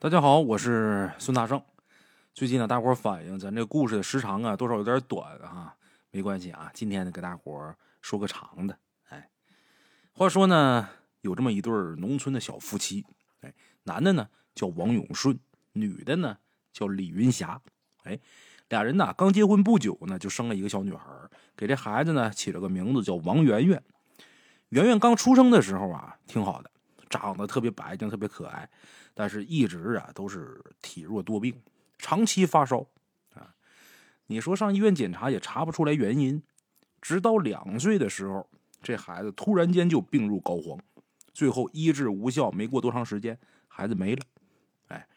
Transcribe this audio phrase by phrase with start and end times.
[0.00, 1.60] 大家好，我是孙大圣。
[2.32, 5.74] 最近呢，大伙反映咱这故事的时长啊，多少有点短啊。
[6.12, 8.78] 没关系啊，今天呢，给大伙说个长的。
[9.08, 9.28] 哎，
[10.12, 10.88] 话说呢，
[11.22, 13.04] 有这么一对农村的小夫妻，
[13.40, 15.36] 哎，男的呢叫王永顺，
[15.72, 16.38] 女的呢
[16.72, 17.60] 叫李云霞。
[18.04, 18.20] 哎，
[18.68, 21.10] 俩人呢刚结婚不久呢，就生了一个小女孩，
[21.56, 23.82] 给这孩子呢起了个名字叫王圆圆。
[24.68, 26.70] 圆圆刚出生的时候啊，挺好的，
[27.10, 28.70] 长得特别白净，特别可爱。
[29.20, 31.60] 但是，一直啊都是体弱多病，
[31.98, 32.86] 长期发烧
[33.34, 33.52] 啊。
[34.28, 36.40] 你说上医院检查也查不出来原因，
[37.02, 38.48] 直到两岁的时候，
[38.80, 40.78] 这孩子突然间就病入膏肓，
[41.34, 44.24] 最后医治无效，没过多长时间，孩子没了。
[44.86, 45.08] 哎，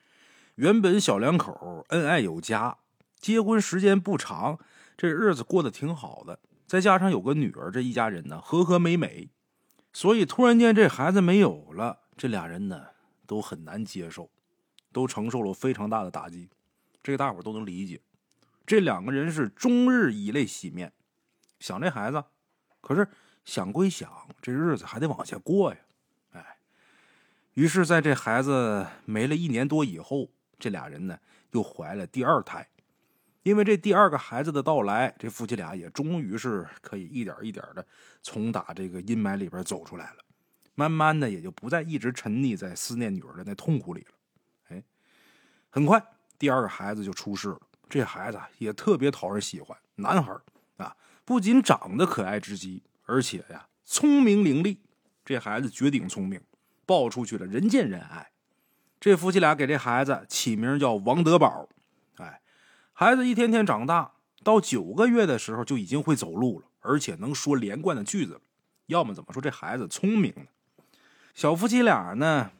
[0.55, 2.79] 原本小两口恩爱有加，
[3.19, 4.57] 结婚时间不长，
[4.97, 6.39] 这日子过得挺好的。
[6.65, 9.29] 再加上有个女儿，这一家人呢和和美美，
[9.93, 12.87] 所以突然间这孩子没有了，这俩人呢。
[13.31, 14.29] 都很难接受，
[14.91, 16.49] 都承受了非常大的打击，
[17.01, 18.01] 这个大伙都能理解。
[18.65, 20.91] 这两个人是终日以泪洗面，
[21.57, 22.21] 想这孩子，
[22.81, 23.07] 可是
[23.45, 24.11] 想归想，
[24.41, 25.79] 这日子还得往下过呀。
[26.33, 26.57] 哎，
[27.53, 30.27] 于是在这孩子没了一年多以后，
[30.59, 31.17] 这俩人呢
[31.51, 32.67] 又怀了第二胎。
[33.43, 37.87] 因为这第二个孩子的到来，这夫妻俩也终于是可以一点一点的
[38.21, 40.17] 从打这个阴霾里边走出来了。
[40.75, 44.07] 慢慢的，也就不再一直沉溺在思念女儿的那痛苦里了。
[44.69, 44.83] 哎，
[45.69, 46.03] 很快，
[46.39, 47.59] 第二个孩子就出世了。
[47.89, 50.33] 这孩子也特别讨人喜欢，男孩
[50.77, 54.77] 啊，不仅长得可爱之极，而且呀，聪明伶俐。
[55.25, 56.41] 这孩子绝顶聪明，
[56.85, 58.31] 抱出去了，人见人爱。
[58.99, 61.67] 这夫妻俩给这孩子起名叫王德宝。
[62.15, 62.41] 哎，
[62.93, 68.39] 孩子一天天长大，到九个月的时候就已经会走路了，而且能说连贯的句子。
[68.87, 70.45] 要么怎么说这孩子聪明呢？
[71.33, 72.51] 小夫妻俩呢，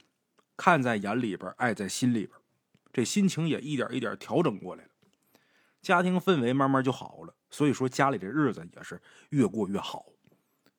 [0.55, 2.37] 看在眼里边，爱在心里边，
[2.93, 4.89] 这心情也一点一点调整过来了，
[5.81, 7.35] 家庭氛围慢慢就好了。
[7.49, 10.05] 所以说家里这日子也是越过越好。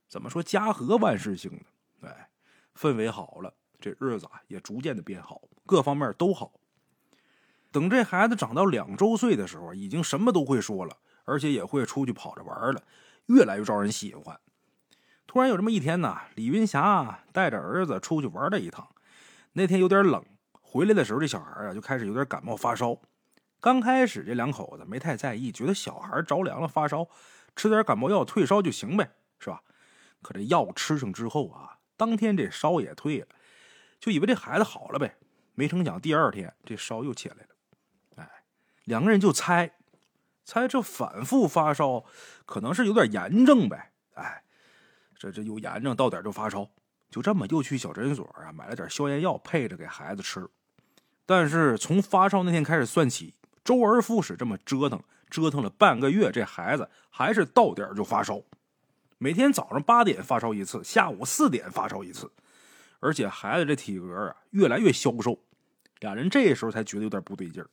[0.09, 1.53] 怎么说家和万事兴
[2.01, 2.09] 呢？
[2.09, 2.31] 哎，
[2.75, 6.53] 氛围好了，这日子啊也逐渐的变好，各方面都好。
[7.71, 12.83] 等这孩子长到两周岁的时候，已经什么都会说了，而且也会出去跑着玩了，
[13.27, 14.39] 越来越招人喜欢。
[15.33, 18.87] 突然有这么一天呢，李云霞带着儿子出去玩了一趟。
[19.55, 20.23] 那天有点冷，
[20.61, 22.95] 回来的时候这小孩啊就开始有点感冒发烧。
[23.59, 27.09] 刚开始这两口子没太在意，觉得小孩着凉了发烧，
[27.57, 29.63] 吃点感冒药退烧就行呗，是吧？
[30.21, 33.27] 可这药吃上之后啊，当天这烧也退了，
[33.99, 35.17] 就以为这孩子好了呗。
[35.55, 37.49] 没成想第二天这烧又起来了。
[38.17, 38.31] 哎，
[38.85, 39.73] 两个人就猜，
[40.45, 42.05] 猜这反复发烧
[42.45, 43.93] 可能是有点炎症呗。
[44.13, 44.45] 哎。
[45.23, 46.69] 这这有炎症，到点就发烧，
[47.09, 50.49] 就这么又去小诊所啊，买了点消炎药，配着给孩子吃。
[51.25, 55.01] 但是从发烧那天开始算起，周而复始这么折腾，
[55.31, 58.43] 折腾了半个月，这孩子还是到点就发烧。
[59.19, 62.29] 每天早上八点发烧一次，下午四点发烧一次，
[62.99, 65.39] 而且孩子这体格啊越来越消瘦。
[66.01, 67.71] 俩人这时候才觉得有点不对劲儿，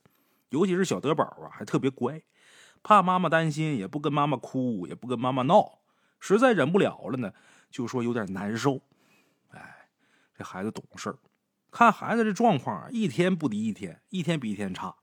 [0.50, 2.22] 尤其是小德宝啊，还特别乖，
[2.84, 5.79] 怕妈妈担心，也不跟妈妈哭，也不跟妈妈闹。
[6.20, 7.34] 实在忍不了了呢，
[7.72, 8.82] 就说有点难受。
[9.52, 9.88] 哎，
[10.36, 11.16] 这孩子懂事
[11.72, 14.96] 看孩子这状况，一天不敌一天，一天比一天差。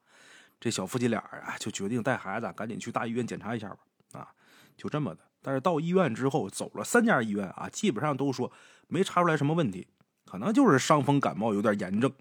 [0.58, 3.78] 这小夫妻俩啊，就决定带孩子赶紧去大医院检查一下吧。
[4.12, 4.34] 啊，
[4.76, 5.20] 就这么的。
[5.40, 8.50] 但是到医院之后，走了三家医院啊，基本上都说
[8.88, 9.86] 没查出来什么问题，
[10.24, 12.12] 可能就是伤风感冒有点炎症。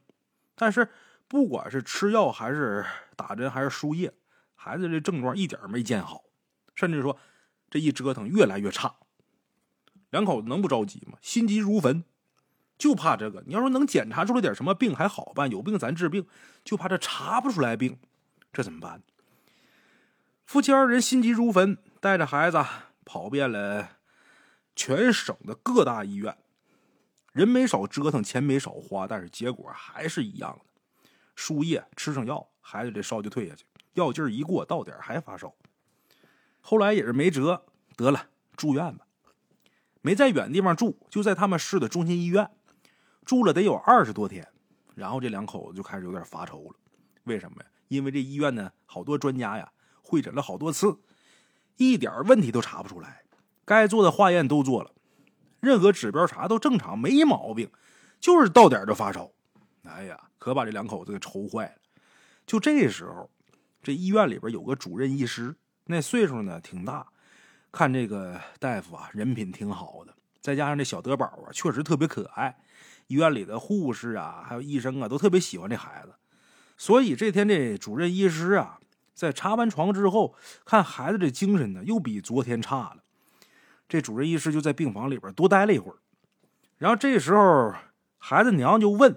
[0.54, 0.88] 但是
[1.28, 2.86] 不管是吃药还是
[3.16, 4.14] 打针还是输液，
[4.54, 6.24] 孩子这症状一点没见好，
[6.76, 7.18] 甚至说。
[7.76, 8.96] 这一折腾越来越差，
[10.10, 11.18] 两口子能不着急吗？
[11.22, 12.06] 心急如焚，
[12.78, 13.44] 就怕这个。
[13.46, 16.26] 你要说能检查出来点什么病还好办，有病咱治病，
[16.64, 18.00] 就怕这查不出来病，
[18.54, 19.04] 这怎么办？
[20.46, 22.64] 夫妻二人心急如焚，带着孩子
[23.04, 23.98] 跑遍了
[24.74, 26.38] 全省的各大医院，
[27.34, 30.66] 人没少折腾，钱没少花，但是结果还是一样的。
[31.36, 33.66] 输液吃上药，孩子这烧就退下去，
[33.96, 35.54] 药劲儿一过，到点还发烧。
[36.68, 37.64] 后来也是没辙，
[37.96, 39.06] 得了，住院吧。
[40.02, 42.50] 没在远地方住，就在他们市的中心医院
[43.26, 44.48] 住了得有二十多天。
[44.94, 46.76] 然后这两口子就开始有点发愁了。
[47.24, 47.66] 为什么呀？
[47.88, 49.72] 因为这医院呢，好多专家呀，
[50.02, 51.00] 会诊了好多次，
[51.78, 53.24] 一点问题都查不出来。
[53.66, 54.92] 该做的化验都做了，
[55.60, 57.72] 任何指标查都正常，没毛病，
[58.20, 59.32] 就是到点就发烧。
[59.84, 61.76] 哎呀，可把这两口子给愁坏了。
[62.46, 63.30] 就这时候，
[63.82, 65.56] 这医院里边有个主任医师。
[65.86, 67.08] 那岁数呢挺大，
[67.76, 72.58] 看这个大夫啊，人品挺好的，再加上这小德宝啊，确实特别可爱。
[73.08, 76.14] 医院里的护士啊，还有医生啊，都特别喜欢这孩子。
[76.78, 78.80] 所以这天这主任医师啊，
[79.14, 83.04] 在查完床之后，看孩子这精神呢，又比昨天差了。
[83.90, 85.98] 这主任医师就在病房里边多待了一会儿，
[86.78, 87.74] 然后这时候
[88.18, 89.14] 孩子娘就问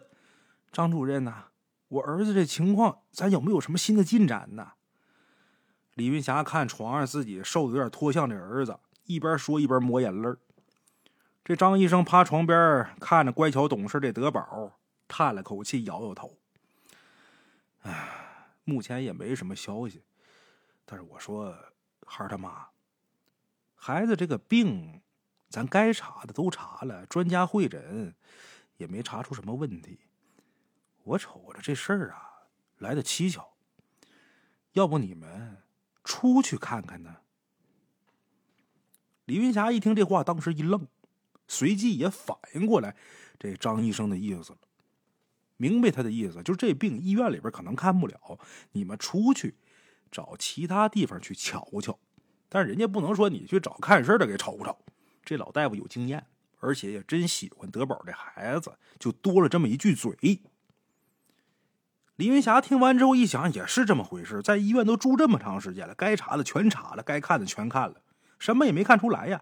[0.72, 1.44] 张主任呐
[1.86, 4.72] ：“我儿子这情况，咱有没有什么新的进展呢？”
[5.98, 10.32] 李云霞看床上自己瘦的有点脱相的儿子，一边说一边抹眼泪
[11.44, 14.78] 这张医生趴床边看着乖巧懂事的德宝，
[15.08, 16.38] 叹了口气，摇摇头
[17.82, 20.04] ：“唉，目前也没什么消息。
[20.84, 21.52] 但是我说，
[22.06, 22.68] 孩他妈。”
[23.74, 25.02] 孩子这个病，
[25.48, 28.14] 咱该查的都查了，专家会诊
[28.76, 29.98] 也没查出什么问题。
[31.02, 32.46] 我瞅着这事儿啊，
[32.76, 33.56] 来的蹊跷。
[34.72, 35.56] 要不你们
[36.08, 37.16] 出去看看呢？
[39.26, 40.88] 李云霞一听这话，当时一愣，
[41.46, 42.96] 随即也反应过来
[43.38, 44.58] 这张医生的意思了，
[45.58, 48.40] 明白他的意思，就是这病医院里边可能看不了，
[48.72, 49.54] 你们出去
[50.10, 51.98] 找其他地方去瞧瞧。
[52.48, 54.78] 但是人家不能说你去找看事的给瞅瞅，
[55.22, 56.26] 这老大夫有经验，
[56.58, 60.16] 而且也真喜欢德宝这孩子，就多了这么一句嘴。
[62.18, 67.94] 李云霞听完之后一想，也是这么回事，在医院都住这么长时间了，该查的全查了，该看的全看了，
[68.40, 69.40] 什么也没看出来呀，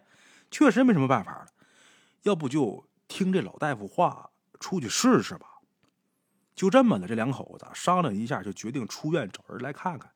[0.51, 1.47] 确实没什么办法了。
[2.25, 4.29] 要不就听这老大夫话，
[4.61, 5.47] 出去试试吧。
[6.55, 10.11] 就这么的，这两口子商量一下，就决定出院找人来看看，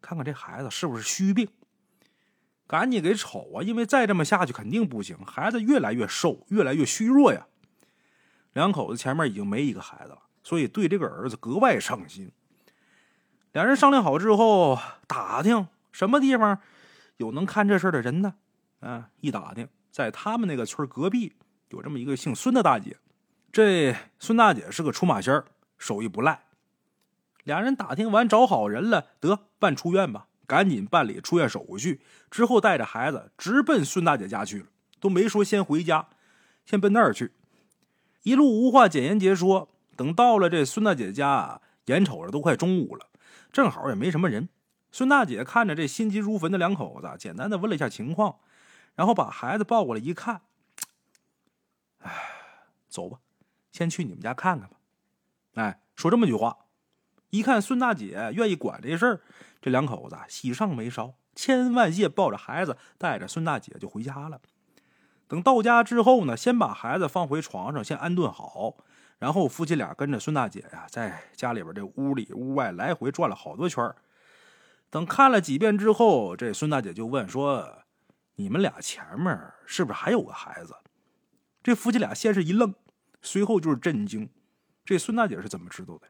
[0.00, 1.46] 看看这孩子是不是虚病。
[2.66, 3.62] 赶紧给瞅啊！
[3.62, 7.46] 因为再这么下去肯定不行，孩子越来越瘦，越来越虚弱呀。
[8.54, 12.30] 两口子前面已经没一个孩子了，所以对这个儿子格外上心。
[13.50, 14.78] 两人商量好之后，
[15.08, 16.60] 打听什么地方
[17.16, 18.36] 有能看这事的人呢？
[18.78, 21.32] 啊，一打听，在他们那个村隔壁
[21.70, 22.96] 有这么一个姓孙的大姐。
[23.50, 25.42] 这孙大姐是个出马仙
[25.78, 26.44] 手艺不赖。
[27.42, 30.28] 俩人打听完，找好人了，得办出院吧。
[30.46, 32.00] 赶紧办理出院手续，
[32.30, 34.66] 之后带着孩子直奔孙大姐家去了，
[35.00, 36.06] 都没说先回家，
[36.64, 37.32] 先奔那儿去。
[38.22, 39.72] 一路无话，简言结说。
[39.96, 43.06] 等到了这孙大姐家，眼瞅着都快中午了，
[43.50, 44.48] 正好也没什么人。
[44.92, 48.36] 孙大姐看着这心急如焚的两口子，简单的问了一下情况，
[48.94, 50.42] 然后把孩子抱过来一看，
[52.00, 52.12] 哎，
[52.88, 53.18] 走吧，
[53.72, 54.76] 先去你们家看看吧。
[55.54, 56.58] 哎，说这么句话。
[57.30, 59.20] 一看孙大姐愿意管这事儿。
[59.60, 64.40] 这两口子喜上眉梢，千恩万谢，抱着孩子，带着孙大姐就回家了。
[65.26, 68.76] 等到家之后呢，先把孩子放回床上，先安顿好，
[69.18, 73.94] 然后夫妻俩跟着孙大姐呀，在家里边这屋里屋外来回转了好多圈
[74.90, 77.82] 等看了几遍之后，这孙大姐就问说
[78.36, 80.76] ：“你们俩前面是不是还有个孩子？”
[81.62, 82.74] 这夫妻俩先是一愣，
[83.22, 84.28] 随后就是震惊。
[84.84, 86.06] 这孙大姐是怎么知道的？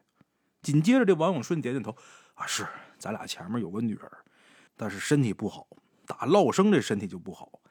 [0.61, 1.95] 紧接着，这王永顺点点头
[2.35, 2.67] ：“啊，是。”
[2.99, 4.11] 咱俩前面有个女儿，
[4.75, 5.67] 但是身体不好，
[6.07, 7.61] 打落生这身体就不好。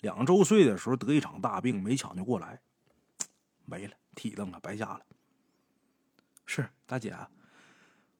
[0.00, 2.58] 两周岁的时候得一场大病，没抢救过来，
[3.66, 5.00] 没了，体愣了，白瞎了。
[6.46, 7.16] 是大姐，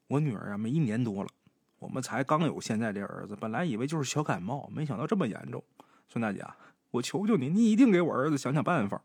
[0.06, 1.31] 我女儿啊，没一年多了，
[1.78, 5.64] 我们才刚有现在这儿子，本来以为就是小感冒，没想到这么严重。
[6.08, 6.46] 孙大姐，
[6.90, 9.02] 我求求你，你一定给我儿子想想办法。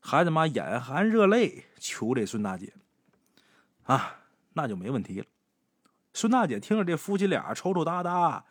[0.00, 2.72] 孩子妈眼含热泪求这孙大姐，
[3.84, 4.16] 啊，
[4.54, 5.26] 那就没问题了。
[6.12, 8.44] 孙大姐听着这夫妻俩抽抽搭搭，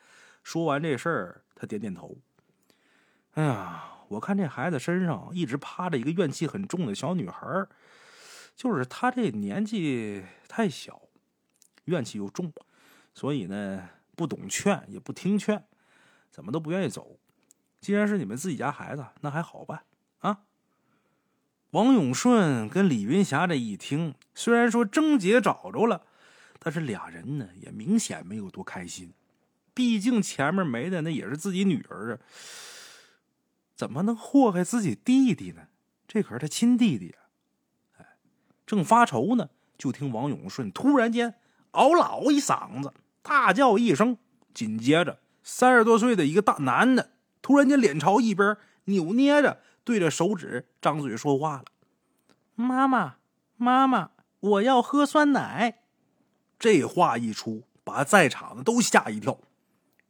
[0.44, 2.18] 说完这事儿，她点点头。
[3.34, 7.66] 哎呀，我看这孩子身上一直趴着一个怨气很重的小女孩，
[8.56, 11.02] 就是她这年纪太小，
[11.86, 12.52] 怨气又重，
[13.14, 15.64] 所以呢不懂劝，也不听劝，
[16.30, 17.18] 怎么都不愿意走。
[17.80, 19.84] 既然是你们自己家孩子，那还好办
[20.20, 20.42] 啊。
[21.70, 26.06] 王永顺跟李云霞这一听，虽然说症结找着了。
[26.64, 29.12] 但是俩人呢，也明显没有多开心。
[29.74, 32.20] 毕竟前面没的那也是自己女儿啊，
[33.82, 35.64] 怎么能祸害自己弟弟呢？
[36.08, 37.34] 这可是他亲弟弟啊！
[37.98, 38.06] 哎，
[38.64, 41.34] 正发愁呢，就听王永顺突然间
[41.72, 44.20] 嗷老一嗓子，大叫一声，
[44.54, 47.10] 紧接着三十多岁的一个大男的
[47.42, 51.66] 突然间脸朝一边扭捏着，对着手指张嘴说话了
[52.54, 53.16] ：“妈妈，
[53.58, 54.12] 妈妈，
[54.42, 55.80] 我要喝酸奶。”
[56.60, 59.40] 这话一出，把在场的都吓一跳。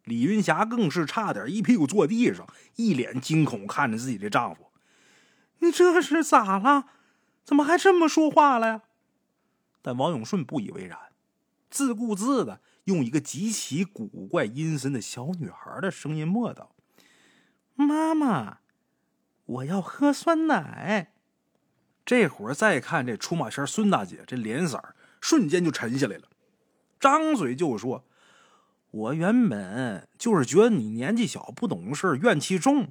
[0.04, 4.72] 李云霞更是差点一屁股坐地上，一脸惊恐看着自己的丈夫
[5.60, 6.86] ：“你这是咋了？
[7.44, 8.82] 怎么还这么说话了呀？”
[9.82, 10.98] 但王永顺不以为然，
[11.70, 16.76] 自顾自的用一个极其古怪阴森的小女孩的声音默道
[17.74, 18.60] ：“妈妈，
[19.46, 21.14] 我要喝酸奶。”
[22.04, 26.24] 这会儿再看这出马仙孙大姐，这脸色瞬间就沉下来了，
[27.00, 28.04] 张嘴就说
[28.92, 32.90] ：“我原本就是觉得你年纪小不懂事，怨气重，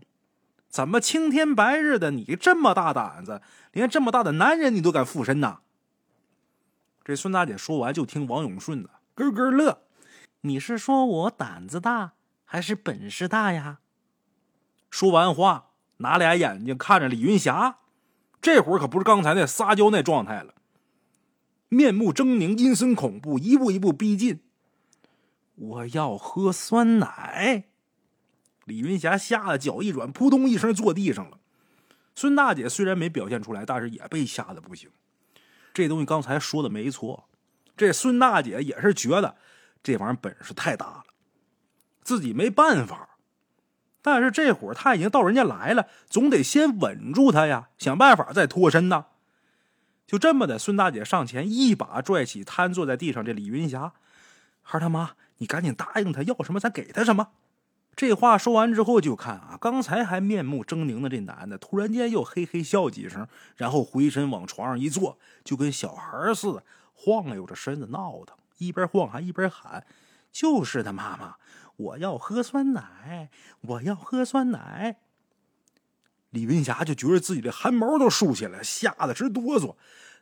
[0.69, 3.42] 怎么青天白日的你这么大胆子，
[3.73, 5.61] 连这么大的男人你都敢附身呐？”
[7.04, 9.83] 这孙大姐说完，就听王永顺的咯咯乐
[10.42, 12.12] ：“你是说我胆子大，
[12.45, 13.80] 还是本事大呀？”
[14.90, 17.78] 说完话，拿俩眼睛看着李云霞，
[18.40, 20.54] 这会儿可不是刚才那撒娇那状态了，
[21.69, 24.40] 面目狰狞，阴森恐怖，一步一步逼近。
[25.61, 27.64] 我要喝酸奶！
[28.64, 31.38] 李云霞吓得脚一软，扑通一声坐地上了。
[32.14, 34.90] 孙大姐虽然没表现出来，但是也被吓得不行。
[35.75, 37.29] 这东西刚才说的没错，
[37.76, 39.37] 这孙大姐也是觉得
[39.83, 41.05] 这玩意儿本事太大了，
[42.02, 43.19] 自己没办法。
[44.00, 49.07] 但是这会儿他已经到人家来了，总得先稳住他呀，想办法再脱身呐。
[50.07, 53.93] 就这么的，孙大姐上前一把拽起瘫坐在地上这李云霞，
[54.62, 57.32] 孩他妈，你赶紧答应他要什么，咱给他什么。
[57.97, 66.62] 这话说完之后，就看啊，刚才还面目狰狞的这男的，突然间又嘿嘿笑几声，然后回身往床上一坐，就跟小孩似的
[66.94, 69.87] 晃悠着身子闹腾，一边晃还一边喊
[70.30, 71.37] ：“就是他，妈妈。”
[71.76, 73.30] 我要喝酸奶，
[73.62, 74.99] 我要喝酸奶。
[76.28, 79.76] 李云霞就觉得自己的汗毛都竖起来，吓得直哆嗦，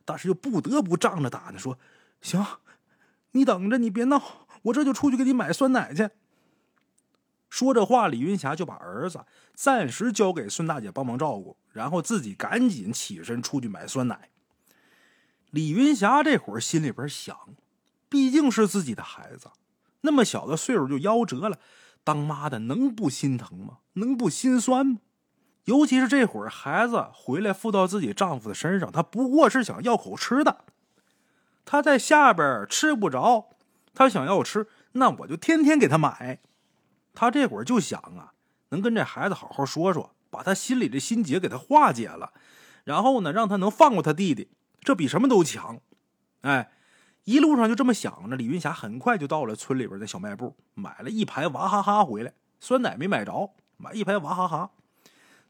[0.04, 1.76] 但是又不得不仗着胆子说
[2.22, 2.46] ：“行，
[3.32, 6.10] 你等着，你别闹，我这就出去给你买酸奶去。”
[7.50, 9.24] 说这话，李云霞就把儿子
[9.54, 14.28] 暂时交给孙大姐帮忙照顾，然后自己赶紧起身出去买酸奶。
[15.50, 17.34] 李云霞这会儿心里边想，
[18.10, 19.50] 毕竟是自己的孩子。
[20.02, 21.58] 那么小的岁数就夭折了，
[22.04, 23.78] 当妈的能不心疼吗？
[23.94, 24.98] 能不心酸吗？
[25.64, 30.64] 尤其是这会儿孩子回来附到自己丈夫的身上，她不过是想要口吃的。
[31.64, 33.48] 她在下边吃不着，
[33.94, 36.40] 他想要吃，那我就天天给他买。
[37.14, 38.32] 他这会儿就想啊，
[38.70, 42.32] 能跟这孩子好好说说，把他心里的心结给他化解了，
[42.84, 44.48] 然后呢，让他能放过他弟弟，
[44.80, 45.80] 这比什么都强。
[46.42, 46.70] 哎。
[47.24, 52.32] 一路上就这么想着，李云霞很快就到了村里边的小卖部，买了一排娃哈哈回来。
[52.58, 54.70] 酸奶没买着，买一排娃哈哈。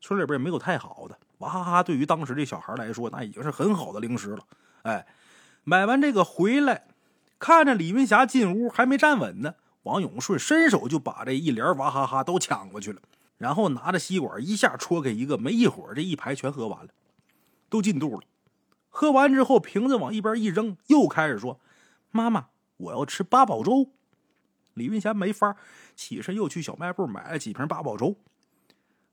[0.00, 4.44] 村里边也没有太好的娃哈哈，对于当时这小孩来说，那已经是很好的零食了。
[4.82, 5.06] 哎，
[5.62, 6.88] 买完这个回来，
[7.38, 9.54] 看着李云霞进屋还没站稳呢，
[9.84, 13.00] 王永顺伸手就把这一帘娃哈哈都抢过去了，
[13.36, 16.90] 然后拿着吸管一下戳开一个，没一会儿这一排全喝完了，
[17.68, 18.22] 都进肚了。
[18.90, 21.60] 喝完之后，瓶子往一边一扔，又开始说。
[22.10, 22.46] 妈妈，
[22.78, 23.90] 我要吃八宝粥。
[24.74, 25.56] 李云霞没法，
[25.94, 28.16] 起身又去小卖部买了几瓶八宝粥。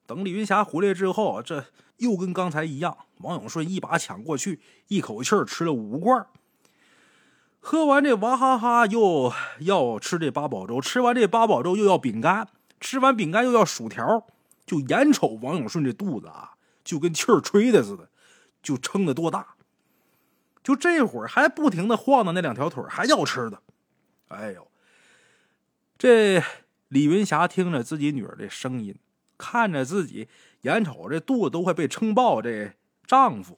[0.08, 1.66] 等李云霞回来之后，这
[1.98, 6.26] 又跟刚才一样，王永顺一把抢过去，一口气吃了五罐。
[7.68, 12.46] 喝完这娃哈哈，又要吃这八宝粥；吃完这八宝粥，又要饼干；
[12.80, 14.28] 吃完饼干，又要薯条。
[14.68, 16.52] 就眼瞅王永顺这肚子啊，
[16.84, 18.08] 就跟气儿吹的似的，
[18.62, 19.56] 就撑得多大。
[20.64, 23.60] 就这会儿还不停的晃荡那两条腿，还要吃的。
[24.28, 24.68] 哎呦，
[25.98, 26.44] 这
[26.90, 28.96] 李云霞听着自己女儿的声音，
[29.40, 30.28] 看着自己
[30.62, 32.74] 眼瞅这肚子都快被撑爆，这
[33.08, 33.58] 丈夫，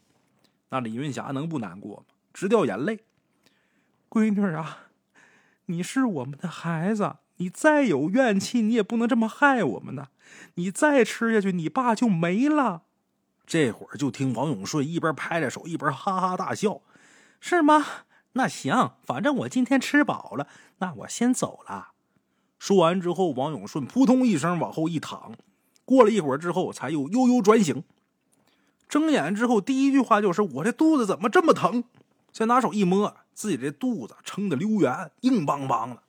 [0.69, 2.03] 那李云霞能不难过吗？
[2.33, 3.01] 直掉眼泪。
[4.09, 4.87] 闺女啊，
[5.65, 10.07] 你是我们的孩子，你再有怨气，你也不能这么害我们呢。
[10.55, 12.83] 你再吃下去，你爸就没了。
[13.45, 16.81] 这会儿就听王永顺一边拍着手，一边哈哈大笑。
[17.39, 17.85] 是吗？
[18.33, 20.47] 那行，反正我今天吃饱了，
[20.79, 21.89] 那我先走了。
[22.59, 25.33] 说完之后，王永顺扑通一声往后一躺，
[25.85, 27.83] 过了一会儿之后，才又悠悠转醒。
[28.89, 31.83] 睁眼之后，第一句话就是：“我这肚子怎么这么疼？”
[32.31, 36.01] 再拿手一摸，自己这肚子撑得溜圆，硬邦邦的。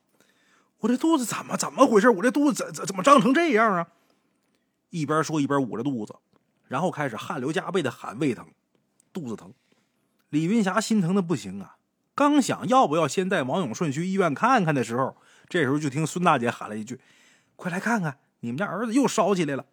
[0.79, 2.09] 我这肚子怎么怎么回事？
[2.09, 3.87] 我这肚子怎怎怎么胀成这样啊？
[4.89, 6.15] 一边说一边捂着肚子，
[6.67, 8.47] 然后开始汗流浃背的喊胃疼、
[9.13, 9.53] 肚子疼。
[10.29, 11.75] 李云霞心疼的不行啊！
[12.15, 15.15] 刚想要不要先带王永顺去医院看看的时候，
[15.47, 16.99] 这时候就听孙大姐喊了一句
[17.55, 19.67] ：“快来看看，你们家儿子又烧起来了。”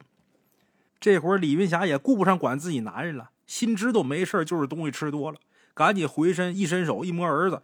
[1.00, 5.38] 这会儿李云霞也顾不上管自己男人了，心知道没事就是东西吃多了，
[5.76, 7.62] 赶紧回身一伸手一摸儿子，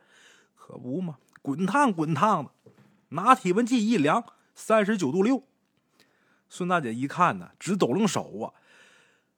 [0.54, 2.50] 可不嘛，滚烫滚烫的，
[3.08, 4.22] 拿体温计一量，
[4.54, 5.44] 三十九度六。
[6.50, 8.52] 孙大姐一看呢，直抖楞手啊！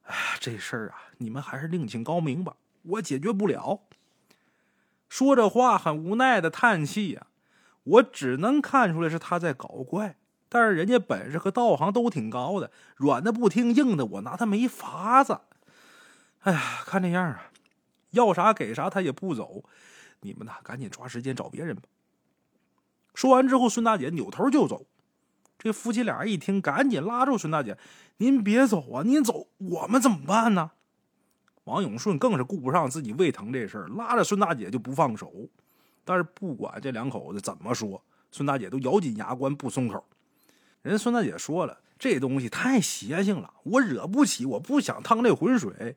[0.02, 2.57] 哎，这事儿啊，你们还是另请高明吧。
[2.83, 3.83] 我解决不了。
[5.09, 7.28] 说这话很无奈的叹气呀，
[7.85, 10.16] 我只能看出来是他在搞怪，
[10.49, 15.43] 但是人家本事和道行都挺高的，软的不听硬的，我拿他没法子。
[16.40, 17.50] 哎呀，看这样啊，
[18.14, 19.64] 要啥给啥，他也不走。
[20.21, 21.83] 你们呐，赶紧抓时间找别人吧。
[23.14, 24.87] 说完之后，孙大姐扭头就走。
[25.59, 27.78] 这夫妻俩一听，赶紧拉住孙大姐
[28.18, 29.02] ：“您别走啊！
[29.04, 30.73] 您走，我们怎么办呢？”
[31.64, 35.33] 王永顺更是顾不上自己胃疼这事儿，拉着孙大姐就不放手。
[36.04, 40.04] 但是不管这两口子怎么说，孙大姐都咬紧牙关不松口。
[40.83, 45.97] 人孙大姐说了，这东西太邪性了，我惹不起，我不想趟这浑水。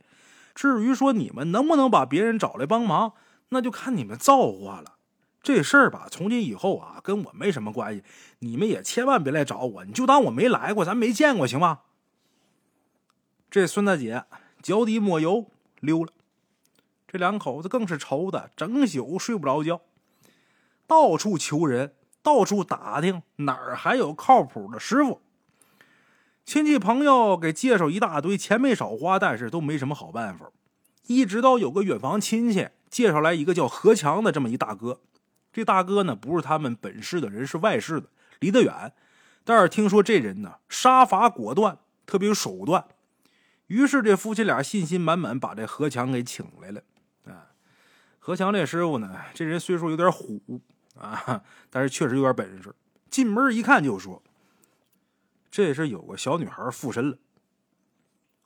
[0.57, 3.13] 至于说你们能不能把别人找来帮忙，
[3.49, 4.95] 那就看你们造化了。
[5.43, 8.03] 这事儿吧，从今以后啊，跟我没什么关系。
[8.39, 11.81] 你们也千万别来找我，你就当我没来过，咱没见过，行吗？
[13.51, 14.23] 这孙大姐
[14.63, 15.45] 脚底抹油
[15.79, 16.11] 溜了，
[17.07, 19.81] 这两口子更是愁的整宿睡不着觉，
[20.87, 25.21] 到处求人，到处打听哪儿还有靠谱的师傅。
[26.47, 30.49] 亲戚朋友给介绍一大堆，钱没少花，但是都没什么好办法。
[31.07, 35.01] 一直到有个远房亲戚介绍来一个叫何强的这么一大哥。
[35.51, 38.07] 这大哥呢，不是他们本市的人，是外市的，
[38.39, 38.93] 离得远。
[39.43, 42.85] 但是听说这人呢，杀伐果断，特别有手段。
[43.67, 46.81] 于是这夫妻俩信心满满，把这何强给请来了。
[47.25, 47.51] 啊，
[48.19, 50.61] 何强这师傅呢，这人虽说有点虎
[50.97, 52.73] 啊，但是确实有点本事。
[53.09, 54.23] 进门一看就说
[55.49, 57.17] ：“这是有个小女孩附身了。”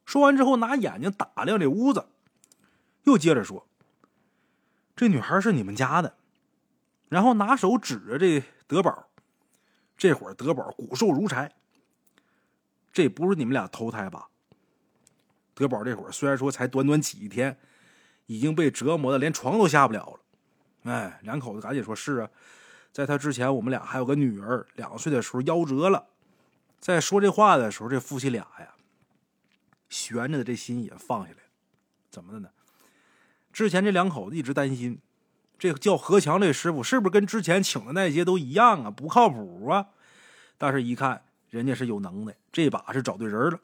[0.05, 2.07] 说完之后，拿眼睛打量这屋子，
[3.03, 3.67] 又接着说
[4.95, 6.15] ：“这女孩是你们家的。”
[7.07, 9.07] 然后拿手指着这德宝，
[9.97, 11.53] 这会儿德宝骨瘦如柴。
[12.91, 14.27] 这不是你们俩投胎吧？
[15.53, 17.57] 德宝这会儿虽然说才短短几天，
[18.25, 20.91] 已经被折磨的连床都下不了了。
[20.91, 22.29] 哎，两口子赶紧说：“是啊，
[22.91, 26.07] 在他之前，我们俩还有个女儿，两岁的时候夭折了。”
[26.81, 28.73] 在说这话的时候，这夫妻俩呀，
[29.87, 31.37] 悬着的这心也放下来。
[32.09, 32.49] 怎么的呢？
[33.53, 34.99] 之前这两口子一直担心。
[35.59, 38.89] 这叫何强，这师傅是不是跟之前请的那些都一样啊？
[38.89, 39.89] 不靠谱啊！
[40.57, 43.59] 但是，一看人家是有能耐，这把是找对人了。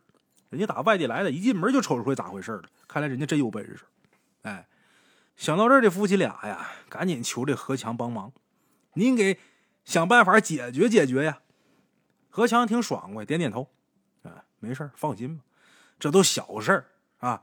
[0.52, 2.66] 人家打外地来的，一进门就瞅出来咋回事了。
[2.88, 3.80] 看来人家真有本事。
[4.44, 4.68] 哎，
[5.36, 8.32] 想到这儿，这夫妻俩呀，赶紧求这何强帮忙，
[8.94, 9.40] 您给
[9.84, 11.40] 想办法解决解决呀！
[12.38, 13.68] 何强挺爽快，点点头，
[14.22, 15.44] 啊，没事放心吧，
[15.98, 16.86] 这都小事儿
[17.18, 17.42] 啊。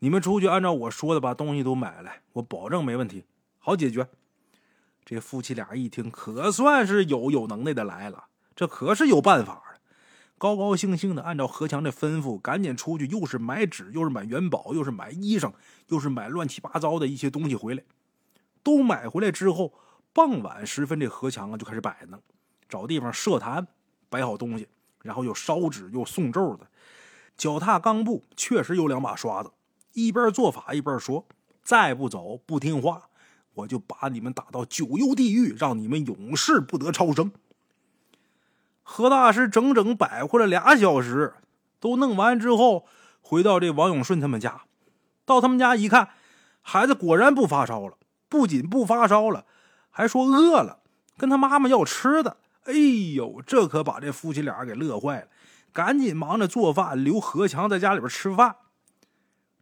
[0.00, 3.24] 你们出去按照我说的把东西都买来，我保证没问题。
[3.58, 4.06] 好解决，
[5.06, 9.80] 这夫妻俩一听，可算是有有能耐的来了，这可是有办法的。
[10.36, 15.54] 高高兴兴的按照何强的吩咐，赶紧出去，又是买纸，又是买元宝，又是买衣裳，
[15.86, 17.82] 又是买乱七八糟的一些东西回来。
[18.62, 19.72] 都买回来之后，
[20.12, 22.22] 傍晚时分，这何强啊就开始摆弄，
[22.68, 23.66] 找地方设坛，
[24.08, 24.68] 摆好东西，
[25.02, 26.66] 然后又烧纸又送咒的，
[27.36, 29.50] 脚踏钢步，确实有两把刷子，
[29.92, 31.26] 一边做法一边说
[31.62, 33.08] ：“再不走，不听话。”
[33.56, 37.32] 我就把你们打到九幽地狱，让你们永世不得超生。
[38.82, 41.32] 何大师整整摆活了俩小时，
[41.80, 42.84] 都弄完之后，
[43.22, 44.64] 回到这王永顺他们家，
[45.24, 46.10] 到他们家一看，
[46.60, 47.96] 孩子果然不发烧了，
[48.28, 49.46] 不仅不发烧了，
[49.88, 50.80] 还说饿了，
[51.16, 52.36] 跟他妈妈要吃的。
[52.66, 52.72] 哎
[53.14, 55.28] 呦，这可把这夫妻俩给乐坏了，
[55.72, 58.56] 赶紧忙着做饭，留何强在家里边吃饭。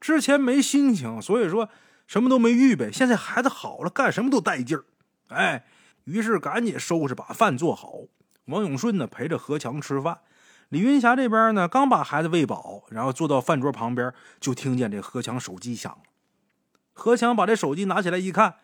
[0.01, 1.69] 之前没心情，所以说。
[2.07, 4.85] 什么都没预备，现在孩子好了，干什么都带劲儿。
[5.29, 5.65] 哎，
[6.05, 7.95] 于是赶紧收拾，把饭做好。
[8.45, 10.19] 王永顺呢陪着何强吃饭，
[10.69, 16.03] 李云霞这边呢刚把孩子喂饱，然后坐到饭桌旁边，就听见这何强手机响了。
[16.93, 18.57] 何强把这手机拿起来一看，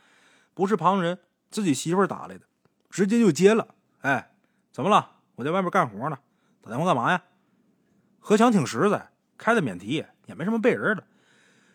[0.53, 1.19] 不是旁人，
[1.51, 2.45] 自己媳妇打来的，
[2.91, 3.69] 直接就接了。
[4.03, 4.30] 哎，
[4.81, 5.11] 怎么了？
[5.35, 6.17] 我在外面干活呢，
[6.63, 7.23] 打电话干嘛呀？
[8.19, 11.05] 何强挺实在，开的免提，也没什么背人的。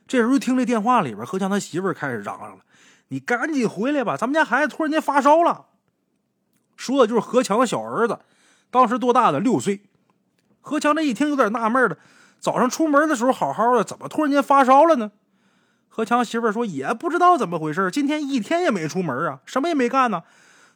[0.08, 2.64] 这时候听这电话里边，何强他媳妇开始嚷嚷了
[3.10, 5.68] ：“你赶紧回来吧，咱们家孩子突然间发烧了。”
[6.76, 8.18] 说的就是何强的小儿子，
[8.72, 9.40] 当时多大的？
[9.40, 9.84] 六岁。
[10.62, 12.00] 何强这一听有点纳闷了：
[12.40, 15.12] 早上出门的时候好好的，怎么突然间发烧了呢？
[15.90, 20.24] 何强媳妇说：“也不知道怎么回事，今天一天也没出门啊，什么也没干呢。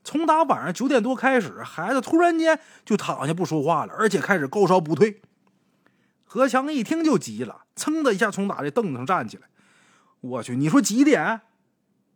[0.04, 5.22] 从打晚上九点多开始，孩子突然间就躺下不说话了，而且开始高烧不退。”
[6.24, 9.44] 何强一听就急了，噌的一下从打这凳子上站起来。
[10.22, 11.42] 我去，你说几点？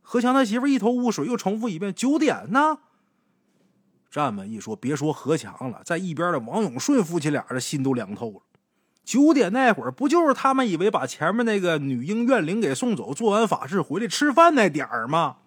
[0.02, 2.80] 何强他媳妇一头雾水，又重复一遍：“九点呢。”
[4.12, 8.42] 这么一说，别说何强了，在一边的王永顺夫妻俩的心都凉透了。
[9.04, 15.38] 九点那会儿，不就是他们以为把前面那个女婴怨灵给送走，做完法事回来吃饭那点儿吗？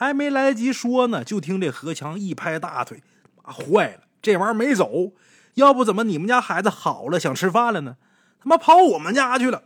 [0.00, 3.02] 还没来得及说呢，就听这何强一拍大腿
[3.44, 5.12] ：“坏了，这玩意儿没走。”
[5.56, 7.98] 要不怎么你们家孩子好了想吃饭了呢？
[8.40, 9.62] 他妈跑我们家去了！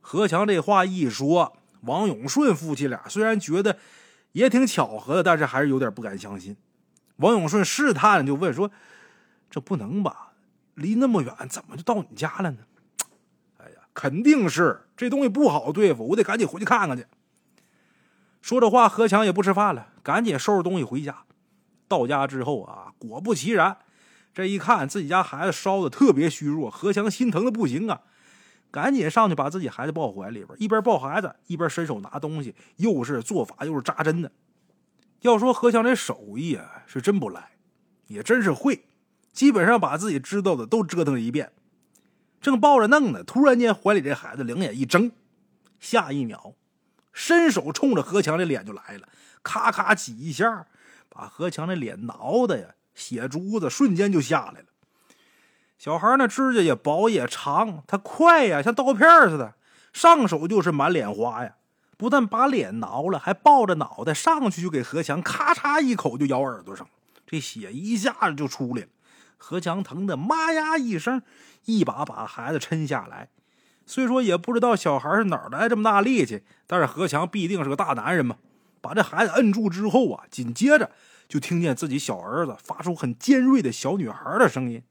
[0.00, 3.78] 何强这话一说，王永顺夫妻俩虽然觉得
[4.32, 6.56] 也挺巧合的，但是还是有点不敢相信。
[7.18, 8.72] 王永顺试探就问说
[9.48, 10.32] ：“这不能吧？
[10.74, 12.58] 离那么远，怎么就到你家了呢？”
[13.62, 17.06] 哎呀，肯定是这东西不好对付，我得赶紧回去看看去。
[18.44, 21.24] 说着话，何强也不吃饭了，赶紧收拾东西回家。
[21.88, 23.78] 到家之后啊，果不其然，
[24.34, 28.02] 这一看自己家孩子烧的特别虚弱，何强心疼的不行啊，
[28.70, 34.30] 赶紧上去把自己孩子抱怀里边，一边抱孩子，一边伸手拿东西，又是做法又是扎针的。
[35.22, 37.52] 要说何强这手艺啊，是真不赖，
[38.08, 38.84] 也真是会，
[39.32, 41.50] 基本上把自己知道的都折腾了一遍。
[42.42, 45.10] 正抱着弄呢，突然间怀里这孩子两眼一睁，
[45.80, 46.52] 下一秒，
[47.14, 49.08] 伸手冲着何强的脸就来了，
[49.42, 50.66] 咔咔几下，
[51.08, 54.66] 把何强的脸挠的呀，血珠子瞬间就下来了。
[55.78, 59.54] 小孩那指甲也薄也长，他快呀，像刀片似的，
[59.92, 61.54] 上手就是满脸花呀。
[61.96, 66.88] 不但把脸挠了，还抱着脑袋上去就给何强咔嚓一口就咬耳朵上，
[67.24, 68.88] 这血一下子就出来了。
[69.38, 71.22] 何强疼的妈呀一声，
[71.66, 73.28] 一把把孩子抻下来。
[73.86, 78.36] 虽说也不知道小孩是哪来这么大力气，但是何强必定是个大男人嘛。
[78.80, 80.90] 把这孩子摁住之后啊，紧接着
[81.28, 84.82] 就听见自己小儿子发出很尖锐的小女孩的声音：“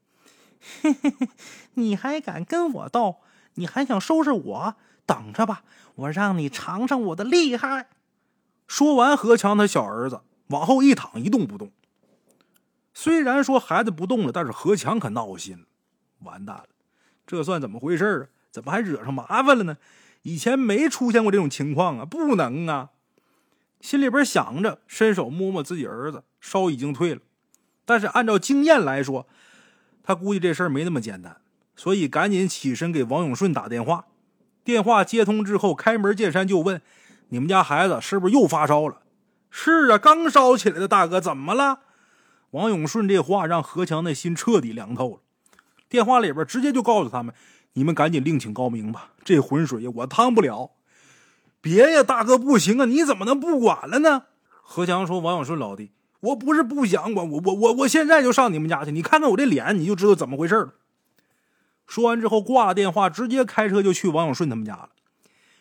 [0.82, 1.30] 嘿嘿嘿，
[1.76, 3.18] 你还敢跟我斗？
[3.56, 4.76] 你还想收拾我？
[5.06, 5.64] 等着吧！”
[5.96, 7.90] 我让你尝尝我的厉害！
[8.66, 11.72] 说完，何强他小儿子往后一躺，一动不动。
[12.96, 15.66] 虽然说孩子不动了，但是何强可闹心了。
[16.22, 16.66] 完蛋了，
[17.28, 18.33] 这算怎么回事啊？
[18.54, 19.78] 怎么还惹上麻烦了呢？
[20.22, 22.06] 以前没出现过这种情况啊！
[22.06, 22.92] 不能啊！
[23.82, 27.22] 心里边想着，伸手摸摸自己儿子，烧已经退了。
[27.84, 29.28] 但是按照经验来说，
[30.04, 31.42] 他估计这事儿没那么简单，
[31.76, 34.06] 所以赶紧起身给王永顺打电话。
[34.64, 36.80] 电话接通之后，开门见山就问
[37.30, 39.02] ：“你们家孩子是不是又发烧了
[39.50, 41.80] ？”“是啊，刚烧起来的，大哥，怎么了？”
[42.52, 45.22] 王永顺这话让何强的心彻底凉透了。
[45.90, 47.36] 电话里边直接就告诉他们
[47.74, 50.72] ：“你们赶紧另请高明吧，这浑水，我趟不了。
[51.62, 54.24] ”“别呀，大哥，不行啊，你怎么能不管了呢？”
[54.62, 60.74] 何强说：“王永顺老弟，我不是不想管，我我我我现在就上你们家去，你看看我这脸，你就知道怎么回事了。”
[61.88, 64.90] 说完之后挂了电话，直接开车就去王永顺他们家了。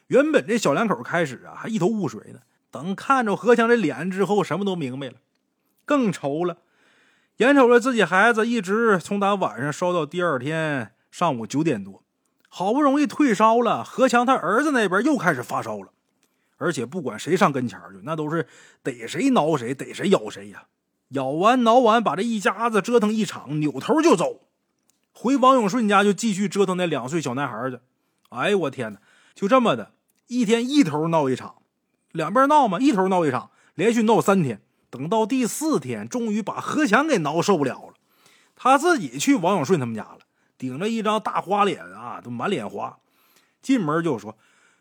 [0.07, 5.15] 原本这小两口开始啊还一头雾水呢，等看着何强这脸之后，什么都明白了，
[5.85, 6.59] 更愁了。
[7.39, 12.02] 眼瞅着自己孩子一直从打晚上烧到第二天上午九点多，
[12.55, 15.89] 好不容易退烧了，何强他儿子那边又开始发烧了，
[16.59, 18.47] 而且不管谁上跟前去，那都是
[18.83, 20.65] 逮谁挠谁，逮谁咬谁呀，
[21.09, 24.43] 咬完挠完，把这一家子折腾一场，扭头就走。
[25.15, 27.79] 回王永顺家就继续折腾那两岁小男孩去。
[28.29, 29.01] 哎呦我天哪！
[29.35, 29.93] 就这么的
[30.27, 31.63] 一天一头闹一场，
[32.11, 34.61] 两边闹嘛，一头闹一场，连续闹三天。
[34.91, 37.95] 等到第四天，终于把何强给挠受不了了，
[38.55, 40.19] 他自己去王永顺他们家了，
[40.63, 42.97] 顶着一张大花脸啊，都满脸花。
[43.61, 44.39] 进门就说：“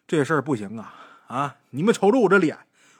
[0.08, 0.94] 这事儿不行啊
[1.26, 1.56] 啊！
[1.72, 2.56] 你们瞅瞅我这脸，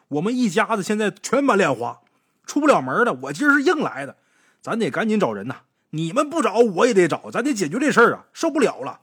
[0.08, 2.00] 我们一家子现在全满脸花，
[2.44, 3.14] 出不了门了。
[3.22, 4.18] 我今儿是硬来的，
[4.64, 5.58] 咱得赶紧找人呐。”
[5.92, 8.26] 你们不找我也得找，咱得解决这事儿啊！
[8.34, 9.02] 受不了了，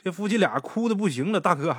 [0.00, 1.40] 这夫妻俩哭的不行了。
[1.40, 1.76] 大哥，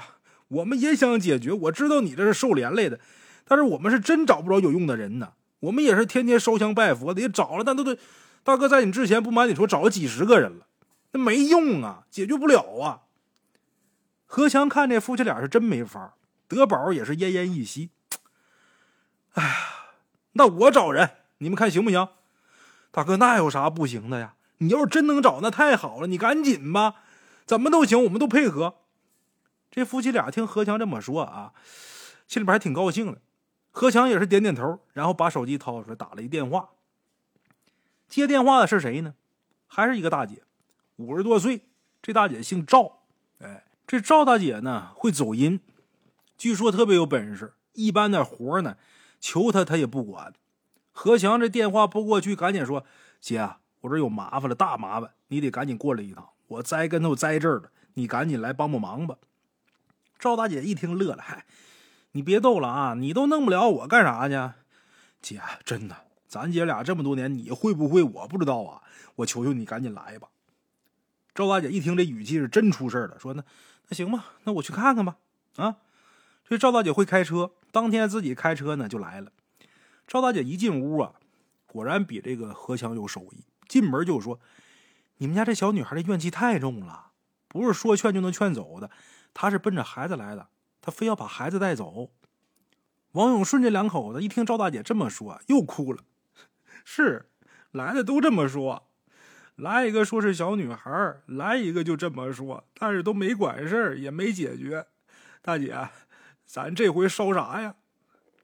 [0.50, 3.00] 我们也想解决，我知道你这是受连累的，
[3.48, 5.32] 但是我们是真找不着有用的人呢。
[5.62, 7.98] 我们也是天天烧香拜佛的，也找了，但都得
[8.44, 10.66] 大哥在你之前不瞒你说，找了几十个人了，
[11.12, 13.02] 那没用啊，解决不了啊。
[14.26, 16.16] 何强看这夫妻俩是真没法，
[16.48, 17.90] 德宝也是奄奄一息。
[19.34, 19.56] 哎呀，
[20.34, 22.08] 那我找人，你们看行不行？
[22.92, 24.36] 大哥，那有啥不行的呀？
[24.58, 26.96] 你要是真能找，那太好了，你赶紧吧，
[27.46, 28.76] 怎么都行，我们都配合。
[29.70, 31.54] 这夫妻俩听何强这么说啊，
[32.28, 33.22] 心里边还挺高兴的。
[33.72, 36.70] 何强也是点点头，然后把手机掏出来打了一电话。
[38.08, 39.16] 接电话的是谁呢？
[39.68, 40.44] 还是一个大姐，
[41.02, 41.68] 五十多岁。
[42.02, 43.04] 这大姐姓赵，
[43.40, 45.60] 哎，这赵大姐呢会走音，
[46.38, 47.54] 据说特别有本事。
[47.74, 48.78] 一般的活呢，
[49.20, 50.34] 求她她也不管。
[50.92, 52.84] 何强这电话拨过去，赶紧说
[53.22, 53.50] ：“姐，
[53.82, 56.30] 我这有麻烦了，大麻烦，你得赶紧过来一趟。
[56.48, 59.18] 我栽跟头栽这儿了，你赶紧来帮帮忙吧。”
[60.20, 61.46] 赵大姐一听乐了：“嗨，
[62.12, 62.96] 你别逗了啊！
[62.96, 64.54] 你都弄不了，我干啥去？
[65.22, 65.96] 姐，真的，
[66.28, 68.82] 咱姐俩这么多年，你会不会我不知道啊？
[69.18, 70.28] 我求求你赶紧来吧。”
[71.34, 73.44] 赵大姐一听这语气是真出事了，说：“那
[73.88, 75.18] 那行吧，那我去看看吧。”
[75.58, 75.78] 啊，
[76.46, 79.32] 这赵大姐会开车，当天自己开车呢就来了。
[80.08, 81.14] 赵大姐一进屋啊，
[81.66, 83.46] 果然比这个何强有手艺。
[83.68, 84.40] 进门就说
[85.18, 87.12] ：“你们家这小女孩的怨气太重了，
[87.48, 88.92] 不是说劝就能劝走的。
[89.34, 90.50] 她是奔着孩子来的，
[90.82, 92.12] 她非要把孩子带走。
[93.14, 96.04] 王永顺这两口子一听赵大姐这么说，又哭了。
[96.84, 97.30] 是，
[97.72, 98.91] 来的都这么说，
[99.56, 104.88] 来一个说是小女孩，来一个就这么说，但是都没管事儿，也没解决。
[105.42, 105.90] 大姐，
[106.46, 107.76] 咱这回烧啥呀？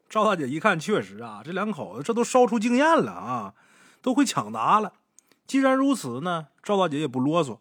[0.09, 3.55] 赵大姐一看，确实啊，这两口子这都烧出经验了啊，
[4.01, 4.93] 都会抢答了。
[5.45, 7.59] 既然如此呢，赵大姐也不啰嗦，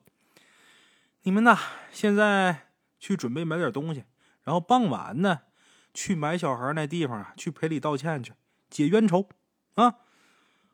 [1.22, 1.58] 你们呐，
[1.90, 4.04] 现在去准备买点东西，
[4.42, 5.40] 然后傍晚呢。
[5.98, 8.34] 去买小孩那地方啊，去赔礼道歉去，
[8.68, 9.30] 解冤仇，
[9.76, 9.94] 啊！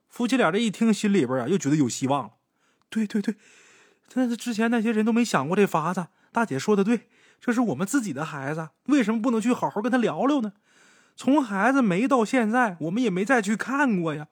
[0.09, 2.33] 夫妻俩这一听，心里边啊又觉得有希望了。
[2.93, 3.35] 对对对，
[4.13, 6.09] 但是之前那些人都没想过这法子。
[6.31, 7.09] 大姐说的对，
[7.41, 10.53] 这是我们自己的孩子，为什么不能去好好跟他聊聊呢？
[11.17, 14.29] 从孩子没到现在，我们也没再去看过呀。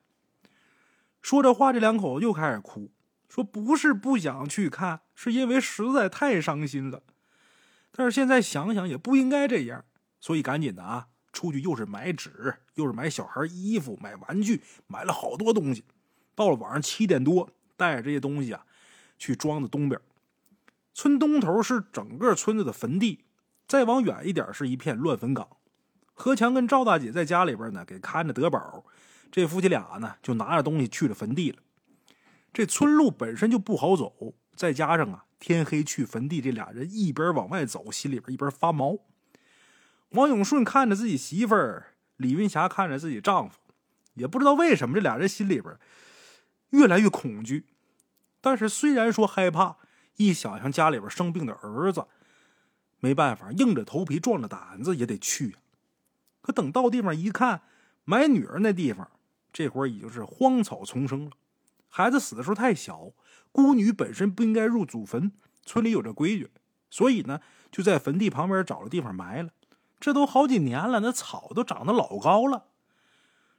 [1.22, 2.90] 说这话，这两口子又开始哭，
[3.28, 7.02] 说不是不想去看，是因为实在太伤心了。
[7.92, 9.84] 但是现在想想，也不应该这样。
[10.20, 15.84] 所以赶紧的啊，出去又是买纸，又是买小孩衣服、买玩具，买了好多东西。
[16.34, 18.66] 到了晚上七点多，带着这些东西啊，
[19.18, 19.98] 去庄子东边。
[20.92, 23.24] 村东头是整个村子的坟地，
[23.66, 25.48] 再往远一点是一片乱坟岗。
[26.12, 28.84] 何强跟赵大姐在家里边呢，给看着德宝。
[29.32, 31.58] 这夫妻俩呢，就拿着东西去了坟地了。
[32.52, 38.98] 这村路本身就不好走，再加上啊，天黑去坟地，这俩人一边往外走，心里边一边发毛。
[40.10, 43.56] 王永顺看着自己媳妇儿，李云霞看着自己丈夫，
[44.14, 45.72] 也不知道为什么，这俩人心里边
[46.70, 47.66] 越来越恐惧。
[48.40, 49.76] 但是虽然说害怕，
[50.16, 52.06] 一想想家里边生病的儿子，
[52.98, 55.56] 没办法，硬着头皮、壮着胆子也得去。
[56.40, 57.62] 可等到地方一看，
[58.04, 59.10] 埋女儿那地方，
[59.52, 61.32] 这会儿已经是荒草丛生了。
[61.88, 63.12] 孩子死的时候太小，
[63.52, 65.32] 孤女本身不应该入祖坟，
[65.64, 66.50] 村里有这规矩，
[66.88, 69.50] 所以呢，就在坟地旁边找了地方埋了。
[69.98, 72.68] 这都好几年了，那草都长得老高了。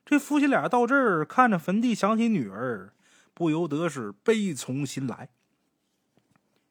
[0.03, 2.93] 这夫妻俩到这儿看着坟地，想起女儿，
[3.33, 5.29] 不由得是悲从心来。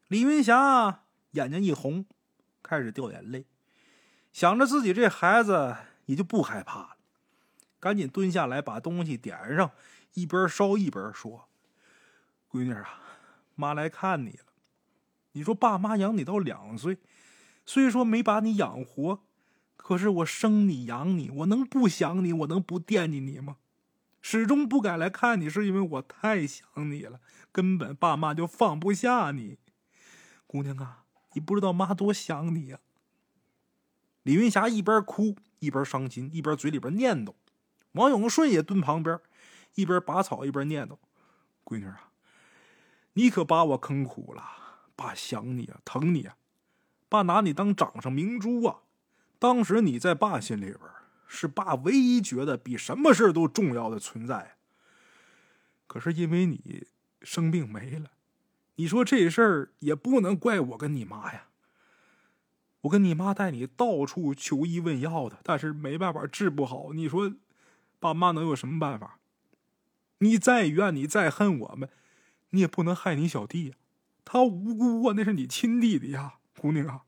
[0.09, 2.05] 李云霞眼睛一红，
[2.63, 3.47] 开始掉眼泪，
[4.33, 6.97] 想着自己这孩子也就不害怕了，
[7.79, 9.71] 赶紧蹲下来把东西点上，
[10.15, 11.49] 一边烧一边说
[12.51, 13.01] ：“闺女啊，
[13.55, 14.47] 妈来看你了。
[15.33, 16.99] 你说爸妈养你到两岁，
[17.65, 19.23] 虽说没把你养活。”
[19.83, 22.35] 可是我生你养你，我能不想你？
[22.35, 23.57] 我能不惦记你吗？
[24.21, 29.59] 始终不敢来看你，是因为我太想你了，根本爸妈就放不下你。
[30.47, 32.81] 姑娘啊，你不知道妈多想你呀。
[34.23, 37.35] 李云霞一边哭一边伤心，一边嘴里边念叨。
[37.93, 39.19] 王永顺也蹲旁边，
[39.75, 40.99] 一边拔草一边念叨
[41.65, 42.11] ：“闺女啊，
[43.15, 44.45] 你可把我坑苦了，
[44.95, 46.37] 爸想你啊，疼你啊，
[47.09, 48.83] 爸拿你当掌上明珠啊。”
[49.41, 50.79] 当时你在爸心里边
[51.33, 54.57] 是爸唯一觉得比什么事都重要的存在。
[55.87, 56.89] 可是因为你
[57.23, 58.11] 生病没了，
[58.75, 61.47] 你说这事儿也不能怪我跟你妈呀。
[62.81, 66.93] 我跟你妈带你到处求医问药的，但是没办法治不好。
[66.95, 67.33] 你说
[68.01, 69.21] 爸妈能有什么办法？
[70.19, 71.89] 你再怨你再恨我们，
[72.51, 73.75] 你也不能害你小弟呀。
[74.25, 77.03] 他无辜啊，那是你亲弟弟呀，姑娘啊。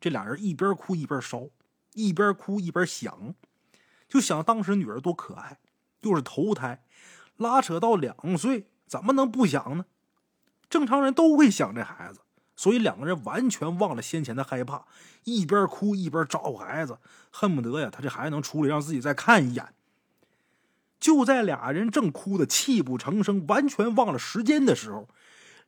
[0.00, 1.48] 这俩人一边哭一边烧，
[1.94, 3.34] 一边哭一边想，
[4.08, 5.58] 就想当时女儿多可爱，
[6.00, 6.84] 又是头胎，
[7.36, 9.86] 拉扯到两岁，怎么能不想呢？
[10.68, 12.20] 正常人都会想这孩子，
[12.56, 14.86] 所以两个人完全忘了先前的害怕，
[15.24, 16.98] 一边哭一边照顾孩子，
[17.30, 19.74] 恨不得呀，他这孩子能出来让自己再看一眼。
[20.98, 25.08] 就在俩人正哭得泣不成声，完全忘了时间的时候，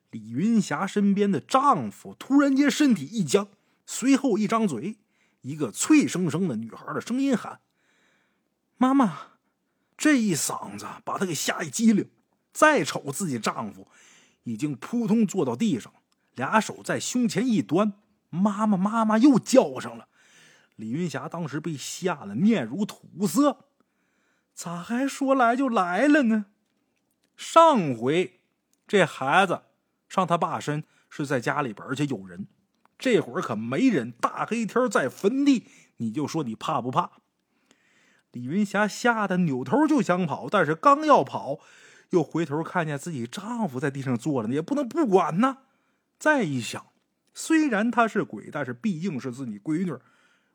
[0.09, 3.47] 李云霞身边的丈夫突然间身体一僵。
[3.85, 4.97] 随后一张嘴，
[5.45, 7.59] 一个脆生生的女孩的声音喊
[8.77, 9.15] ：“妈妈！”
[9.95, 12.09] 这一嗓子把她给吓一激灵。
[12.51, 13.87] 再瞅自己丈夫，
[14.43, 15.93] 已经扑通坐到地上，
[16.33, 17.93] 俩手在胸前一端
[18.31, 20.07] ，“妈妈，妈妈！”又叫上了。
[20.77, 23.67] 李云霞当时被吓得面如土色，
[24.55, 26.47] 咋还说来就来了呢？
[27.37, 28.41] 上回
[28.87, 29.61] 这孩子
[30.09, 32.47] 上他爸身是在家里边，而且有人。
[32.97, 37.11] 这会儿可没人，大黑天在坟地，你就说你怕不怕？
[38.31, 41.59] 李云霞吓得扭头就想跑，但是刚要跑，
[42.09, 45.59] 又回头看见自己丈夫在地上坐着呢，也不能不管呢。
[46.17, 46.87] 再一想，
[47.33, 49.97] 虽然他是鬼，但是毕竟是自己闺女，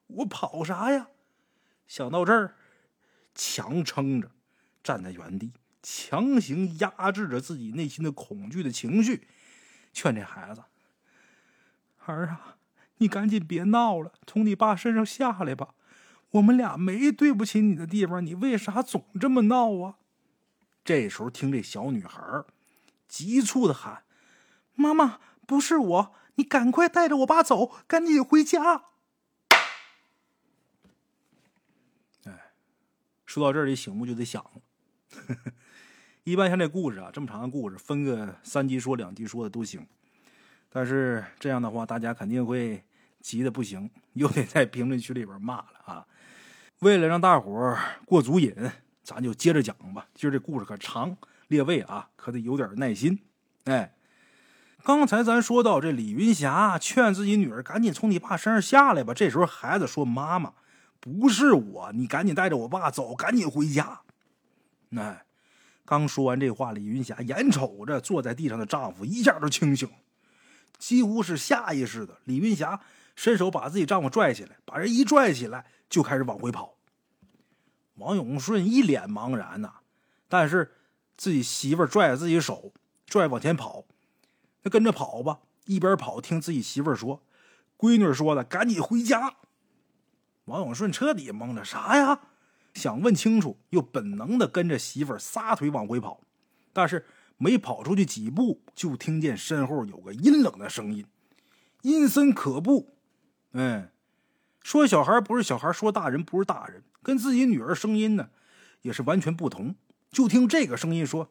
[0.06, 1.08] 我跑啥呀？
[1.86, 2.56] 想到这儿，
[3.34, 4.30] 强撑着
[4.82, 9.26] 站在原地，强行压制着自己内心的恐惧的情绪，
[9.92, 10.62] 劝这孩子。
[12.10, 12.56] 儿啊，
[12.98, 15.74] 你赶紧别闹了，从你爸身上下来吧。
[16.32, 19.96] 我们俩没对不起你的地方，你为啥总这么闹啊？”
[20.84, 22.22] 这时候，听这小女孩
[23.08, 24.04] 急促的喊
[24.74, 28.84] ：“妈妈，不是我，你赶快带着我爸走，赶紧回家。”
[32.24, 32.52] 哎，
[33.26, 34.50] 说到这里，醒目就得想了。
[36.24, 39.86] 一般像这故事啊，这么长的故事，分个三集说、两集说的都行。
[40.72, 42.82] 但是这样的话，大家肯定会
[43.20, 46.06] 急得不行，又得在评论区里边骂了啊！
[46.78, 48.54] 为了让大伙过足瘾，
[49.02, 50.06] 咱就接着讲吧。
[50.14, 51.16] 今儿这故事可长，
[51.48, 53.18] 列位啊，可得有点耐心。
[53.64, 53.94] 哎，
[54.84, 59.12] 刚才咱说到这，李云霞劝自己女儿赶紧从你爸身上下来吧。
[59.12, 60.54] 这时候孩子说：“妈妈，
[61.00, 64.02] 不是我，你赶紧带着我爸走，赶紧回家。”
[64.96, 65.24] 哎，
[65.84, 69.90] 刚说完这话，李云霞眼瞅着坐在地上的丈夫一下就清醒。
[70.80, 72.80] 几乎是下意识的，李云霞
[73.14, 76.74] 伸手把自己丈夫拽起来，把人一拽起来就开始往回跑。
[77.96, 79.74] 王永顺一脸茫然呐，
[80.26, 80.72] 但是
[81.18, 82.72] 自己媳妇拽着自己手
[83.06, 83.84] 拽往前跑，
[84.62, 87.22] 那跟着跑吧，一边跑听自己媳妇说
[87.76, 89.36] ：“闺女说的，赶紧回家。”
[90.46, 92.22] 王永顺彻底懵了，啥呀？
[92.72, 96.22] 想问清楚，又本能的跟着媳妇撒腿往回跑，
[96.72, 97.06] 但是。
[97.42, 101.06] 没跑出去几步，就听见身后有个阴冷的声音，
[101.80, 102.94] 阴森可怖。
[103.52, 103.88] 嗯，
[104.62, 108.28] 说小孩不是小孩，说大人不是大人，跟自己女儿声音呢，
[108.82, 109.74] 也是完全不同。
[110.10, 111.30] 就听这个声音说：“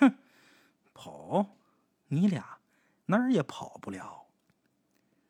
[0.00, 0.16] 哼，
[0.92, 1.54] 跑，
[2.08, 2.58] 你俩
[3.06, 4.26] 哪儿也跑不了。”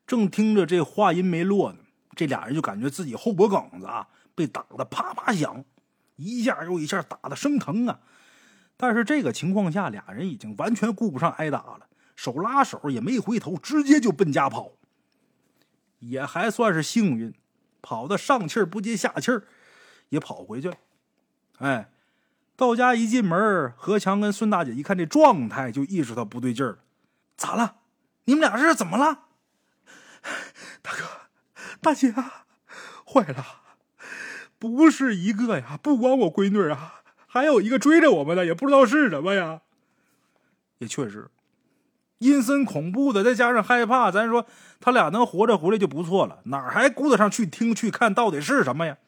[0.09, 1.81] 正听着这话音没落呢，
[2.17, 5.63] 这俩人就感觉自己后脖梗子啊被打的啪啪响，
[6.17, 8.01] 一下又一下打的生疼啊。
[8.83, 14.73] 但是这个情况下，俩人已经完全顾不上挨打了，手拉手也没回头，直接就奔家跑。
[15.99, 17.35] 也还算是幸运，
[17.83, 19.43] 跑的上气不接下气儿，
[20.09, 20.77] 也跑回去了。
[21.59, 21.91] 哎，
[22.57, 26.79] 到家一进门，何强跟孙大姐一看这状态，就意识到不对劲儿了。
[27.37, 27.77] 咋了？
[28.25, 29.25] 你们俩这是怎么了？
[30.81, 31.05] 大哥，
[31.83, 33.45] 大姐，坏了！
[34.59, 37.00] 不是一个呀，不光我闺女啊。
[37.33, 39.61] 还有一个追着我们的，也不知道是什么呀。
[40.79, 41.31] 也确实，
[42.19, 44.47] 阴森恐怖的，再加上害怕，咱说
[44.81, 48.99] 他俩能活着回来就不错了，哪还顾得上去听去看到底是什么呀？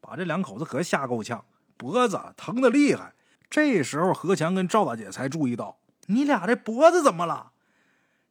[0.00, 1.44] 把这两口子可吓够呛，
[1.76, 3.14] 脖子疼的厉害。
[3.48, 7.52] 这时候何强跟赵大姐才注意到，你俩这脖子怎么了？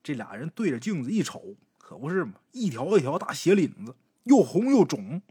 [0.04, 5.22] 这俩人对着镜子一瞅，可不是嘛，一条一条大血领子，又红又肿。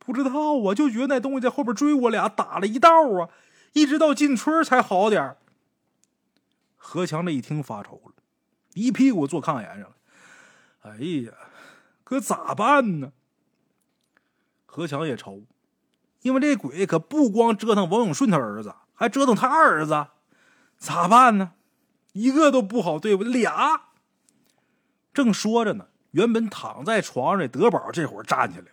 [0.00, 0.30] 不知道
[0.64, 3.28] 啊，就觉得那东西在后边追我俩，打了一道啊，
[3.74, 5.36] 一直到进村才好点
[6.76, 8.12] 何强这一听发愁了，
[8.74, 9.96] 一屁股坐炕沿上了。
[10.80, 11.32] 哎呀，
[12.02, 13.12] 可咋办呢？
[14.64, 15.42] 何强也愁，
[16.22, 20.08] 因为这鬼可不光折腾王永顺他儿子，还折腾他二儿子，
[20.78, 21.52] 咋办呢？
[22.12, 23.82] 一个都不好对付，俩。
[25.12, 28.66] 正说着呢，原本躺在床上的德宝这会儿站起来，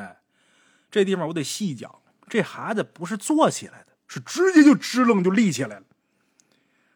[0.00, 0.19] 哎。
[0.90, 1.94] 这地方我得细讲，
[2.28, 5.86] 这孩子不是坐起来的，是直接就支棱就立起来了。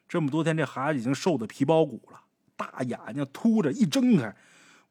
[0.09, 2.21] 这么多天，这孩子已经瘦的皮包骨了，
[2.57, 4.35] 大眼睛凸着，一睁开，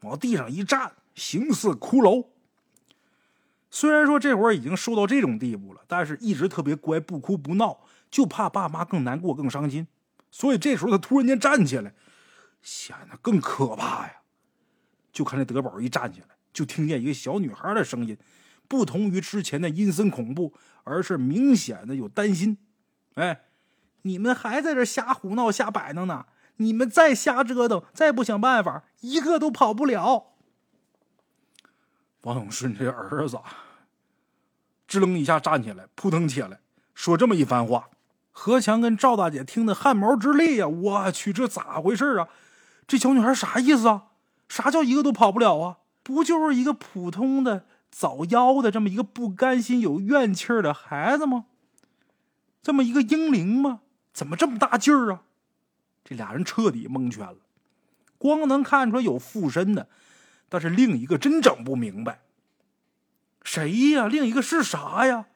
[0.02, 2.28] 往地上一站，形似骷髅。
[3.70, 9.88] 虽然说这会儿已经瘦到这种地步了，但是一直特别乖，不哭不闹，就怕爸妈更难过、更伤心。
[10.30, 11.94] 所以这时候他突然间站起来，
[12.62, 14.22] 显得更可怕呀。
[15.12, 18.18] 就看这德宝一站起来，就听见一个小女孩的声音。
[18.74, 20.52] 不同于之前的阴森恐怖，
[20.84, 22.58] 而是明显的有担心。
[23.14, 23.42] 哎，
[24.02, 26.26] 你们还在这瞎胡闹、瞎摆弄呢？
[26.56, 30.32] 你们再瞎折腾，再不想办法，一个都跑不了。
[32.22, 33.40] 王永顺这儿子
[34.88, 36.60] 支棱一下站起来，扑腾起来，
[36.96, 37.92] 说这么一番话。
[38.32, 40.68] 何强跟赵大姐听得汗毛直立呀！
[40.68, 42.28] 我去，这咋回事啊？
[42.88, 44.06] 这小女孩啥意思啊？
[44.50, 45.78] 啥叫一个都跑不了啊？
[46.02, 47.68] 不就是一个普通的？
[47.96, 51.46] 早夭的这么一个不甘心、有怨气的孩子吗？
[52.64, 53.82] 这么一个婴灵吗？
[54.12, 55.22] 怎么这么大劲儿啊？
[56.04, 57.38] 这俩人彻底蒙圈了，
[58.18, 59.88] 光能看出来有附身的，
[60.50, 62.22] 但是另一个真整不明白。
[63.44, 64.08] 谁呀？
[64.08, 65.28] 另一个是啥呀？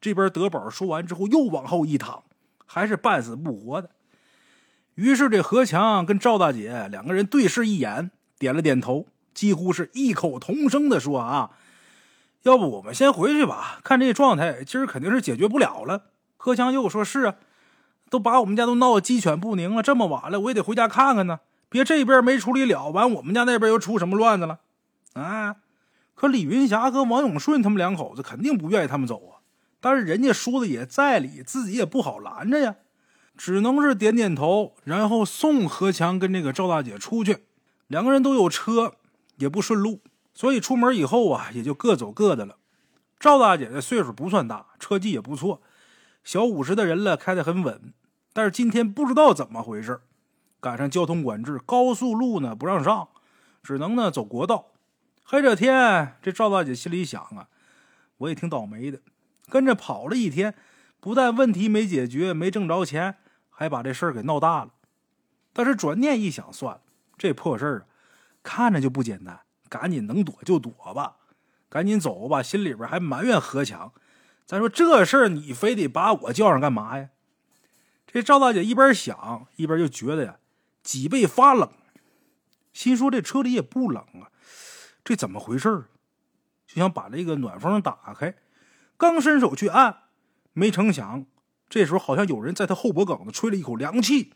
[0.00, 2.24] 这边德宝说完之后，又往后一躺，
[2.66, 3.90] 还是半死不活的。
[4.96, 11.52] 于是这何强跟赵大姐两个人对视一眼，点了点头，几乎是异口同声的说：“啊。”
[12.44, 16.04] 要不我们先回去吧，看这状态，今儿肯定是解决不了了。
[16.36, 17.36] 何强又说：“是啊，
[18.10, 21.40] 都把我们家都闹得鸡犬不宁了，这么晚了，我也得回家看看呢。
[21.70, 24.60] 别这边没处理了，完我们家那边又出什么乱子了？
[25.14, 25.56] 啊！
[26.14, 29.40] 可李云霞和王永顺他们两口子肯定不愿意他们走啊。
[29.80, 32.76] 但是人家说的也在理，自己也不好拦着呀，
[33.38, 37.46] 只能是点点头，然后送何强跟这个赵大姐出去。
[37.86, 38.96] 两个人都有车，
[39.36, 40.00] 也不顺路，
[40.34, 42.56] 所以出门以后啊，也就各走各的了。
[43.18, 45.62] 赵大姐的岁数不算大，车技也不错，
[46.22, 47.94] 小五十的人了，开得很稳。
[48.32, 50.00] 但是今天不知道怎么回事，
[50.60, 53.08] 赶上交通管制，高速路呢不让上，
[53.62, 54.72] 只能呢走国道。
[55.24, 57.48] 黑着天，这赵大姐心里想啊，
[58.18, 59.00] 我也挺倒霉的。
[59.48, 60.54] 跟着跑了一天，
[61.00, 63.16] 不但问题没解决，没挣着钱，
[63.48, 64.72] 还把这事儿给闹大了。
[65.52, 66.80] 但是转念一想，算了，
[67.16, 67.86] 这破事儿
[68.42, 69.40] 看着就不简单，
[69.74, 71.16] 赶紧能躲就躲吧，
[71.68, 72.40] 赶紧走吧。
[72.40, 73.92] 心里边还埋怨何强，
[74.46, 77.08] 咱说这事儿你非得把我叫上干嘛呀？
[78.06, 80.36] 这赵大姐一边想，一边就觉得呀，
[80.84, 81.68] 脊背发冷，
[82.72, 84.30] 心说这车里也不冷啊，
[85.02, 85.86] 这怎么回事
[86.68, 88.36] 就想把这个暖风打开。
[88.96, 90.02] 刚伸手去按，
[90.52, 91.26] 没成想，
[91.68, 94.34] 这时候好像有人在他后脖梗子吹了一口凉气。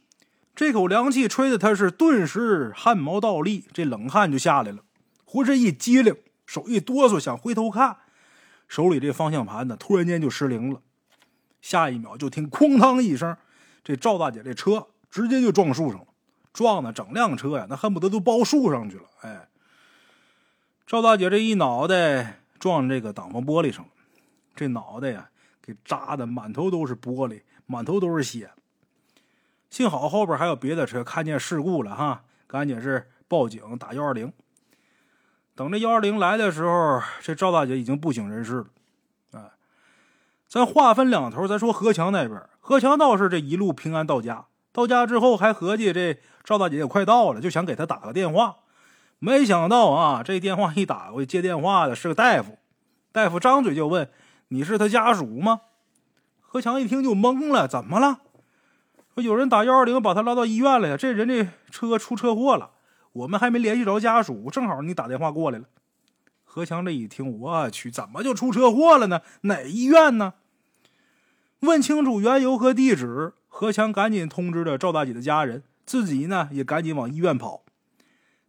[0.56, 4.82] 这口凉气吹的他是顿时汗毛倒立，这冷汗就下来了，
[5.30, 6.16] 浑身一激灵，
[6.46, 7.98] 手一哆嗦，想回头看，
[8.66, 10.80] 手里这方向盘呢，突然间就失灵了。
[11.60, 13.36] 下一秒就听哐当一声，
[13.84, 16.06] 这赵大姐这车直接就撞树上了，
[16.54, 19.02] 撞的整辆车呀，那恨不得都包树上去了。
[19.20, 19.48] 哎，
[20.86, 23.90] 赵大姐这一脑袋撞这个挡风玻璃上了。
[24.56, 25.28] 这脑袋呀，
[25.60, 28.50] 给扎的满头都是玻璃，满头都是血。
[29.68, 34.32] 幸好后边还有别的车看见事故了哈，赶紧是报警打幺二零。
[35.58, 38.66] 等这幺二零来的时候，这赵大姐已经不省人事了。
[39.32, 39.50] 啊，
[40.46, 44.44] 咱话分两头，咱说何强那边，何强倒是这一路平安到家。
[44.70, 48.58] 到家之后还合计这赵大姐也快到了，就想给她打个电话。
[49.18, 52.56] 没想到啊，这电话一打过去，接电话的是个大夫。
[53.10, 54.08] 大夫张嘴就问。
[54.50, 55.62] 你是他家属吗？
[56.40, 58.20] 何强一听就懵了，怎么了？
[59.12, 62.70] 说有人打幺二零把他拉到医院了呀，这人这车出车祸了，
[63.18, 65.64] 我们还没联系着家属，正好你打电话过来了。
[66.44, 69.22] 何强这一听，我去，怎么就出车祸了呢？
[69.42, 70.34] 哪医院呢？
[71.60, 77.64] 问清楚缘由和地址，何强赶紧通知了赵大姐的家人，自己呢也赶紧往医院跑。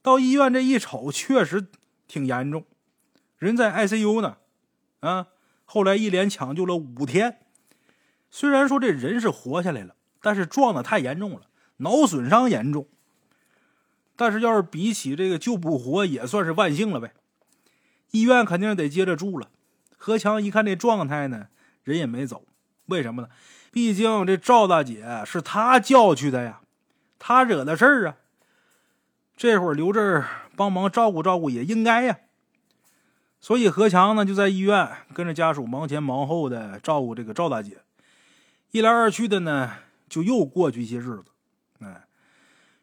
[0.02, 1.68] 到医院这一瞅，确实
[2.08, 2.66] 挺严重，
[3.38, 4.38] 人在 ICU 呢，
[5.00, 5.28] 啊。
[5.66, 7.40] 后来一连抢救了五天，
[8.32, 11.42] 虽然说这人是活下来了，但是撞的太严重了，
[11.78, 12.88] 脑损伤严重。
[14.20, 17.14] 但是要是比起这个救不活，也算是万幸了呗。
[18.12, 19.48] 医院肯定得接着住了。
[19.96, 21.48] 何强一看这状态呢，
[21.86, 22.44] 人也没走，
[22.88, 23.30] 为什么呢？
[23.72, 26.60] 毕竟这赵大姐是他叫去的呀，
[27.18, 28.18] 他惹的事儿啊。
[29.38, 32.18] 这会儿留这儿帮忙照顾照顾也应该呀。
[33.40, 37.78] 所以何强呢，就在医院跟着家属忙前忙后的照顾这个赵大姐，
[38.72, 39.76] 一来二去的呢，
[40.10, 41.24] 就又过去一些日子。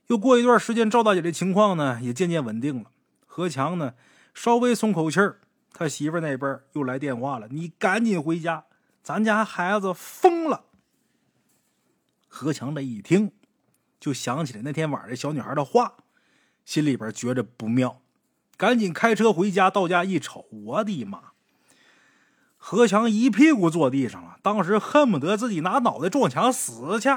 [0.09, 2.91] 又过一段时间，赵大姐的情况呢也渐渐稳定了。
[3.27, 3.95] 何强呢
[4.33, 5.41] 稍微松口气儿，
[5.73, 8.65] 他媳妇那边又来电话了：“你赶紧回家，
[9.03, 10.65] 咱家孩子疯了。”
[12.29, 13.33] 何强这一听，
[13.99, 15.95] 就想起来那天晚上小女孩的话，
[16.65, 18.01] 心里边觉着不妙。
[18.57, 21.33] 赶紧开车回家，到家一瞅，我的妈！
[22.57, 27.11] 何强一屁股坐地上了，当时恨不得自己拿脑袋撞墙死去。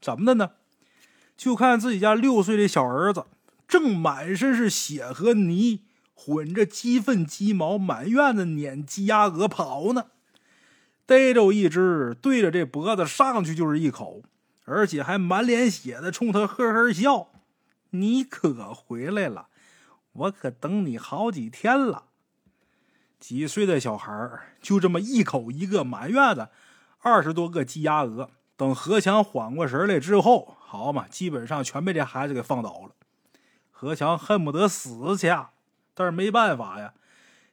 [0.00, 0.52] 怎么的呢？
[1.38, 3.24] 就看自己家六岁的小儿子，
[3.68, 10.06] 正满身是血和泥，混着鸡粪鸡毛，满院子撵鸡鸭鹅跑呢。
[11.06, 14.22] 逮着一只，对着这脖子上去就是一口，
[14.64, 17.28] 而且还满脸血的冲他呵呵笑
[17.90, 19.46] ：“你可回来了。”
[20.12, 22.06] 我可等你好几天了。
[23.20, 24.12] 几岁的小孩
[24.60, 26.48] 就这么一口一个满院子
[26.98, 28.30] 二十多个鸡鸭鹅。
[28.58, 32.90] 等何强缓过神来之后，好嘛，基本上全被这孩子给放倒了。
[33.70, 35.28] 何强恨不得死去，
[35.94, 36.92] 但是没办法呀，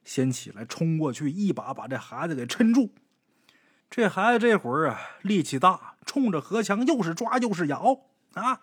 [0.03, 2.95] 先起来冲过去，一把把这孩子给撑住。
[3.87, 8.01] 这孩子这会儿啊，力气大，冲着何强又是抓又是咬
[8.33, 8.61] 啊！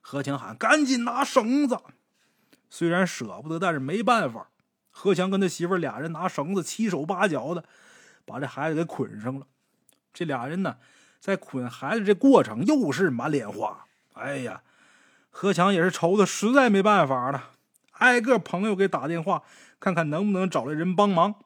[0.00, 1.76] 何强喊：“赶紧拿绳子！”
[2.70, 4.48] 虽然舍不得，但是没办法。
[4.90, 7.64] 何强跟他媳妇俩人拿绳子七手八脚的
[8.24, 9.48] 把这孩子给捆上了。
[10.14, 10.76] 这俩人呢，
[11.20, 13.84] 在捆孩子这过程又是满脸花。
[14.14, 14.62] 哎呀，
[15.28, 17.50] 何强也是愁的实在没办法了，
[17.92, 19.42] 挨个朋友给打电话，
[19.78, 21.36] 看看能不能找来人帮忙。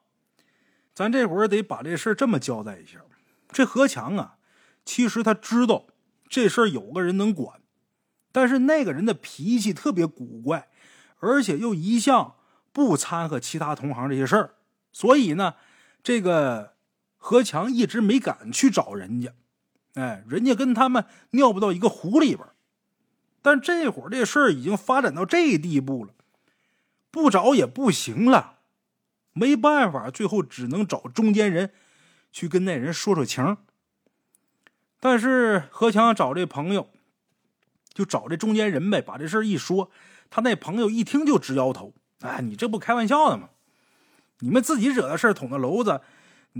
[0.94, 3.00] 咱这会儿得把这事这么交代一下：
[3.48, 4.36] 这何强啊，
[4.84, 5.86] 其实他知道
[6.28, 7.60] 这事儿有个人能管，
[8.30, 10.68] 但是那个人的脾气特别古怪，
[11.18, 12.36] 而且又一向
[12.72, 14.54] 不掺和其他同行这些事儿，
[14.92, 15.54] 所以呢，
[16.02, 16.74] 这个
[17.16, 19.32] 何强一直没敢去找人家。
[19.94, 22.46] 哎，人家跟他们尿不到一个壶里边。
[23.42, 26.14] 但这会儿这事儿已经发展到这地步了，
[27.10, 28.58] 不找也不行了，
[29.32, 31.72] 没办法，最后只能找中间人
[32.32, 33.58] 去跟那人说说情。
[34.98, 36.88] 但是何强找这朋友，
[37.92, 39.90] 就找这中间人呗，把这事一说，
[40.30, 41.92] 他那朋友一听就直摇头
[42.22, 43.50] ：“哎，你这不开玩笑的吗？
[44.38, 46.00] 你们自己惹的事捅的娄子，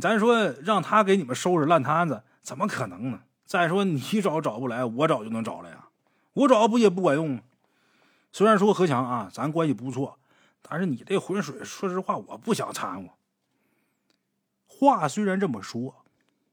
[0.00, 3.24] 咱说让他给你们收拾烂摊子，怎么可能呢？
[3.44, 5.88] 再说你找找不来，我找就能找来呀，
[6.34, 7.40] 我找不也不管用？
[8.30, 10.20] 虽然说何强啊，咱关系不错，
[10.62, 13.10] 但是你这浑水，说实话，我不想掺和。
[14.66, 16.04] 话虽然这么说，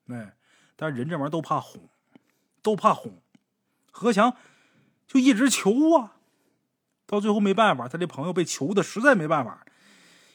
[0.08, 0.34] 哎。”
[0.78, 1.80] 但人这玩意儿都怕哄，
[2.64, 3.22] 都怕哄。
[3.92, 4.36] 何强
[5.06, 6.16] 就一直求啊，
[7.06, 9.64] 到最后没办法，他这朋友被求的实在没办法，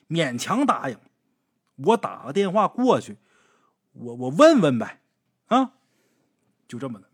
[0.09, 0.97] 勉强答应。
[1.75, 3.17] 我打个电话过去，
[3.95, 5.01] 我我问问呗，
[5.47, 5.73] 啊，
[6.69, 7.09] 就这么的。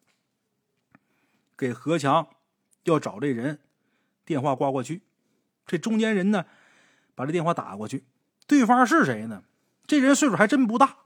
[1.56, 2.28] 给何强
[2.84, 3.60] 要找这人，
[4.24, 5.02] 电话挂过去，
[5.66, 6.46] 这中间人呢，
[7.14, 8.04] 把这电话打过去，
[8.46, 9.44] 对方是谁呢？
[9.86, 10.98] 这人岁数还真不大。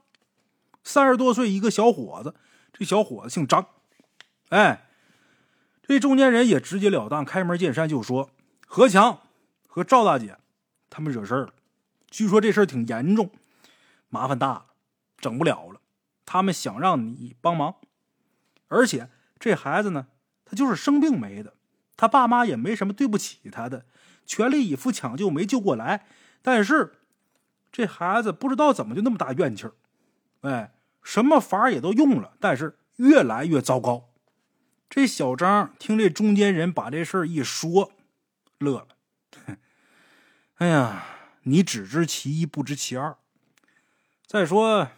[0.83, 2.33] 三十多岁一个小伙子，
[2.71, 3.67] 这小伙子姓张，
[4.49, 4.87] 哎，
[5.83, 8.31] 这中间人也直截了当、开门见山就说：
[8.65, 9.21] 何强
[9.67, 10.37] 和赵大姐
[10.89, 11.53] 他们惹事儿了，
[12.09, 13.29] 据说这事儿挺严重，
[14.09, 14.65] 麻烦大了，
[15.17, 15.76] 整不了了。
[16.27, 17.77] 他们想让你帮忙，
[18.67, 19.09] 而且
[19.39, 20.05] 这孩子呢，
[20.45, 21.55] 他就是生病没的，
[21.95, 23.87] 他爸妈也没什么对不起他的，
[24.27, 26.05] 全力以赴抢救没救过来，
[26.43, 26.93] 但是
[27.71, 29.73] 这孩子不知道怎么就那么大怨气儿，
[30.41, 30.73] 哎。
[31.03, 34.09] 什么法也都用了，但是越来越糟糕。
[34.89, 37.93] 这小张听这中间人把这事儿一说，
[38.57, 38.87] 乐了。
[40.55, 41.05] 哎呀，
[41.43, 43.15] 你只知其一，不知其二。
[44.25, 44.89] 再说，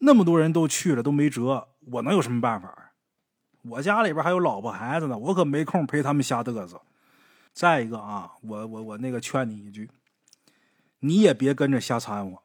[0.00, 2.92] 那么多人都去了，都没辙，我能有什么办法？
[3.62, 6.80] 我家里边还有老婆孩子呢，我可没空陪他们瞎嘚瑟。
[7.52, 9.90] 再一个啊，我我我那个劝你一句，
[11.00, 12.42] 你也别跟着瞎掺和。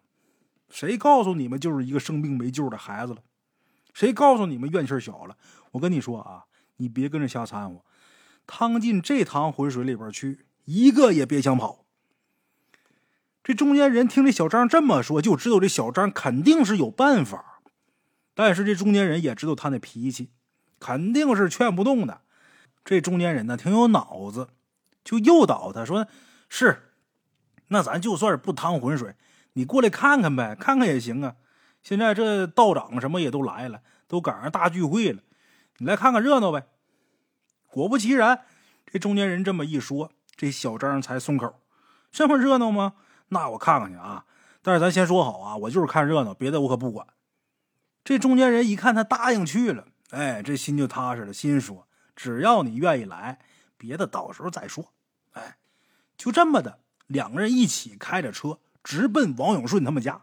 [0.70, 3.22] 谁告诉你们就是一个生病没救的孩子了？
[3.94, 5.38] 谁告诉你们怨气小了？
[5.72, 6.44] 我跟你说啊，
[6.78, 7.86] 你别跟着瞎掺和，
[8.46, 11.85] 趟进这趟浑水里边去，一个也别想跑。
[13.46, 17.62] 这中间人听这小张这么说，就知道这小张肯定是有办法。
[18.34, 20.32] 但是这中间人也知道他那脾气，
[20.80, 22.22] 肯定是劝不动的。
[22.84, 24.50] 这中间人呢，挺有脑子，
[25.04, 26.08] 就诱导他说
[26.50, 26.90] ：“是，
[27.68, 29.14] 那咱就算是不趟浑水。”
[29.54, 31.36] 你过来看看呗，看看也行啊。
[31.84, 35.22] 现在这道长什么也都来了，都赶上大聚会了，
[35.78, 36.66] 你来看看热闹呗。
[37.68, 38.42] 果不其然，
[38.92, 41.62] 这中间人这么一说，这小张才松口。
[42.12, 42.94] 这么热闹吗？
[43.30, 44.26] 那我看看去啊。
[44.62, 47.08] 但是咱先说好啊，我就是看热闹，别的我可不管。
[48.04, 53.40] 这中间人一看他答应去了，哎，这心就踏实了，心说只要你愿意来，
[53.78, 54.94] 别的到时候再说。
[55.34, 55.58] 哎，
[56.18, 58.60] 就这么的，两个人一起开着车。
[58.84, 60.22] 直奔王永顺他们家，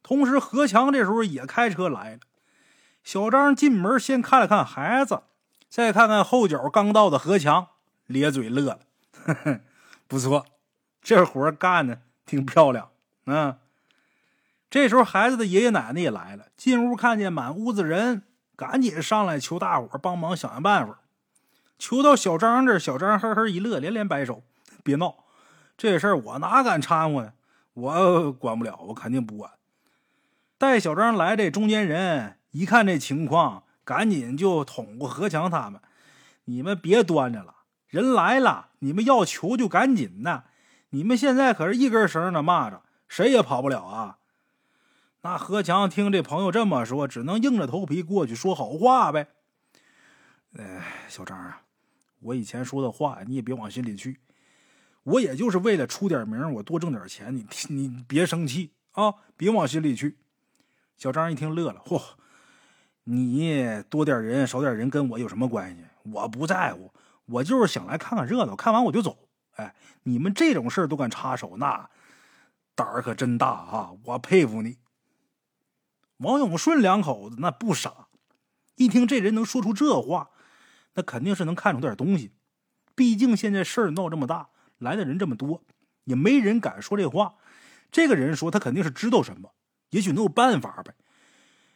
[0.00, 2.20] 同时何强这时候也开车来了。
[3.02, 5.24] 小张进门先看了看孩子，
[5.68, 7.70] 再看看后脚刚到的何强，
[8.06, 8.80] 咧嘴乐了，
[9.24, 9.60] 呵呵，
[10.06, 10.46] 不错，
[11.06, 12.90] 这活干的挺漂亮。
[13.26, 13.56] 嗯，
[14.68, 18.24] 这时候孩子的爷爷奶奶也来了，进屋看见满屋子人，
[18.56, 20.98] 赶紧上来求大伙帮忙想想办法。
[21.78, 24.42] 求到小张这，小张呵呵一乐，连连摆手
[24.82, 25.18] ：“别闹，
[25.76, 27.34] 这事儿我哪敢掺和呀？”
[27.74, 29.52] 我管不了，我肯定不管。
[30.58, 35.80] 带小张来这中间人一看这情况，赶紧就捅过何强他们
[36.46, 37.54] ：“你们别端着了，
[37.86, 40.42] 人来了，你们要求就赶紧的。
[40.90, 44.18] 你们现在可是一根绳的，蚂蚱，谁也跑不了啊！”
[45.22, 49.28] 那何强听这朋友这么说，只能硬着头皮过去说好话呗。
[50.56, 51.62] 哎，小张啊，
[52.20, 54.20] 我以前说的话你也别往心里去。
[55.02, 57.34] 我也就是为了出点名，我多挣点钱。
[57.36, 60.18] 你你别生气啊，别往心里去。
[60.96, 62.00] 小张一听乐了，嚯，
[63.04, 65.84] 你多点人少点人跟我有什么关系？
[66.04, 66.92] 我不在乎，
[67.26, 69.25] 我就是想来看看热闹，看完我就走。
[69.56, 71.90] 哎，你们这种事儿都敢插手，那
[72.74, 73.90] 胆儿可真大啊！
[74.04, 74.78] 我佩服你。
[76.18, 78.08] 王永顺两口子那不傻，
[78.76, 80.30] 一听这人能说出这话，
[80.94, 82.32] 那肯定是能看出点东西。
[82.94, 84.48] 毕竟现在事儿闹这么大。
[84.78, 85.62] 来的人这么多，
[86.04, 87.36] 也没人敢说这话。
[87.90, 89.54] 这个人说他肯定是知道什么，
[89.88, 90.94] 也许能有办法呗。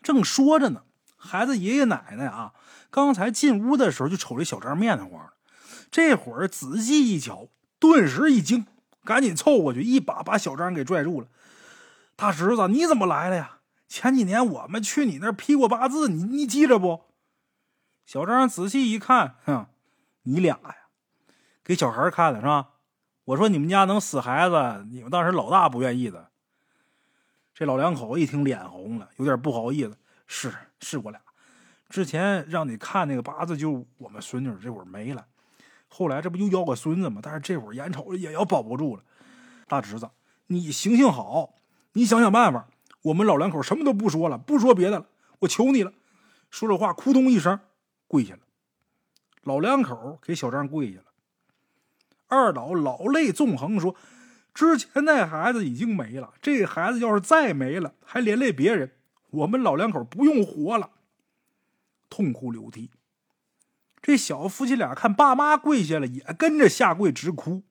[0.03, 0.85] 正说着呢，
[1.17, 2.53] 孩子爷爷奶奶啊，
[2.91, 5.33] 刚才进屋的时候就瞅这小张面黄了，
[5.91, 7.49] 这会儿仔细一瞧，
[7.81, 8.67] 顿时一惊，
[9.05, 11.27] 赶紧凑过去，一把把小张给拽住了。
[12.15, 13.57] 大侄子，你怎么来了呀？
[13.89, 17.07] 前几年我们去你那儿批过八字，你你记着不？
[18.05, 19.67] 小张仔细一看，哼，
[20.23, 20.77] 你俩呀，
[21.65, 22.69] 给小孩看的是吧？
[23.25, 26.31] 我说你们家能死孩子，你们当时老大不愿意的。
[27.55, 29.97] 这老两口一听脸红了，有点不好意思。
[30.27, 31.21] 是是我俩，
[31.89, 35.27] 之前让你看那个八字，就我们孙女这会儿没了，
[35.93, 37.21] 后来这不又要个孙子吗？
[37.23, 39.03] 但是这会儿眼瞅着也要保不住了。
[39.67, 40.09] 大侄子，
[40.47, 41.57] 你行行好，
[41.93, 42.69] 你想想办法。
[43.03, 45.07] 我们老两口什么都不说了，不说别的了，
[45.41, 45.93] 我求你了。
[46.51, 47.59] 说着话，扑通一声
[48.07, 48.41] 跪下了。
[49.43, 51.07] 老两口给小张跪下了。
[52.29, 53.97] 二老老泪纵横说
[54.55, 58.93] ：“之前那孩子已经没了，这孩子要是再没了，还连累别人，
[59.31, 60.91] 我们老两口不用活了。”
[62.09, 62.91] 痛哭流涕。
[64.03, 67.63] 这小夫妻俩看爸妈跪下了，也跟着下跪直哭。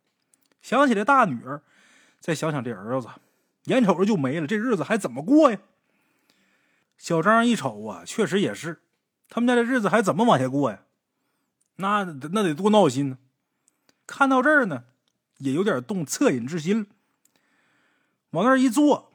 [0.62, 1.64] 想起来大女儿，
[2.20, 3.08] 再想想这儿子。
[3.66, 5.60] 眼瞅着就没了，这日子还怎么过呀？
[6.98, 8.82] 小张一瞅啊，确实也是，
[9.30, 10.82] 他们家这日子还怎么往下过呀？
[11.78, 13.18] 那那得多闹心呢！
[14.06, 14.84] 看到这儿呢，
[15.38, 16.88] 也有点动恻隐之心了。
[18.32, 19.14] 往那一坐，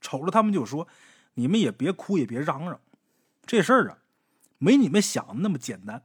[0.00, 0.88] 瞅着他们就说
[1.34, 2.80] ：“你们也别哭，也别嚷嚷，
[3.44, 3.98] 这事儿啊，
[4.58, 6.04] 没你们想的那么简单。”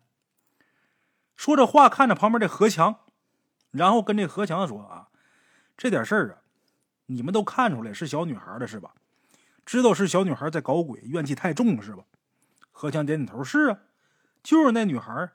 [1.35, 2.99] 说着话，看着旁边这何强，
[3.71, 5.09] 然后跟这何强说：“啊，
[5.77, 6.41] 这点事儿啊。”
[7.07, 8.93] 你们都看出来是小女孩的是吧？
[9.63, 12.03] 知道是小女孩在搞鬼，怨气太重是吧？
[12.71, 13.79] 何强点点头，是啊，
[14.41, 15.31] 就是那女孩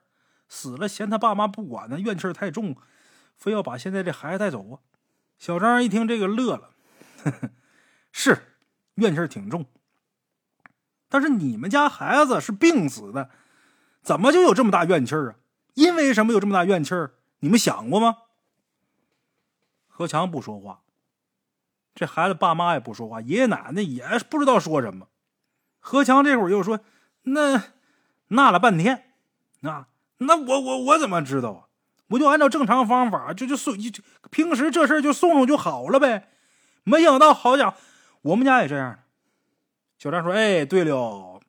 [0.48, 2.76] 死了，嫌他爸妈不管那，怨气太重，
[3.36, 4.80] 非要把现在这孩子带走啊。
[5.38, 6.70] 小张一听这个乐了，
[7.22, 7.50] 呵 呵
[8.10, 8.56] 是
[8.94, 9.66] 怨气挺重，
[11.08, 13.30] 但是你们家孩子是病死的，
[14.02, 15.36] 怎么就有这么大怨气啊？
[15.74, 16.94] 因为什么有这么大怨气
[17.40, 18.18] 你们想过吗？
[19.88, 20.80] 何强不说话。
[21.94, 25.08] 这孩子爸妈也不说话，爷爷奶奶也不知道说什么。
[25.78, 26.80] 何强这会儿又说
[27.24, 27.62] ：“那
[28.28, 29.12] 纳了半天，
[29.60, 29.86] 那
[30.18, 31.66] 那我我我怎么知道啊？
[32.08, 33.76] 我就按照正常方法，就就送，
[34.30, 36.30] 平时这事就送送就好了呗。
[36.84, 37.76] 没想到，好家伙，
[38.22, 39.00] 我们家也这样。”
[39.98, 41.40] 小张说：“哎，对了，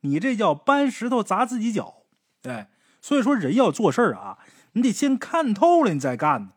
[0.00, 2.04] 你这叫搬石头砸自己脚。
[2.44, 2.70] 哎，
[3.02, 4.38] 所以说人要做事啊，
[4.72, 6.52] 你得先看透了，你再干呢。”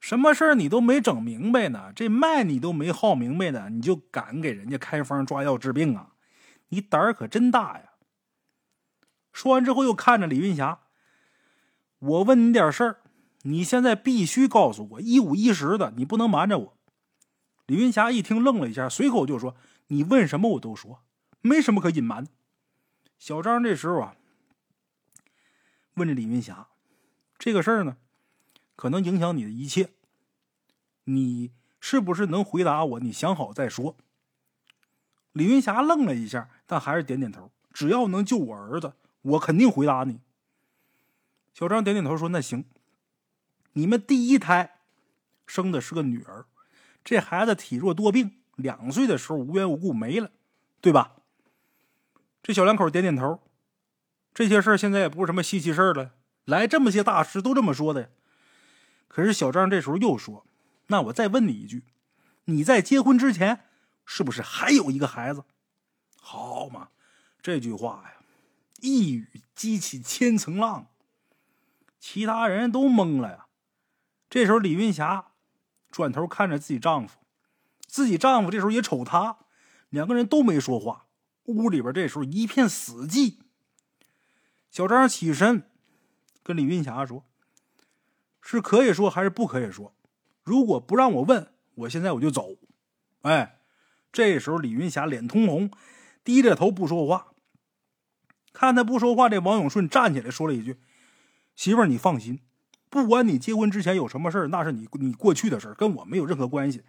[0.00, 1.92] 什么事儿你都没整明白呢？
[1.92, 6.10] 这脉你都没号明白呢，你就敢给人家开方抓药治病啊？
[6.68, 7.92] 你胆儿可真大呀！
[9.32, 10.80] 说完之后，又看着李云霞
[11.98, 12.96] ：“我问你点事儿，
[13.42, 16.76] 你现在必须告诉我一五一十的，你不能瞒着我。”
[17.66, 19.56] 李云霞一听，愣了一下，随口就说
[19.88, 21.02] ：“你问什么我都说，
[21.40, 22.26] 没什么可隐瞒。”
[23.18, 24.14] 小张这时候啊，
[25.98, 26.68] 问这李云霞
[27.38, 27.96] ：“这个事儿呢？”
[28.76, 29.90] 可能影响你的一切，
[31.04, 33.00] 你是不是能回答我？
[33.00, 33.96] 你想好再说。
[35.32, 37.50] 李云霞愣了一下，但还是点点头。
[37.72, 38.92] 只要能救我儿子，
[39.22, 40.20] 我肯定回答你。
[41.52, 42.64] 小张点点头说：“那行。
[43.72, 44.78] 你们第一胎
[45.46, 46.46] 生的是个女儿，
[47.04, 50.30] 这孩子体弱多病，两岁的时候无缘无故没了，
[50.80, 51.16] 对吧？”
[52.42, 53.40] 这小两口点点头。
[54.38, 56.12] 这些事儿现在也不是什么稀奇事儿了，
[56.44, 58.12] 来这么些大师都这么说的。
[59.08, 60.46] 可是小张这时候又说
[60.86, 61.82] ：“那我再问你一句，
[62.44, 63.64] 你在结婚之前
[64.06, 65.42] 是不是还有一个孩子？”
[66.22, 66.90] 好嘛，
[67.42, 68.24] 这句话呀，
[68.80, 70.86] 一语激起千层浪，
[71.98, 73.46] 其他人都懵了呀。
[74.30, 75.32] 这时候李云霞
[75.90, 77.18] 转头看着自己丈夫，
[77.88, 79.38] 自己丈夫这时候也瞅她，
[79.88, 81.06] 两个人都没说话。
[81.46, 83.38] 屋里边这时候一片死寂。
[84.70, 85.62] 小张起身
[86.42, 87.24] 跟李云霞说。
[88.40, 89.92] 是可以说还是不可以说？
[90.42, 92.56] 如果不让我问，我现在我就走。
[93.20, 93.58] 哎，
[94.10, 95.70] 这时候李云霞脸通红，
[96.24, 97.32] 低着头不说话。
[98.54, 100.78] 看他不说话，这王永顺站起来说了一句
[101.54, 102.40] ：“媳妇儿，你放心，
[102.88, 106.82] 不管你结婚之前有什么事那是你你过去的事跟我没有任何关系。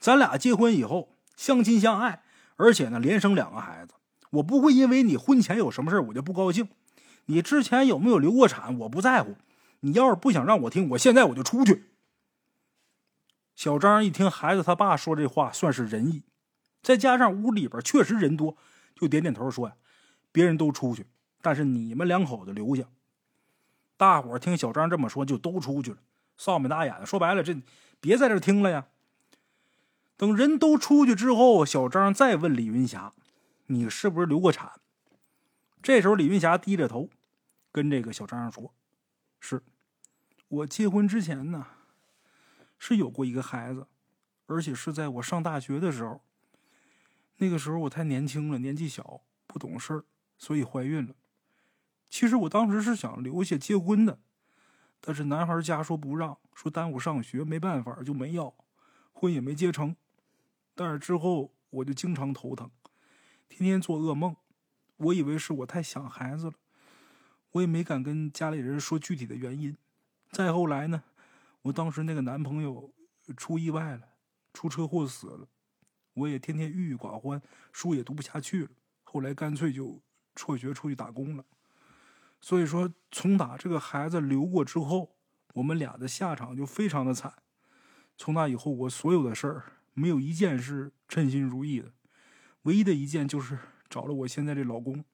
[0.00, 2.24] 咱俩结婚以后相亲相爱，
[2.56, 3.94] 而且呢连生两个孩子，
[4.30, 6.68] 我不会因为你婚前有什么事我就不高兴。
[7.26, 9.36] 你之前有没有流过产，我不在乎。”
[9.80, 11.84] 你要是不想让我听，我现在我就出去。
[13.54, 16.22] 小张一听孩子他爸说这话，算是仁义，
[16.82, 18.56] 再加上屋里边确实人多，
[18.96, 19.76] 就点点头说：“呀，
[20.32, 21.06] 别人都出去，
[21.40, 22.84] 但是你们两口子留下。”
[23.96, 25.98] 大伙听小张这么说，就都出去了，
[26.38, 27.06] 臊眉大眼的。
[27.06, 27.56] 说白了，这
[28.00, 28.86] 别在这听了呀。
[30.16, 33.12] 等人都出去之后，小张再问李云霞
[33.68, 34.72] ：“你是不是流过产？”
[35.82, 37.08] 这时候，李云霞低着头，
[37.76, 38.72] 跟这个小张说
[39.38, 39.62] ：“是
[40.48, 41.66] 我结婚之前呢，
[42.78, 43.86] 是有过一个孩子，
[44.46, 46.22] 而且是在我上大学的时候。
[47.36, 50.04] 那个时候我太年轻了，年纪小，不懂事儿，
[50.38, 51.14] 所以怀孕了。
[52.08, 54.18] 其实我当时是想留下结婚的，
[55.02, 58.54] 但是男孩家说不让，说耽误上学，没办法就没要，
[59.12, 59.94] 婚也没结成。
[60.74, 62.70] 但是之后我就经常头疼，
[63.50, 64.34] 天天做噩梦。”
[64.96, 66.54] 我以为是我太想孩子了，
[67.56, 69.74] 我也没敢跟家里人说具体的原因。
[70.30, 71.02] 再后来呢，
[71.62, 72.92] 我当时那个男朋友
[73.36, 74.02] 出意外了，
[74.52, 75.48] 出车祸死了，
[76.14, 77.40] 我也天天郁郁寡欢，
[77.72, 78.70] 书也读不下去了。
[79.04, 80.02] 后来干脆就
[80.34, 81.44] 辍学出去打工了。
[82.40, 85.16] 所以说，从打这个孩子流过之后，
[85.54, 87.32] 我们俩的下场就非常的惨。
[88.18, 91.90] 从那以后，我所有的事儿没有一件是称心如意的，
[92.62, 93.58] 唯一的一件就是。
[93.88, 95.04] 找了我现在这老公，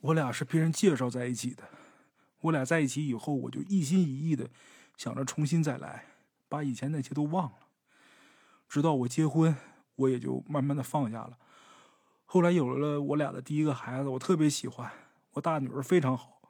[0.00, 1.64] 我俩是别人介绍在一起的。
[2.40, 4.48] 我俩在一起以后，我就一心一意的
[4.96, 6.06] 想着重新再来，
[6.48, 7.58] 把以前那些都忘了。
[8.68, 9.56] 直到我结婚，
[9.96, 11.36] 我也就慢慢的放下了。
[12.26, 14.90] 后来有了我俩的第一个孩子，我特别喜欢
[15.32, 16.40] 我大女儿，非常好。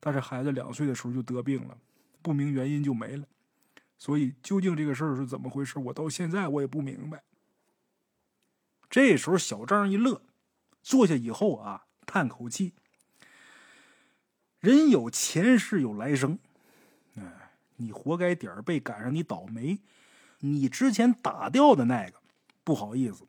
[0.00, 1.78] 但是孩子两岁的时候就得病了，
[2.20, 3.24] 不明原因就没了。
[3.96, 7.22] 所以究竟这个事儿是怎么回事，我到现在我也不明白。
[8.90, 10.22] 这时候小张一乐。
[10.80, 12.72] 坐下以后啊，叹口气。
[14.60, 16.38] 人有前世有来生，
[17.16, 17.22] 哎，
[17.76, 19.78] 你活该点儿背赶上你倒霉。
[20.40, 22.14] 你之前打掉的那个，
[22.64, 23.24] 不好意思，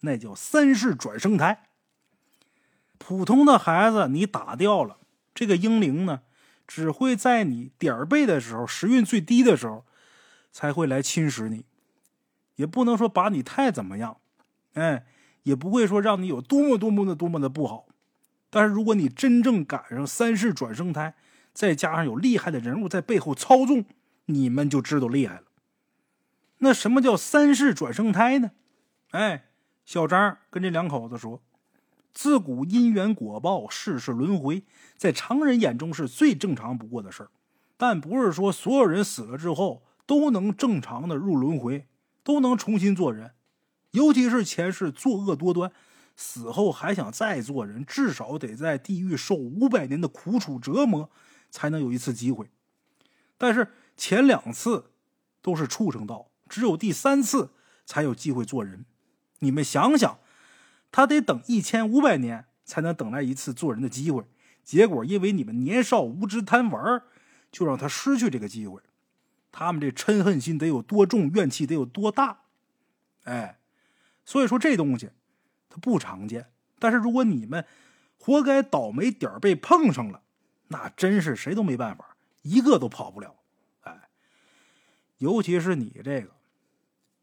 [0.00, 1.68] 那叫三世转生胎。
[2.98, 4.98] 普通的孩子你打掉了，
[5.34, 6.22] 这个婴灵呢，
[6.66, 9.84] 只会在你点儿背的时候，时运最低的时候，
[10.52, 11.64] 才会来侵蚀你，
[12.56, 14.18] 也不能说把你太怎么样，
[14.74, 15.06] 哎。
[15.44, 17.86] 也不会说让你有多么多么的多么的不好，
[18.50, 21.14] 但是如果你真正赶上三世转生胎，
[21.52, 23.84] 再加上有厉害的人物在背后操纵，
[24.26, 25.44] 你们就知道厉害了。
[26.58, 28.50] 那什么叫三世转生胎呢？
[29.12, 29.46] 哎，
[29.84, 31.42] 小张跟这两口子说，
[32.12, 34.64] 自古因缘果报，世事轮回，
[34.96, 37.30] 在常人眼中是最正常不过的事儿，
[37.76, 41.86] 但不是说所有人死了之后都能正常的入轮回，
[42.22, 43.32] 都能重新做人。
[43.92, 45.72] 尤其是前世作恶多端，
[46.22, 51.08] 死后还想再做人，至少得在地狱受五百年的苦楚折磨，
[51.50, 52.50] 才能有一次机会。
[53.38, 54.90] 但是前两次
[55.40, 57.52] 都是畜生道，只有第三次
[57.86, 58.84] 才有机会做人。
[59.38, 60.18] 你们想想，
[60.92, 64.24] 他得等一千五百年才能等来一次做人的机会，
[64.62, 67.02] 结果因为你们年少无知贪玩，
[67.50, 68.82] 就让他失去这个机会。
[69.50, 72.40] 他们这嗔恨心得有多重，怨气得有多大？
[73.24, 73.56] 哎。
[74.26, 75.10] 所以说这东西，
[75.70, 76.50] 它不常见。
[76.78, 77.64] 但是如果你们
[78.18, 80.20] 活该倒霉点儿被碰上了，
[80.68, 83.36] 那真是谁都没办法，一个都跑不了。
[83.82, 84.08] 哎，
[85.18, 86.30] 尤其是你这个，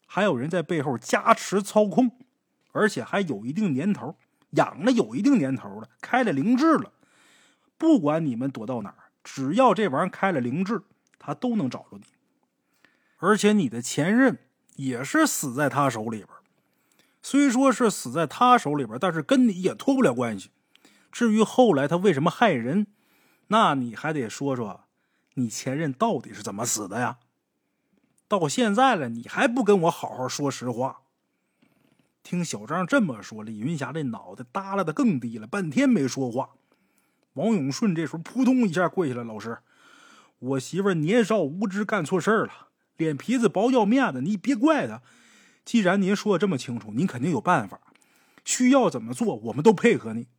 [0.05, 2.11] 还有人在背后加持操控，
[2.71, 4.15] 而且还有一定年头，
[4.51, 6.91] 养了有一定年头了，开了灵智了。
[7.77, 10.81] 不管你们躲到哪儿，只要这玩意儿开了灵智，
[11.19, 12.05] 他都能找着你。
[13.17, 14.37] 而且你的前任
[14.75, 16.29] 也是死在他手里边。
[17.29, 20.49] 虽说是死在他手里边，但是跟你也脱不了关系。
[21.11, 22.87] 至于后来他为什么害人，
[23.47, 24.85] 那你还得说说，
[25.33, 27.17] 你前任到底是怎么死的呀？
[28.29, 31.01] 到现在了，你还不跟我好好说实话？
[32.23, 36.51] 听小张这么说，李云霞这脑袋耷拉的更低了，半天没说话。
[37.33, 39.57] 王永顺这时候扑通一下跪下了：“老师，
[40.39, 45.01] 我媳妇年少无知，干错事了，脸皮子薄要面子，你别怪她。”
[45.67, 47.81] 既然您说的这么清楚，您肯定有办法。
[48.45, 50.29] 需要怎么做，我们都配合你。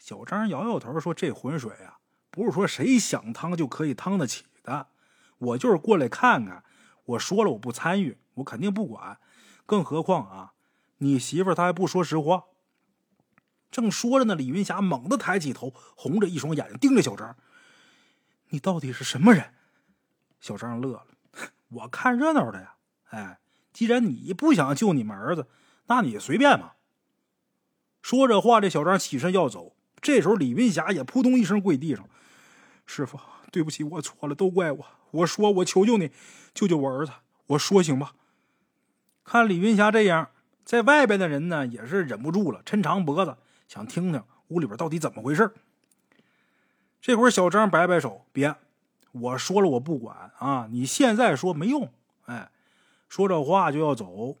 [0.00, 1.98] 小张摇摇头说：“这浑水啊，
[2.32, 4.88] 不是说谁想趟就可以趟得起的。
[5.38, 6.64] 我就是过来看看。
[7.04, 9.20] 我说了，我不参与，我肯定不管。
[9.64, 10.54] 更何况啊，
[10.96, 12.46] 你媳妇她还不说实话。”
[13.70, 17.36] 正说着呢，李云霞猛地抬起头，红着一双眼睛盯着小张
[18.50, 19.54] ：“你到底是什么人？”
[20.40, 21.06] 小张乐了
[21.70, 22.74] ：“我看热闹的呀。”
[23.10, 23.38] 哎。
[23.72, 25.46] 既然你不想救你们儿子，
[25.86, 26.76] 那你随便吧。
[28.02, 29.74] 说着话，这小张起身要走。
[30.00, 32.08] 这时候，李云霞也扑通一声跪地上
[32.86, 33.18] ：“师傅，
[33.50, 34.86] 对不起，我错了，都怪我。
[35.10, 36.10] 我说，我求求你，
[36.54, 37.12] 救救我儿子。
[37.48, 38.14] 我说行吧。”
[39.24, 40.30] 看李云霞这样，
[40.64, 45.52] 在外边的人呢也是忍不住了，抻长脖子想听听屋里边到底怎么回事。
[47.00, 48.54] 这会儿，小张摆摆手：“别，
[49.12, 50.68] 我说了，我不管啊！
[50.70, 51.92] 你现在说没用。”
[52.26, 52.50] 哎。
[53.08, 54.36] 说着话就要走，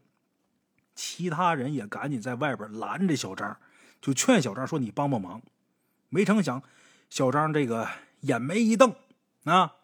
[0.94, 3.56] 其他人也赶紧在外边拦着小张，
[4.00, 5.40] 就劝小张说：“你帮帮忙。”
[6.10, 6.62] 没成想，
[7.08, 7.88] 小张这个
[8.20, 8.94] 眼眉一瞪，
[9.44, 9.74] 啊，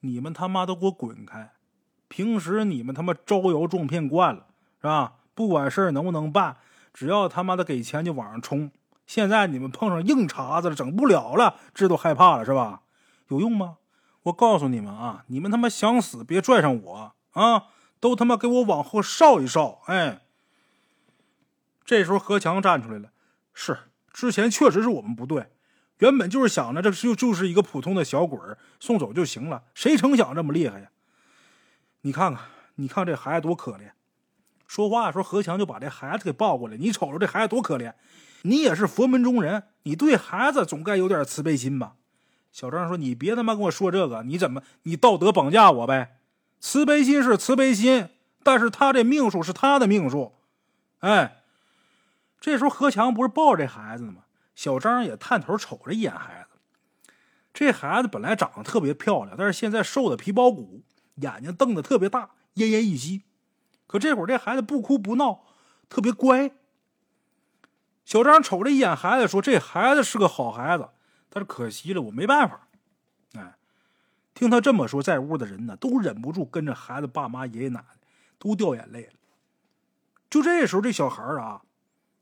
[0.00, 1.52] 你们他妈都给我滚开！
[2.08, 4.46] 平时你们他妈招摇撞骗惯了，
[4.80, 5.14] 是吧？
[5.34, 6.58] 不管事儿能不能办，
[6.92, 8.70] 只要他妈的给钱就往上冲。
[9.06, 12.82] 现在你们碰上硬茬子了，整不了了，知道害怕了是吧？
[13.28, 13.78] 有用吗？
[14.24, 17.64] 我告诉你们啊，你们他妈想死别拽上我啊！
[18.02, 19.80] 都他妈给我往后稍一稍！
[19.86, 20.22] 哎，
[21.84, 23.12] 这时候何强站出来了，
[23.54, 23.78] 是
[24.12, 25.52] 之前确实是我们不对，
[25.98, 28.36] 原本就是想着这就就是一个普通的小鬼
[28.80, 30.90] 送走就行了，谁成想这么厉害呀？
[32.00, 32.44] 你看看，
[32.74, 33.92] 你看这孩子多可怜！
[34.66, 37.94] 说话的时候，何强就把这孩子给抱过来，你瞅瞅这孩子多可怜！
[38.42, 41.94] 你也是佛门中人，你对孩子总该有点慈悲心吧？
[42.50, 46.16] 小张说：“你别他妈跟我说这个，你怎么你道德绑架我呗？”
[46.62, 48.08] 慈悲心是慈悲心，
[48.44, 50.32] 但是他这命数是他的命数。
[51.00, 51.42] 哎，
[52.40, 54.22] 这时候何强不是抱着这孩子呢吗？
[54.54, 57.10] 小张也探头瞅了一眼孩子。
[57.52, 60.82] 这孩子本来长得特别漂亮，但是现在瘦的皮包骨，
[61.16, 63.24] 眼睛瞪得特别大，奄奄一息。
[63.88, 65.42] 可这会儿这孩子不哭不闹，
[65.88, 66.52] 特别乖。
[68.04, 70.88] 小张瞅了一眼孩子，说：“这孩子是个好孩子，
[71.28, 72.68] 但是可惜了，我没办法。”
[74.34, 77.98] 听他这么说，在屋的人呢都忍不住跟着孩子爸妈、爷爷奶奶
[78.38, 79.12] 都掉眼泪了。
[80.30, 81.62] 就这时候，这小孩啊，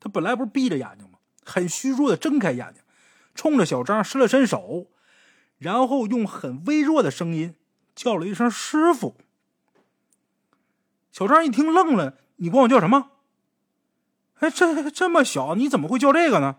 [0.00, 1.18] 他本来不是闭着眼睛吗？
[1.44, 2.82] 很虚弱的睁开眼睛，
[3.34, 4.86] 冲着小张伸了伸手，
[5.58, 7.54] 然后用很微弱的声音
[7.94, 9.16] 叫了一声“师傅”。
[11.12, 13.10] 小张一听愣了：“你管我叫什么？
[14.40, 16.58] 哎，这这么小，你怎么会叫这个呢？”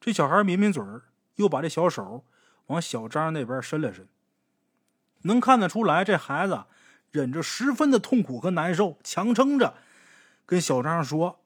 [0.00, 1.02] 这小孩抿抿嘴儿，
[1.36, 2.24] 又把这小手
[2.66, 4.08] 往小张那边伸了伸。
[5.22, 6.64] 能看得出来，这孩子
[7.10, 9.74] 忍着十分的痛苦和难受，强撑着
[10.46, 11.40] 跟小张说：“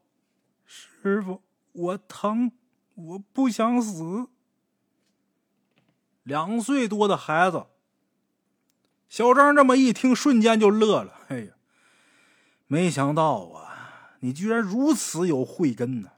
[0.66, 2.53] 师傅，我疼，
[2.95, 4.29] 我不想死。”
[6.24, 7.66] 两岁多的孩子，
[9.09, 11.20] 小张这么一听，瞬间就乐了。
[11.29, 11.53] 哎呀，
[12.66, 16.11] 没想到啊，你居然如此有慧根呢！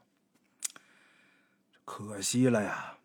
[1.85, 2.98] 可惜了呀。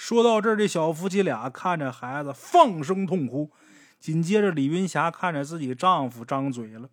[0.00, 3.50] 说到这儿，这小夫妻俩看着孩子放声痛哭，
[3.98, 6.88] 紧接着李云霞看着自己丈夫张嘴了：“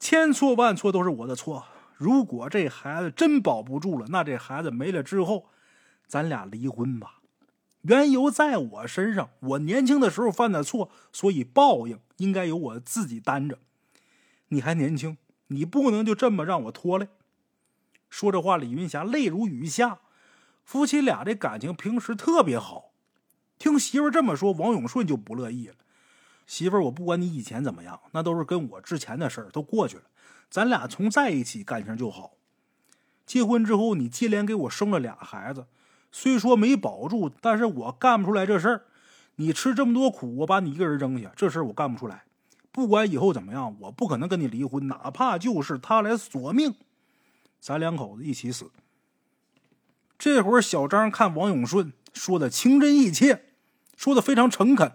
[0.00, 1.66] 千错万错都是我的错。
[1.96, 5.46] 如果这孩子真保不住了，那这孩子没了之后，
[6.08, 7.20] 咱俩离婚吧。
[7.82, 13.56] 缘由在我身上，我年轻的时候犯的错，所以报应应该由我自己担着。
[14.48, 15.16] 你还年轻，
[15.46, 17.06] 你不能就这么让我拖累。”
[18.10, 20.00] 说这话，李云霞泪如雨下。
[20.68, 22.90] 夫妻俩这感情平时特别好，
[23.58, 25.76] 听媳妇这么说，王永顺就不乐意了。
[26.46, 30.02] 媳妇，我不管你以前怎么样，那都是跟我之前的事儿都过去了。
[30.50, 32.32] 咱俩从在一起感情就好。
[33.24, 35.68] 结婚之后，你接连给我生了俩孩子，
[36.12, 38.82] 虽说没保住，但是我干不出来这事儿。
[39.36, 42.24] 你吃这么多苦，我把你一个人扔下，这事儿我干不出来。
[42.70, 46.74] 不管以后怎么样，我不可能跟你离婚，哪怕就是他来索命，
[47.58, 48.70] 咱两口子一起死。
[50.18, 53.44] 这会儿，小张看王永顺说的情真意切，
[53.96, 54.92] 说的非常诚恳，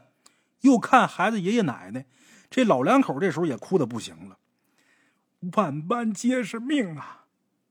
[0.61, 2.05] 又看孩子爷爷奶奶，
[2.49, 4.37] 这老两口这时候也哭的不行了。
[5.55, 7.25] 万般皆是命啊！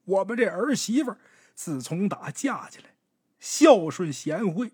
[0.04, 1.14] 我们这儿媳妇
[1.54, 2.94] 自从打嫁起来，
[3.38, 4.72] 孝顺贤惠，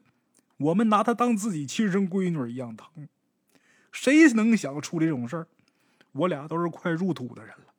[0.57, 3.09] 我们拿她当自己亲生闺女一样疼。
[3.91, 5.47] 谁能想出这种事儿？
[6.13, 7.75] 我俩都是快入土的人了，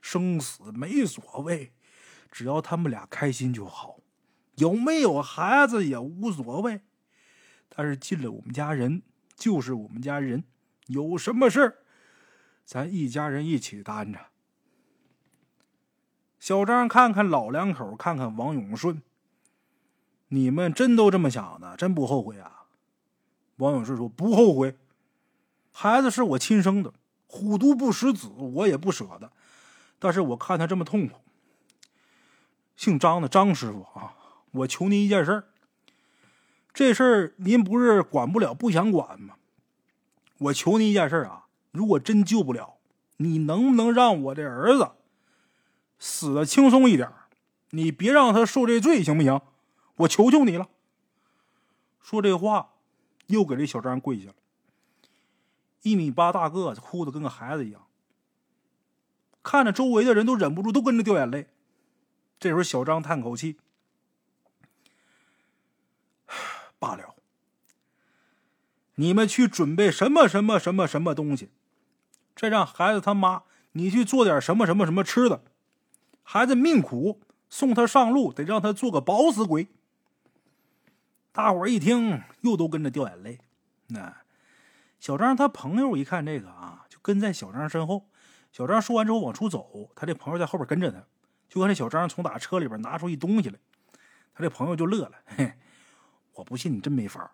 [0.00, 1.72] 生死没所谓，
[2.30, 3.98] 只要他们俩开心就好。
[4.56, 6.82] 有没有孩子也无所谓，
[7.68, 9.02] 但是进了我们家人
[9.34, 10.44] 就是我们家人，
[10.88, 11.76] 有什么事儿，
[12.64, 14.18] 咱一家人一起担着。
[16.38, 19.00] 小张看看老两口，看看王永顺，
[20.28, 21.76] 你们真都这么想的？
[21.76, 22.66] 真不后悔啊？
[23.56, 24.76] 王永顺说：“不后悔，
[25.70, 26.92] 孩子是我亲生的，
[27.26, 29.30] 虎毒不食子，我也不舍得。
[29.98, 31.20] 但是我看他这么痛苦，
[32.76, 34.16] 姓张的张师傅啊。”
[34.52, 35.44] 我求您一件事儿，
[36.72, 39.36] 这事儿您不是管不了，不想管吗？
[40.38, 42.74] 我求您一件事儿啊，如果真救不了，
[43.16, 44.90] 你能不能让我这儿子
[45.98, 47.10] 死的轻松一点？
[47.70, 49.40] 你别让他受这罪，行不行？
[49.96, 50.68] 我求求你了。
[52.02, 52.72] 说这话，
[53.28, 54.34] 又给这小张跪下了。
[55.82, 57.86] 一米八大个子，哭的跟个孩子一样，
[59.42, 61.48] 看着周围的人都忍不住都跟着掉眼泪。
[62.38, 63.56] 这时候，小张叹口气。
[66.82, 67.14] 罢了，
[68.96, 71.50] 你们去准备什么什么什么什么东西，
[72.34, 75.44] 这让孩子他妈你去做点什么什么什么吃的。
[76.24, 79.68] 孩子命苦，送他上路，得让他做个饱死鬼。
[81.30, 83.38] 大伙儿一听，又都跟着掉眼泪。
[83.86, 84.16] 那
[84.98, 88.08] 小张他朋友一看这个啊，就跟在小张身后。
[88.50, 91.04] 小张说完之后往出走，他这朋友在后边跟着他。
[91.48, 93.58] 就看这小张从打车里边拿出一东西来，
[94.34, 95.54] 他这朋友就乐了：“嘿，
[96.34, 97.32] 我不信你真没法。”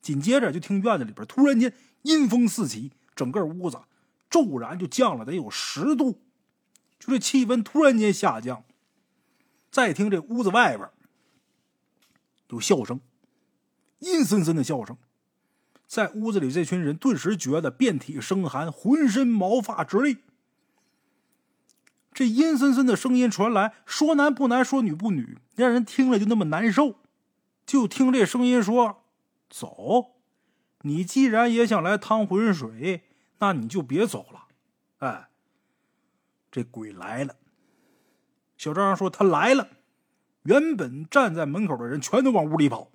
[0.00, 3.80] 紧接着就听院子里边突然间阴风四起，整个屋子
[4.30, 6.22] 骤然就降了得有十度，
[6.98, 8.64] 就这气温突然间下降。
[9.70, 10.88] 再听这屋子外边
[12.48, 13.00] 有笑声，
[13.98, 14.96] 阴森森的笑声，
[15.86, 20.18] 在屋子里这群人顿时觉得遍体生寒，浑身毛发直立。
[22.14, 27.00] 这阴森森的声音传来，说男不男，说女不女，让人听了就那么难受。
[27.68, 29.02] 就听这声音说
[29.50, 30.12] ：“走，
[30.80, 33.04] 你既然也想来趟浑水，
[33.40, 34.46] 那你就别走了。”
[35.06, 35.28] 哎，
[36.50, 37.36] 这鬼来了。
[38.56, 39.68] 小张说：“他来了。”
[40.44, 42.88] 原本站在门口的人全都往屋里跑，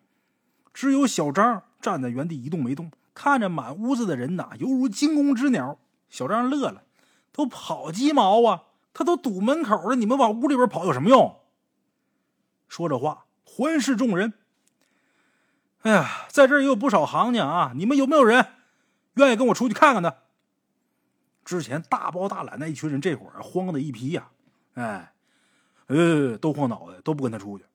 [0.74, 5.78] 只有小张站在原地一动没动，看着满屋子的人呐，犹如惊弓之鸟。
[6.10, 6.84] 小张乐了
[7.32, 11.42] ：“都跑鸡毛啊！”他都堵门口了，你们往屋里边跑有什么用？
[12.68, 14.34] 说着话，环视众人。
[15.84, 17.74] 哎呀，在这儿也有不少行家啊！
[17.76, 18.46] 你们有没有人
[19.16, 20.16] 愿意跟我出去看看呢？
[21.44, 24.30] 之前大包大揽那一群人，这会儿慌的一批呀！
[24.76, 25.14] 哎，
[25.88, 27.66] 呃，都晃脑袋，都不跟他出去。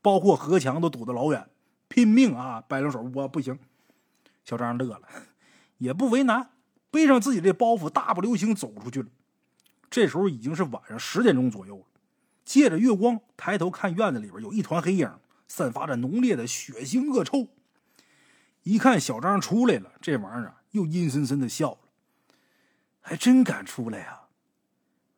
[0.00, 1.46] 包括何强都堵得老远，
[1.88, 3.58] 拼命啊，摆两手，我不行。
[4.44, 5.02] 小张乐了，
[5.76, 6.50] 也不为难，
[6.90, 9.08] 背上自己这包袱，大步流星走出去了。
[9.90, 11.84] 这时候已经是晚上十点钟左右了，
[12.46, 15.12] 借着月光抬头看院子里边有一团黑影，
[15.54, 17.48] 散发着浓烈的血腥恶臭。
[18.62, 21.78] 一看小张出来了，这玩意儿啊又阴森森的笑了，
[23.02, 24.22] 还真敢出来呀！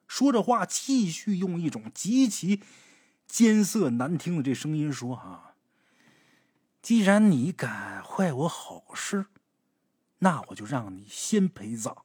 [0.09, 2.61] 说着话，继续用一种极其
[3.29, 5.55] 艰涩难听的这声音说：“啊，
[6.83, 9.27] 既然你敢坏我好事，
[10.19, 11.97] 那我就让你先陪葬。”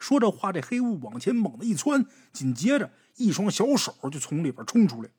[0.00, 5.10] 说这话，这黑雾往前猛地一窜，紧接着一双小手就从里边冲出来，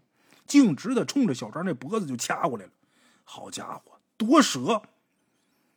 [0.48, 2.72] 径直的冲着小张这脖子就掐过来了。
[3.24, 4.82] 好家伙，夺舍！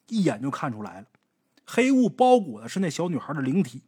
[0.07, 1.07] 一眼就看出来了，
[1.67, 3.83] 黑雾包裹的是那小女孩的灵体。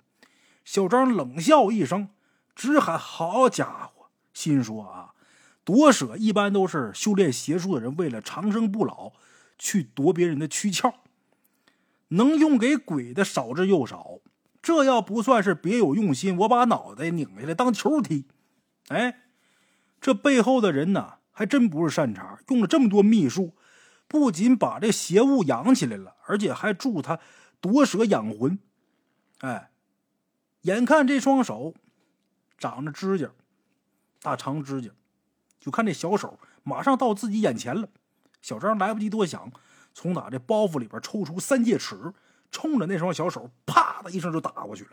[0.64, 2.10] 小张冷笑一声，
[2.54, 5.14] 直喊：“好家伙！”心说啊，
[5.64, 9.12] 夺舍一般都是修炼邪术的人为了长生不老
[9.58, 10.92] 去夺别人的躯壳，
[12.08, 14.20] 能用给鬼的少之又少。
[14.62, 18.26] 这要不算是别有用心，我把脑袋拧下来当球踢。
[18.88, 19.21] 哎，
[20.02, 23.54] 这背后的人呢，还真不是善茬，用了这么多秘术，
[24.08, 27.20] 不仅把这邪物养起来了，而且还助他
[27.60, 28.58] 夺舍养魂。
[29.38, 29.70] 哎，
[30.62, 31.72] 眼看这双手
[32.58, 33.30] 长着指甲，
[34.20, 34.90] 大长指甲，
[35.60, 37.88] 就看这小手马上到自己眼前了。
[38.42, 39.52] 小张来不及多想，
[39.94, 42.12] 从哪这包袱里边抽出三戒尺。
[42.50, 44.90] 冲着那双小手，啪的一声就打过去了。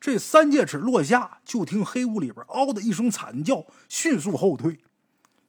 [0.00, 4.80] 这三戒尺落下，就听黑屋里边“嗷”的一声惨叫，迅速后退。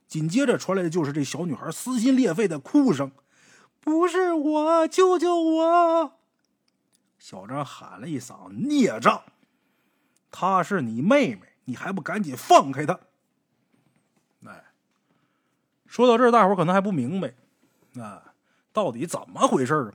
[0.07, 3.13] 紧接着传来的就是这小女孩撕心裂肺的哭声
[3.79, 6.17] ：“不是我，救救我！”
[7.17, 9.23] 小张喊了一嗓：“孽障！
[10.29, 12.99] 她是你妹妹，你还不赶紧放开她！”
[14.45, 14.65] 哎，
[15.85, 17.33] 说到这儿，大伙可能还不明白，
[18.01, 18.33] 啊，
[18.73, 19.93] 到底怎么回事啊？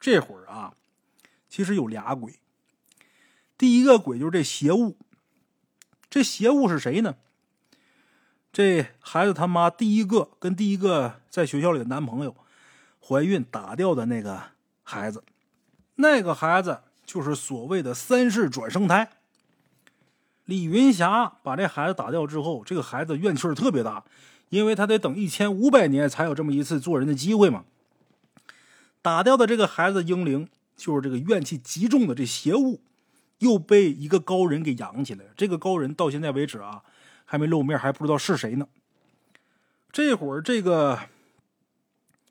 [0.00, 0.72] 这会儿啊，
[1.50, 2.32] 其实有俩鬼。
[3.60, 4.96] 第一个鬼就是这邪物，
[6.08, 7.16] 这邪物是谁呢？
[8.50, 12.34] 这孩子他妈第一个跟第一个在学校里的男朋友
[13.06, 14.42] 怀孕打掉的那个
[14.82, 15.22] 孩子，
[15.96, 19.10] 那个孩子就是所谓的三世转生胎。
[20.46, 24.02] 李云霞把这孩子打掉之后，这个孩子怨气特别大，
[24.48, 27.66] 因为他得等一千五百年才有这么一次做人的机会嘛。
[29.02, 30.48] 打掉的这个孩子婴灵，
[30.78, 32.80] 就是这个怨气极重的这邪物，
[33.40, 35.26] 又被一个高人给养起来。
[35.36, 36.82] 这个高人到现在为止啊，
[37.26, 38.66] 还没露面，还不知道是谁呢。
[39.92, 40.98] 这会儿这个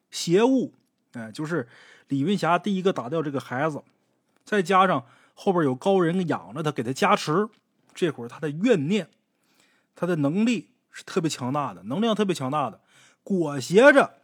[0.10, 0.74] 邪物，
[1.12, 1.68] 哎，就是
[2.07, 3.84] 李云霞第一个打掉这个孩子，
[4.45, 5.05] 再加上
[5.36, 7.49] 后边有高人养着他，给他加持，
[7.93, 9.10] 这会儿他的怨念，
[9.95, 12.80] 他的能力是特别强大的，能量特别强大的，
[13.24, 14.16] 裹挟着。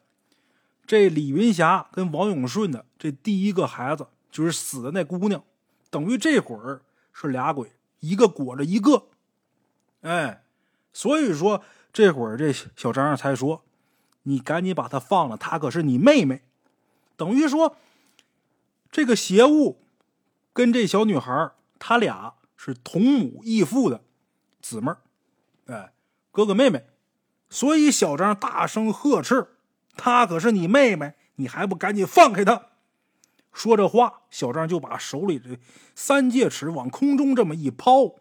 [0.87, 5.43] 这李云霞跟王永顺的这第一个孩子就是死的那姑娘，
[5.89, 6.81] 等于这会儿
[7.13, 9.07] 是俩鬼，一个裹着一个，
[10.01, 10.43] 哎，
[10.91, 11.63] 所以说
[11.93, 13.63] 这会儿这小张才说
[14.23, 16.41] ：“你赶紧把她放了，她可是你妹妹。”
[17.17, 17.77] 等于说
[18.91, 19.81] 这个邪物
[20.51, 24.03] 跟这小女孩，他俩是同母异父的
[24.61, 24.97] 姊妹儿，
[25.67, 25.93] 哎，
[26.31, 26.85] 哥哥妹妹。
[27.49, 29.47] 所以小张大声呵斥
[29.95, 32.65] ：“她可是你妹妹，你还不赶紧放开她！”
[33.55, 35.57] 说着话，小张就把手里的
[35.95, 38.15] 三戒尺往空中这么一抛，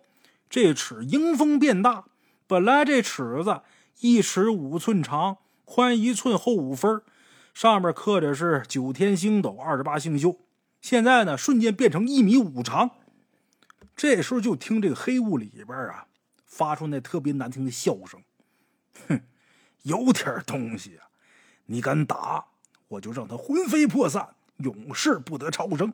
[0.49, 2.05] 这尺迎风变大。
[2.47, 3.63] 本来这尺子
[3.99, 7.03] 一尺五寸长，宽一寸，厚五分，
[7.53, 10.47] 上面刻着是九天星斗二十八星宿。
[10.81, 12.93] 现在呢，瞬间变成一米五长。
[13.97, 16.07] 这时候就听这个黑雾里边啊，
[16.47, 18.23] 发出那特别难听的笑声。
[19.09, 19.21] 哼，
[19.83, 21.11] 有点东西啊！
[21.67, 22.45] 你敢打，
[22.87, 25.93] 我就让他魂飞魄散，永世不得超生。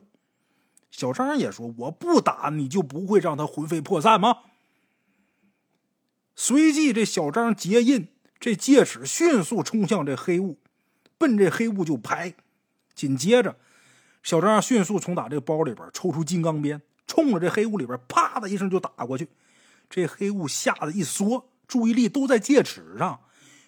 [0.89, 4.39] 小张也说：“我不打，你就不会让他魂飞魄散吗？”
[6.35, 8.07] 随即，这小张结印，
[8.39, 10.59] 这戒尺迅速冲向这黑雾，
[11.17, 12.33] 奔这黑雾就拍。
[12.93, 13.57] 紧接着，
[14.21, 19.29] 小张迅速从打这个包里边抽出金刚鞭，冲着这黑雾里边啪的一声就打过去。
[19.89, 23.21] 这黑雾吓得一缩，注意力都在戒尺上。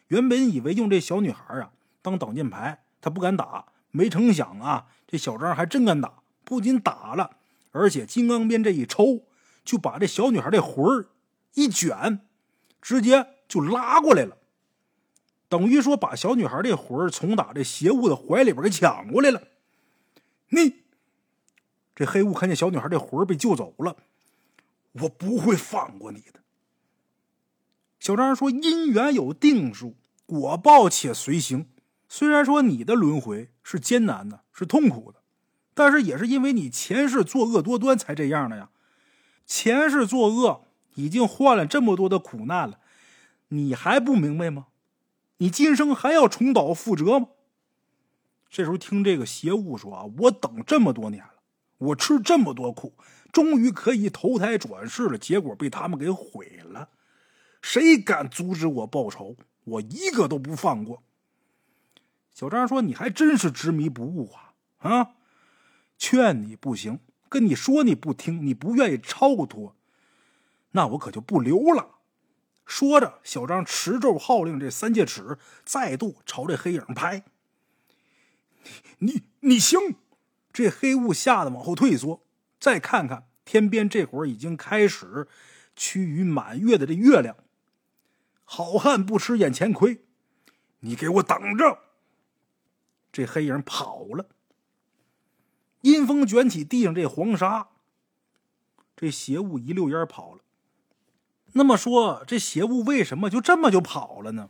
[0.07, 1.71] 原本以为用这小女孩啊
[2.01, 3.65] 当挡箭牌，他不敢打。
[3.93, 7.37] 没成想啊，这小张还真敢打，不仅打了，
[7.71, 9.21] 而且金刚鞭这一抽，
[9.63, 11.07] 就把这小女孩的魂儿
[11.53, 12.19] 一卷。
[12.81, 14.37] 直接就拉过来了，
[15.47, 19.41] 等于说把小女孩这魂儿从打这邪物的怀里边给抢过来了。
[20.49, 20.83] 你
[21.95, 23.95] 这黑雾看见小女孩这魂儿被救走了，
[24.91, 26.41] 我不会放过你的。
[28.01, 31.69] 小张说：“姻缘有定数，果报且随行。
[32.15, 35.23] 虽然说你的轮回是艰难的，是痛苦的，
[35.73, 38.69] 但是也是因为你前世作恶多端才这样的呀。
[39.47, 42.77] 前世作恶。”已经换了这么多的苦难了，
[43.47, 44.67] 你还不明白吗？
[45.37, 47.29] 你今生还要重蹈覆辙吗？
[48.47, 51.41] 这时候听这个邪物说啊，我等这么多年了，
[51.79, 52.93] 我吃这么多苦，
[53.31, 56.89] 终于可以投胎转世了，结果被他们给毁了。
[57.63, 61.01] 谁敢阻止我报仇，我一个都不放过。
[62.33, 64.53] 小张说：“你还真是执迷不悟啊！
[64.79, 65.11] 啊，
[65.97, 69.75] 劝你不行，跟你说你不听，你不愿意超脱。”
[70.71, 71.99] 那我可就不留了。
[72.65, 77.23] 说着，小张持咒号令，这三戒尺再度朝这黑影拍。
[78.97, 79.95] 你你你行！
[80.51, 82.25] 这黑雾吓得往后退缩。
[82.59, 85.27] 再看看天边，这会儿已经开始
[85.75, 87.35] 趋于满月的这月亮。
[88.43, 90.05] 好汉不吃眼前亏，
[90.79, 91.79] 你给我等着！
[93.13, 94.25] 这黑影跑了。
[95.81, 97.67] 阴风卷起地上这黄沙，
[98.95, 100.41] 这邪物一溜烟跑了。
[101.53, 104.49] 那么说，这邪物为什么就这么就跑了呢？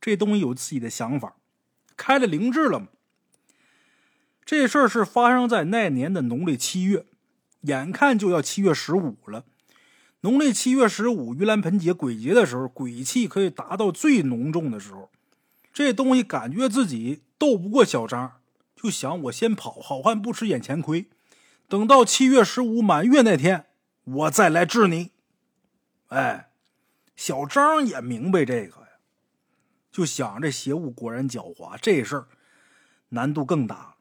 [0.00, 1.36] 这东西有自己的想法，
[1.96, 2.88] 开了灵智了吗？
[4.44, 7.06] 这事儿是发生在那年的农历七月，
[7.62, 9.44] 眼看就要七月十五了。
[10.20, 15.10] 农历七月十五，盂兰盆节鬼节的时候，鬼气可以达到最浓重的时候。
[15.72, 18.40] 这东西感觉自己斗不过小张，
[18.74, 21.10] 就想我先跑，好汉不吃眼前亏，
[21.68, 23.66] 等到七月十五满月那天，
[24.04, 25.10] 我再来治你。
[26.08, 26.48] 哎，
[27.14, 28.88] 小张也明白这个呀，
[29.92, 32.28] 就想这邪物果然狡猾，这事儿
[33.10, 33.96] 难度更大。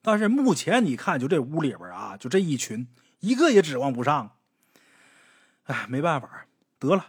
[0.00, 2.86] 但是目前你看，就这屋里边啊，就这一群，
[3.18, 4.36] 一个也指望不上。
[5.64, 6.46] 哎，没办法，
[6.78, 7.08] 得了，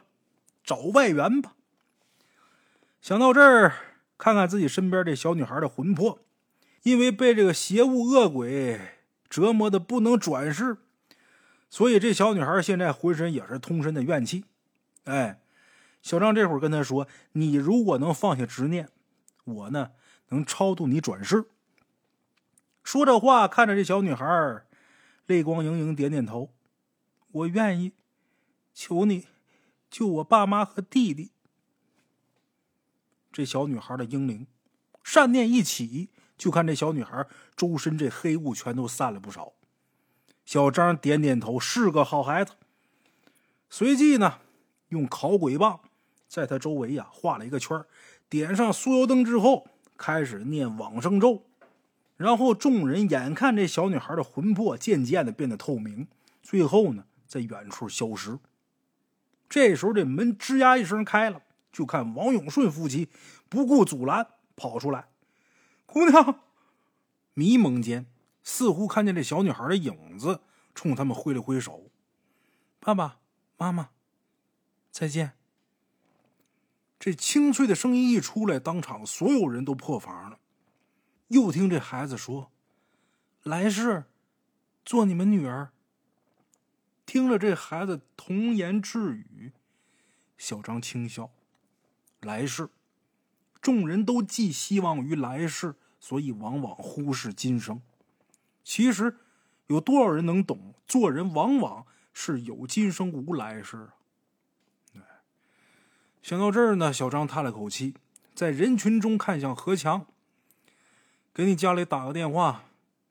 [0.63, 1.53] 找外援吧。
[2.99, 3.75] 想到这儿，
[4.17, 6.19] 看看自己身边这小女孩的魂魄，
[6.83, 8.79] 因为被这个邪物恶鬼
[9.29, 10.77] 折磨的不能转世。
[11.69, 14.45] 所以这小女孩现在浑身也是通身的怨气，
[15.05, 15.41] 哎，
[16.03, 18.89] 小张这会儿跟她说：“你如果能放下执念，
[19.43, 19.91] 我呢
[20.29, 21.45] 能超度你转世。”
[22.83, 24.63] 说这话，看着这小女孩，
[25.25, 26.53] 泪光盈盈，点点头
[27.31, 27.93] ：“我愿意，
[28.73, 29.25] 求你
[29.89, 31.31] 救我爸妈和弟弟。”
[33.33, 34.45] 这小女孩的英灵，
[35.03, 39.53] 善念一起，就看这小女孩周身这黑雾全都散了不少。
[40.45, 42.53] 小张点点头，是个好孩子。
[43.69, 44.39] 随即呢，
[44.89, 45.79] 用烤鬼棒
[46.27, 47.83] 在他周围呀画了一个圈
[48.29, 51.43] 点上酥油灯之后，开始念往生咒。
[52.15, 56.07] 然后众人眼看这小女孩的魂魄渐渐的变得透明，
[56.43, 58.37] 最后呢，在远处消失。
[59.49, 61.41] 这时候，这门吱呀一声开了，
[61.73, 63.09] 就看王永顺夫妻
[63.49, 64.25] 不顾阻拦
[64.55, 65.09] 跑出来。
[65.85, 66.39] 姑娘，
[67.33, 68.05] 迷蒙间。
[68.45, 70.41] 似乎看见这小女孩的影子，
[70.75, 71.89] 冲他们挥了挥手
[72.81, 73.19] ：“爸爸
[73.55, 73.91] 妈妈，
[74.91, 75.37] 再见。”
[76.99, 80.39] 这清脆的声音一出来，当场所有人都破防了。
[81.29, 82.51] 又听这孩子说
[83.43, 84.03] ：“来世
[84.83, 85.71] 做你们女儿。”
[87.07, 89.53] 听着这孩子童言稚语，
[90.37, 91.31] 小张轻笑
[92.23, 92.69] ：“来世，
[93.61, 97.81] 众人都寄希望于来世，所以往往忽视今生。
[98.63, 99.17] 其实，
[99.67, 100.73] 有多少人能懂？
[100.85, 103.89] 做人往往是有今生无来世
[104.95, 104.99] 啊！”
[106.21, 107.95] 想到这儿呢，小张叹了口气，
[108.33, 110.05] 在人群中看向何强
[111.33, 112.63] ：“给你家里打个电话，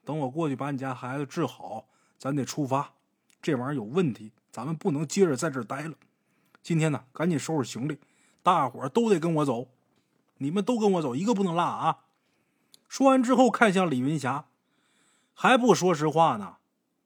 [0.05, 2.95] 等我过去把你家孩子治好，咱得出发。
[3.41, 5.95] 这玩意儿有问题，咱们不能接着在这儿待了。
[6.63, 7.99] 今天呢，赶紧收拾行李，
[8.43, 9.69] 大伙儿都得跟我走，
[10.39, 12.05] 你们都跟我走，一个不能落啊！”
[12.89, 14.47] 说完之后，看向李云霞
[15.33, 16.57] ：“还不说实话呢？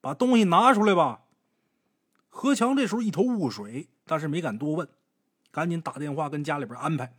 [0.01, 1.21] 把东西拿出来吧。”
[2.29, 4.87] 何强这时候一头雾水，但是没敢多问。
[5.49, 7.15] 赶紧打电话跟家里边安排。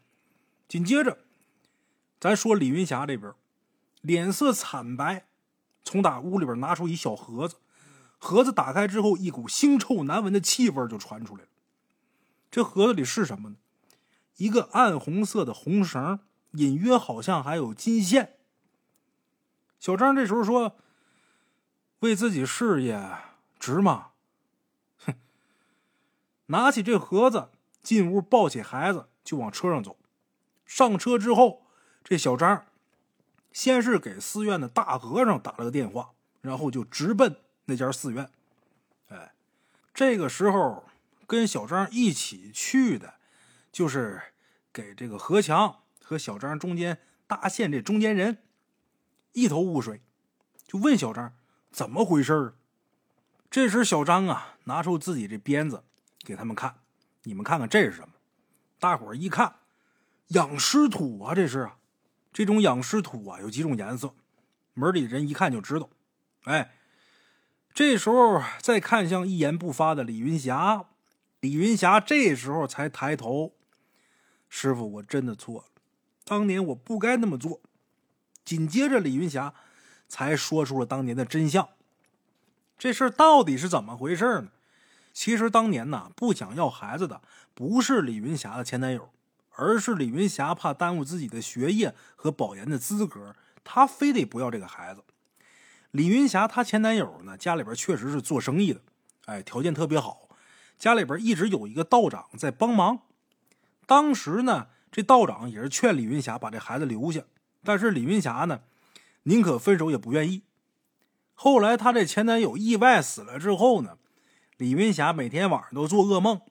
[0.69, 1.19] 紧接着，
[2.21, 3.33] 咱说李云霞这边，
[4.03, 5.27] 脸色惨白，
[5.83, 7.57] 从打屋里边拿出一小盒子，
[8.19, 11.49] 盒子打开之后，一股腥臭难闻的气味就传出来了。
[12.51, 13.57] 这盒子里是什么呢？
[14.39, 16.19] 一个暗红色的红绳，
[16.53, 18.39] 隐约好像还有金线。
[19.79, 20.77] 小张这时候说
[22.01, 23.01] ：“为自己事业
[23.61, 24.09] 值吗？”
[25.07, 25.15] 哼，
[26.47, 27.51] 拿起这盒子。
[27.81, 29.97] 进屋抱起孩子就往车上走。
[30.67, 31.63] 上车之后，
[32.05, 32.67] 这小张
[33.51, 36.11] 先是给寺院的大和尚打了个电话，
[36.43, 38.29] 然后就直奔那家寺院。
[39.09, 39.33] 哎，
[39.95, 40.85] 这个时候
[41.27, 43.15] 跟小张一起去的，
[43.71, 44.21] 就是
[44.73, 48.39] 给这个何强和小张中间搭线这中间人，
[49.33, 50.03] 一头雾水，
[50.67, 51.35] 就问小张
[51.71, 52.55] 怎么回事
[53.51, 55.85] 这时小张啊，拿出自己这鞭子
[56.25, 56.81] 给他们看。
[57.25, 58.15] 你们看看这是什么？
[58.79, 59.57] 大伙儿一看，
[60.29, 61.35] 养尸土啊！
[61.35, 61.79] 这是啊，
[62.33, 64.15] 这种养尸土啊有几种颜色，
[64.75, 65.91] 门里人一看就知道。
[66.45, 66.75] 哎，
[67.75, 70.87] 这时候再看向一言不发的李云霞，
[71.41, 73.57] 李云霞这时候才抬头
[74.49, 75.65] ：“师傅，我真的错了，
[76.25, 77.61] 当年我不该那么做。”
[78.45, 79.53] 紧接着，李云霞
[80.09, 81.69] 才说出了当年的真相。
[82.79, 84.49] 这事儿到底是怎么回事呢？
[85.13, 87.21] 其实当年呢，不想要孩子的
[87.53, 89.11] 不是李云霞的前男友，
[89.51, 93.35] 而是李云霞怕耽误自己的学业和保研的资格，
[93.65, 95.03] 她非得不要这个孩子。
[95.91, 98.81] 李云霞她前男友呢，家里边确实是做生意的，
[99.27, 100.29] 哎，条件特别好，
[100.79, 103.01] 家里边一直有一个道长在帮忙。
[103.89, 107.23] 当时呢，这道长也是劝李云霞把这孩子留下，
[107.65, 108.61] 但是李云霞呢，
[109.23, 110.43] 宁可分手也不愿意。
[111.33, 113.97] 后来她这前男友意外死了之后呢。
[114.59, 116.43] 李云霞每天晚上都做噩梦，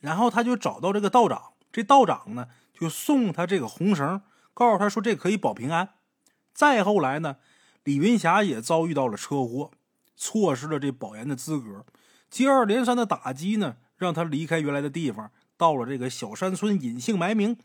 [0.00, 4.22] 然后她就找到这个道长，这道长呢就送她这个红绳，
[4.54, 5.90] 告诉她说这可以保平安。
[6.54, 7.36] 再后来呢，
[7.84, 9.72] 李云霞也遭遇到了车祸，
[10.16, 11.84] 错失了这保研的资格。
[12.30, 17.56] 接二连三的打击呢，让她离开原来的地方，到了这个小山村隐姓埋名，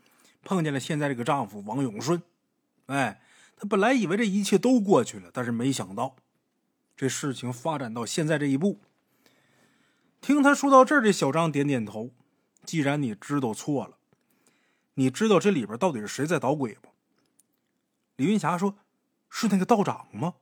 [0.42, 2.22] 碰见了现在这个丈夫王永顺。
[2.86, 3.20] 哎，
[3.56, 6.16] 她本来以为这一切都过去了，但是没想到，
[6.96, 8.80] 这事情发展到现在这一步。
[10.20, 12.10] 听他说到这儿，这小张点点头。
[12.64, 13.96] 既然你知道错了，
[14.94, 16.90] 你知道这里边到底是谁在捣鬼吗？
[18.14, 18.76] 李云霞说
[19.28, 20.34] ：“是那个道长吗？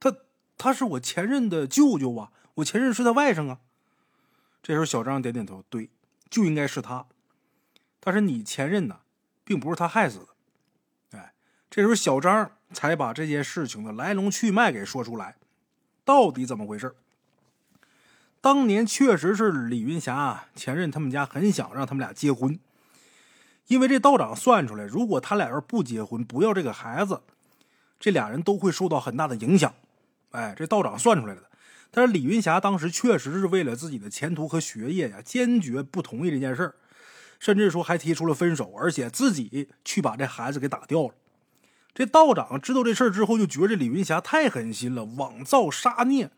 [0.00, 0.16] 他
[0.56, 3.60] 他是我前任的舅舅啊，我前任是他外甥啊。”
[4.62, 5.90] 这时候小张点点头，对，
[6.32, 7.04] 就应该是他。
[8.00, 9.00] 但是你前任呢，
[9.44, 11.18] 并不是他害死的。
[11.18, 11.34] 哎，
[11.68, 15.36] 这时候小张才把这件事情的来龙去脉给说出来，
[16.04, 16.96] 到底怎么回事？
[18.40, 22.58] 当年确实是李云霞前任他们家很想让他们俩结婚，
[23.66, 27.22] 因为这道长算出来，如果他俩要是不结婚，不要这个孩子，
[28.00, 29.72] 这俩人都会受到很大的影响。
[30.30, 31.42] 哎，这道长算出来的。
[31.92, 36.74] 但是李云霞当时确实是为了自己的前途和学业呀，坚决不同意这件事儿，
[37.38, 41.14] 甚至说还提出了分手，而且自己去把这孩子给打掉了。
[41.94, 46.30] 这道长知道这事儿之后，就觉着李云霞太狠心了，枉造杀孽，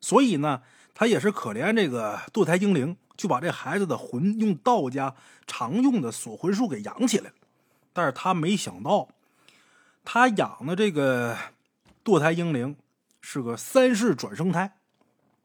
[0.00, 0.62] 所以呢。
[0.94, 5.14] 他也是可怜这个堕胎婴灵，就把这孩子的魂用道家
[5.46, 7.36] 常用的锁魂术给养起来了。
[7.94, 9.08] 但是他没想到，
[10.04, 11.34] 他养的这个
[12.04, 12.76] 堕胎婴灵
[13.22, 14.74] 是个三世转生胎。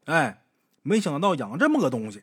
[0.08, 0.42] 哎，
[0.82, 2.22] 没想到养这么个东西。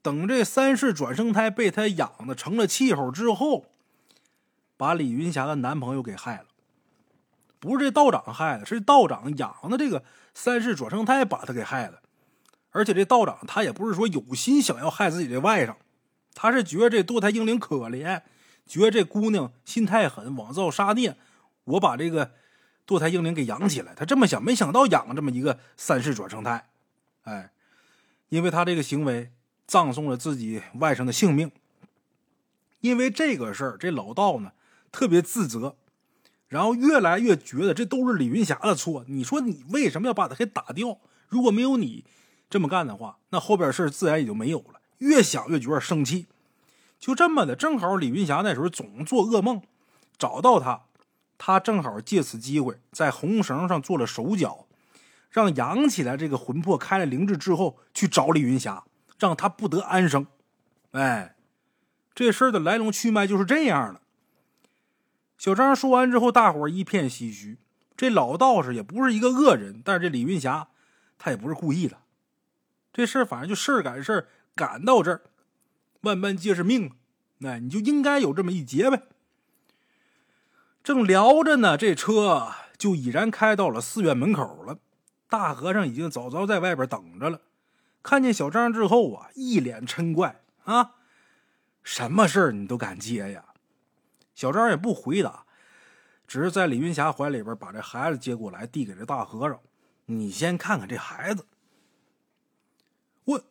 [0.00, 3.66] 等这三世转生胎被他养的成了气候之后，
[4.78, 6.46] 把李云霞的男朋友给害了。
[7.60, 10.02] 不是这道长害的，是道长养的这个
[10.32, 12.00] 三世转生胎把他给害了。
[12.70, 15.74] 而且这道长他也不是说有心想要害自己的外甥，
[16.34, 18.22] 他是觉得这堕胎婴灵可怜，
[18.66, 21.16] 觉得这姑娘心太狠，枉造杀孽。
[21.64, 22.32] 我把这个
[22.86, 26.68] 堕胎婴灵给养起来，他这么想，没想到养了这么一个三世转生胎，
[27.28, 27.50] 哎，
[28.30, 29.30] 因为他这个行为
[29.66, 31.52] 葬送了自己外甥的性命，
[32.80, 34.52] 因为这个事儿，这老道呢
[34.90, 35.76] 特别自责，
[36.48, 39.04] 然后越来越觉得这都是李云霞的错。
[39.08, 40.98] 你说你为什么要把他给打掉？
[41.28, 42.06] 如果没有你
[42.48, 44.80] 这么干的话，那后边事儿自然也就没有了。
[44.96, 46.28] 越想越觉得生气，
[46.98, 49.60] 就这么的，正好李云霞那时候总做噩梦，
[50.16, 50.86] 找到他，
[51.36, 54.64] 他正好借此机会在红绳上做了手脚，
[55.30, 58.84] 让养起来这个魂魄开了灵智之后去找李云霞，
[59.18, 60.26] 让他不得安生。
[60.92, 61.36] 哎，
[62.14, 64.00] 这事儿的来龙去脉就是这样的。
[65.36, 67.58] 小张说完之后，大伙一片唏嘘。
[67.96, 70.68] 这老道士也不是一个恶人，但是这李云霞，
[71.18, 71.98] 他也不是故意的。
[72.92, 74.28] 这事儿反正就事儿赶事儿。
[74.54, 75.22] 赶到这儿，
[76.00, 76.90] 万般皆是命，
[77.38, 79.04] 那你就应该有这么一劫呗。
[80.82, 84.78] 正聊着呢，这车就已然开到了寺院门口了。
[85.28, 87.40] 大和尚已经早早在外边等着了。
[88.02, 90.94] 看见小张之后啊，一脸嗔怪啊
[91.82, 93.44] ：“什么事儿你都敢接呀？”
[94.34, 95.44] 小张也不回答，
[96.26, 99.60] 只是在李云霞怀里边把这孩子接过来，递给这大和尚
[100.06, 101.46] ：“你先看看这孩子。”
[103.24, 103.44] 我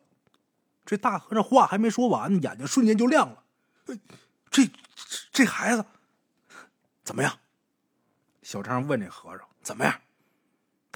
[0.85, 3.43] 这大和尚话还没说完，眼睛瞬间就亮了。
[4.49, 4.69] 这
[5.31, 5.85] 这孩子
[7.03, 7.37] 怎么样？
[8.41, 10.01] 小张问这和尚怎么样？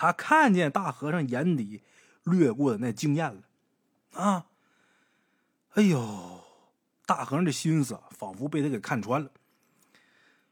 [0.02, 1.84] 他看见大和尚眼底
[2.24, 3.42] 掠过的那惊艳了
[4.20, 4.48] 啊！
[5.74, 6.44] 哎呦，
[7.06, 9.30] 大和尚这心思仿佛被他给看穿了。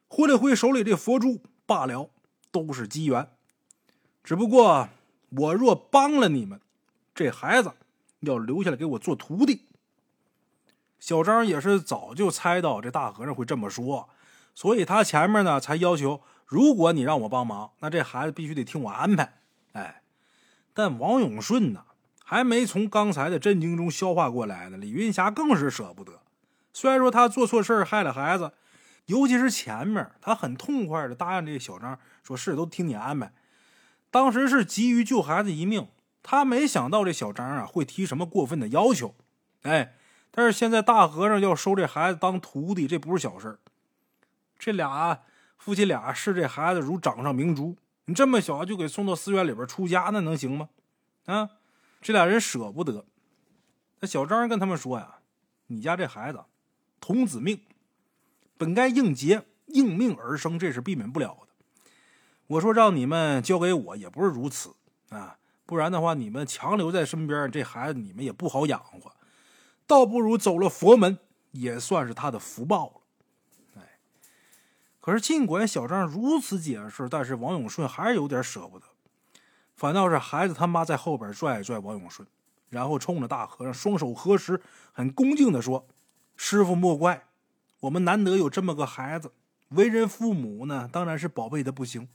[0.07, 2.11] 挥了挥手里这佛珠，罢了，
[2.51, 3.27] 都是机缘。
[4.23, 4.87] 只不过
[5.29, 6.61] 我若帮了你们，
[7.15, 7.71] 这孩子。
[8.19, 9.65] 要留下来给我做徒弟。
[10.99, 14.09] 小张也是早就猜到这大和尚会这么说，
[14.53, 19.38] 所以他前面呢才要求：如果你让我帮忙，那这孩子必须得听我安排。
[19.73, 20.01] 哎，
[20.73, 21.85] 但王永顺呢
[22.23, 24.77] 还没从刚才的震惊中消化过来呢。
[24.77, 26.21] 李云霞更是舍不得。
[26.73, 28.53] 虽然说他做错事害了孩子，
[29.05, 33.31] 尤其是前面他很痛快的答应这小张，说事都听你安排。
[34.11, 35.87] 当时是急于救孩子一命。
[36.21, 39.15] 他没想到这小张啊会提什么过分的要求，
[39.61, 39.95] 哎，
[40.31, 43.57] 但是现在大和尚要收这孩子当徒弟，这不是小事
[44.59, 45.21] 这俩
[45.57, 47.77] 夫妻俩视这孩子如掌上明珠，
[48.09, 50.69] 你这么小就给送到寺院里边出家，那能行吗？
[51.25, 51.47] 啊，
[52.01, 53.05] 这俩人舍不得。
[53.99, 55.19] 那小张跟他们说呀
[55.67, 56.43] ：“你家这孩子
[56.99, 57.61] 童子命，
[58.57, 61.47] 本该应劫应命而生，这是避免不了的。
[62.47, 64.73] 我说让你们交给我，也不是如此
[65.09, 65.37] 啊。”
[65.67, 69.13] 不然的话，你们强留在身边，这孩子你们也不好养活，
[69.85, 71.19] 倒不如走了佛门，
[71.51, 72.98] 也算是他的福报了。
[75.09, 78.85] 可是尽管小张如此解释，但是王永顺还是有点舍不得。
[79.75, 82.27] 反倒是孩子他妈在后边拽拽王永顺，
[82.69, 84.61] 然后冲着大和尚双手合十，
[84.91, 85.87] 很恭敬的说
[86.37, 87.25] ：“师傅莫怪，
[87.79, 89.31] 我们难得有这么个孩子，
[89.69, 92.07] 为人父母呢，当然是宝贝的不行。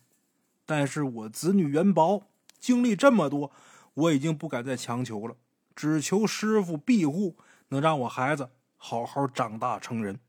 [0.64, 2.28] 但是我子女缘薄。”
[2.60, 3.50] 经历这么多，
[3.94, 5.34] 我已经不敢再强求了，
[5.74, 7.36] 只求师傅庇护，
[7.70, 10.20] 能让我孩子好好长大成人。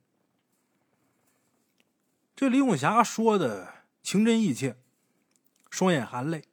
[2.35, 4.75] 这李永霞说的情真意切，
[5.69, 6.43] 双眼含泪。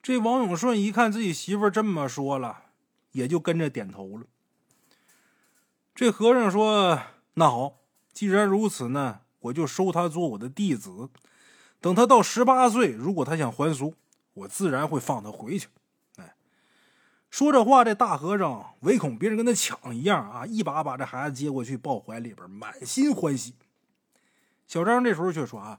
[0.00, 2.64] 这王永顺一看自己媳妇这么说了，
[3.12, 4.26] 也就跟着点头了。
[5.94, 6.98] 这和尚说
[7.34, 7.80] ：“那好，
[8.12, 11.10] 既然如此呢，我就收他做我的弟子。
[11.80, 13.94] 等他到十八岁，如果他想还俗。”
[14.34, 15.68] 我自然会放他回去。
[16.16, 16.34] 哎，
[17.28, 23.52] 说这话，这大和尚唯恐别人跟他抢一样啊，一把把这孩子接过去，抱怀里边，满心欢喜。
[24.72, 25.78] 小张这时候却说：“啊，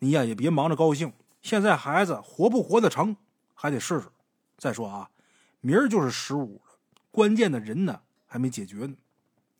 [0.00, 1.10] 你呀也别忙着高兴，
[1.40, 3.16] 现在孩子活不活得成，
[3.54, 4.08] 还得试试。
[4.58, 5.08] 再说啊，
[5.62, 6.76] 明儿就是十五了，
[7.10, 8.94] 关键的人呢还没解决呢。”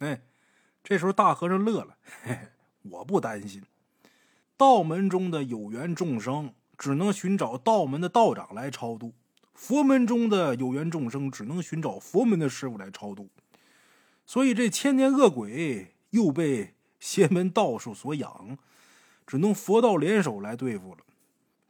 [0.00, 0.20] 哎，
[0.84, 1.96] 这时候大和尚乐了：“，
[2.84, 3.62] 我不担心，
[4.58, 9.14] 道门中的有缘众生。”只能寻找道门的道长来超度，
[9.52, 13.28] 佛门中的有缘众生只能寻找佛门的师傅来超度，
[14.24, 18.56] 所以这千年恶鬼又被邪门道术所养，
[19.27, 20.98] 只能佛道联手来对付了。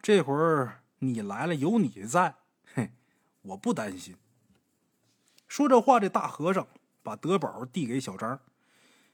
[0.02, 2.35] 这会儿你来了，有你在，
[2.74, 2.90] 嘿，
[3.43, 4.16] 我不担心。
[5.48, 6.66] 说这话，这大和尚
[7.02, 8.40] 把德宝递给小张，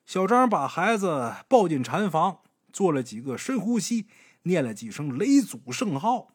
[0.05, 2.41] 小张把孩子抱进禅房，
[2.73, 4.09] 做了几个深呼吸。
[4.43, 6.29] 念了几声雷祖圣号，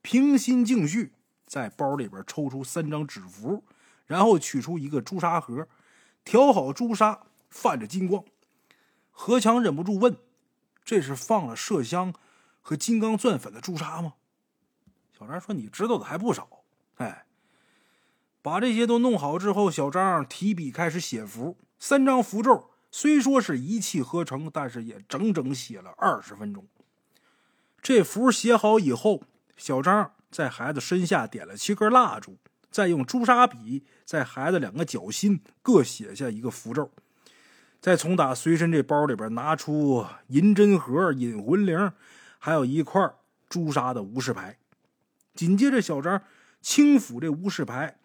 [0.00, 1.12] 平心静绪，
[1.46, 3.62] 在包里边抽出三张纸符，
[4.04, 5.68] 然后取出一个朱砂盒，
[6.24, 8.24] 调好朱砂，泛着金光。
[9.12, 10.16] 何强忍不住问
[10.84, 12.12] ：“这是放了麝香
[12.60, 14.14] 和金刚钻粉的朱砂吗？”
[15.16, 16.48] 小张说：“你知道的还不少。”
[16.96, 17.26] 哎，
[18.42, 26.66] 把这些都弄好之后，小张提笔开始写符，三张符咒虽说是一气呵成，但是也整整写了二十分钟。
[27.80, 29.22] 这符写好以后，
[29.56, 32.36] 小张在孩子身下点了七根蜡烛，
[32.70, 36.90] 再用朱砂笔在孩子两个脚心各写下一个符咒，
[37.82, 41.90] 再从打随身这包里边拿出银针盒、引魂铃，
[42.38, 43.12] 还有一块
[43.48, 44.56] 朱砂的无事牌。
[45.34, 46.22] 紧接着，小张
[46.60, 47.96] 轻抚这无事牌，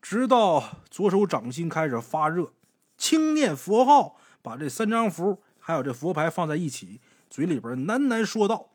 [0.00, 2.52] 直到左手掌心开始发热，
[2.98, 4.16] 轻念佛号。
[4.42, 7.00] 把这三张符还有这佛牌放在一起，
[7.30, 8.70] 嘴里边喃喃说道：“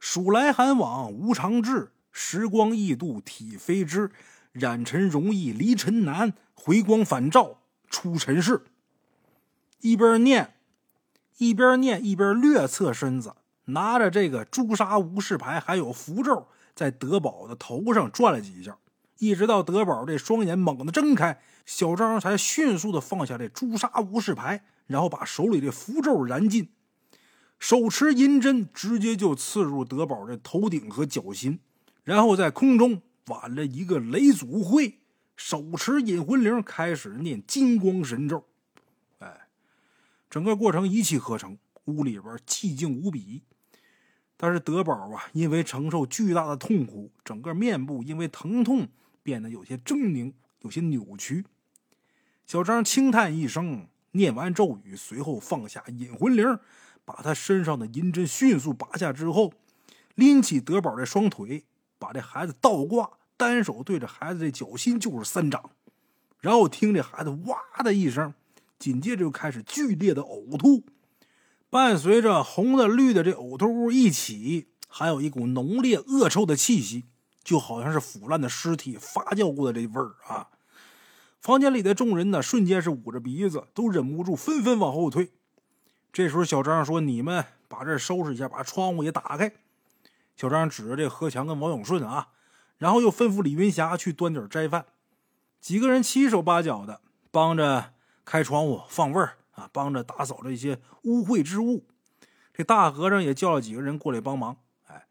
[0.00, 4.10] 数来寒往无常至，时光易度体非知。
[4.50, 8.62] 染尘容易离尘难，回光返照出尘世。”
[9.84, 10.54] 一边念，
[11.36, 13.34] 一边念，一边略侧身子，
[13.66, 18.78] 拿着这个朱砂无事牌还有符咒，在德宝的头上转了几下，
[19.18, 24.64] 一直到德宝这双眼猛地睁开，小张才迅速的放下这朱砂无事牌。
[24.86, 26.70] 然后把手里的符咒燃尽，
[27.58, 31.60] 手持银针直接就刺入德宝的头顶和脚心，
[32.04, 35.00] 然后在空中挽了一个雷祖会，
[35.36, 38.46] 手持引魂铃开始念金光神咒。
[40.34, 43.44] 整个过程一气呵成，屋里边寂静无比。
[44.36, 48.88] 但是德宝啊，因为承受巨大的痛苦，整个面部因为疼痛
[49.22, 50.32] 变得有些狰狞，
[50.62, 51.44] 有些扭曲。
[52.46, 53.86] 小张轻叹一声。
[54.10, 56.58] 念完咒语，随后放下引魂铃，
[57.04, 59.52] 把他身上的银针迅速拔下之后，
[60.16, 61.64] 拎起德宝的双腿，
[61.98, 65.70] 把这孩子倒挂，单手对着孩子的脚心就是三掌，
[66.40, 68.34] 然后听这孩子哇的一声，
[68.78, 70.84] 紧接着就开始剧烈的呕吐，
[71.70, 77.04] 伴随着红的绿的这呕吐物一起，还有一股浓烈恶臭的气息，
[77.42, 80.48] 就好像是腐烂的尸体发酵过的这味儿啊。
[81.40, 85.32] 房间里的众人呢，瞬间是捂着鼻子，都忍不住纷纷往后退。
[86.12, 89.52] 这时候，小张说：“你们把这收拾一下，把窗户也打开。”
[90.36, 92.28] 小张指着这何强跟王永顺啊，
[92.78, 94.86] 然后又吩咐李云霞去端点斋饭。
[95.60, 97.93] 几个人七手八脚的帮着
[98.24, 101.86] 开窗户、放味儿啊，帮着打扫这些污秽之物。
[102.52, 104.58] 这大和尚也叫了几个人过来帮忙。
[104.86, 105.06] 哎，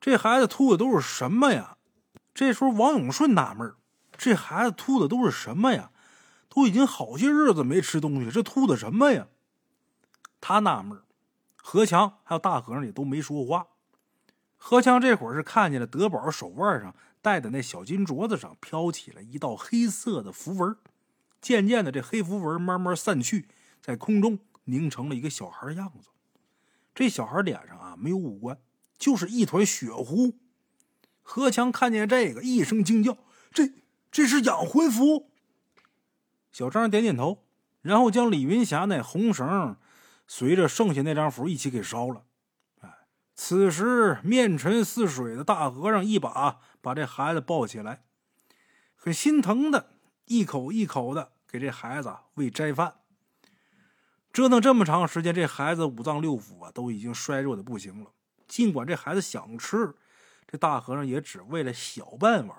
[0.00, 1.76] 这孩子吐的都是什么呀？
[2.32, 3.76] 这时候，王永顺纳闷儿。
[4.16, 5.90] 这孩子吐的都是什么呀？
[6.48, 9.28] 都已经好些日子没吃东西，这吐的什么呀？
[10.40, 11.00] 他纳闷
[11.56, 13.66] 何强还有大和尚也都没说话。
[14.56, 20.76] 何强这会儿是看见了德宝手腕上戴的那小金镯子上飘起了一道黑色的符文，
[21.40, 23.48] 渐渐的这黑符文慢慢散去，
[23.80, 26.08] 在空中凝成了一个小孩样子。
[26.94, 28.58] 这小孩脸上啊没有五官，
[28.98, 30.38] 就是一团血糊。
[31.22, 33.16] 何强看见这个，一声惊叫
[33.52, 33.72] ：“这！”
[34.10, 35.30] 这是养魂符。
[36.50, 37.44] 小张点点头，
[37.80, 39.76] 然后将李云霞那红绳
[40.26, 42.24] 随着剩下那张符一起给烧了。
[42.80, 42.90] 哎，
[43.36, 48.02] 此时面沉似水的大和尚一把把这孩子抱起来，
[48.96, 49.92] 很心疼的
[50.30, 52.94] 一口一口的给这孩子喂斋饭。
[54.32, 58.12] 折腾这么长时间，这孩子五脏六腑啊都已经衰弱的不行了。
[58.46, 59.92] 尽管这孩子想吃，
[60.46, 62.56] 这大和尚也只喂了小半碗。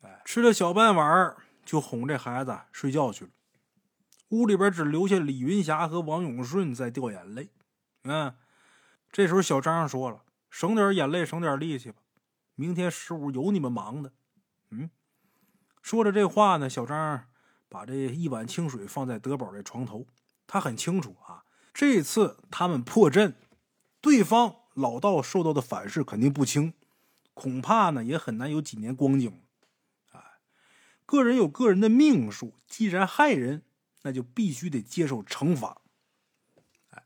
[0.00, 3.30] 哎，吃了小半碗就哄这孩子睡觉去了。
[4.30, 7.50] 屋里边只留下李云霞和王永顺在掉眼泪。
[8.04, 8.34] 嗯，
[9.12, 11.98] 这时候小张说了：“省点眼泪，省点力气吧，
[12.54, 14.10] 明天十五有你们忙的。”
[14.72, 14.88] 嗯，
[15.82, 17.24] 说着这话呢，小张
[17.68, 20.06] 把这一碗清水放在德宝的床头。
[20.46, 23.36] 他很清楚啊，这次他们破阵，
[24.00, 26.74] 对方老道受到的反噬肯定不轻，
[27.34, 29.42] 恐怕呢也很难有几年光景。
[30.10, 30.20] 哎
[31.06, 33.62] 个人有个人的命数，既然害人，
[34.02, 35.80] 那就必须得接受惩罚。
[36.90, 37.04] 哎，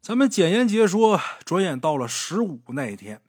[0.00, 3.22] 咱们简言结说，转眼到了十五那一天，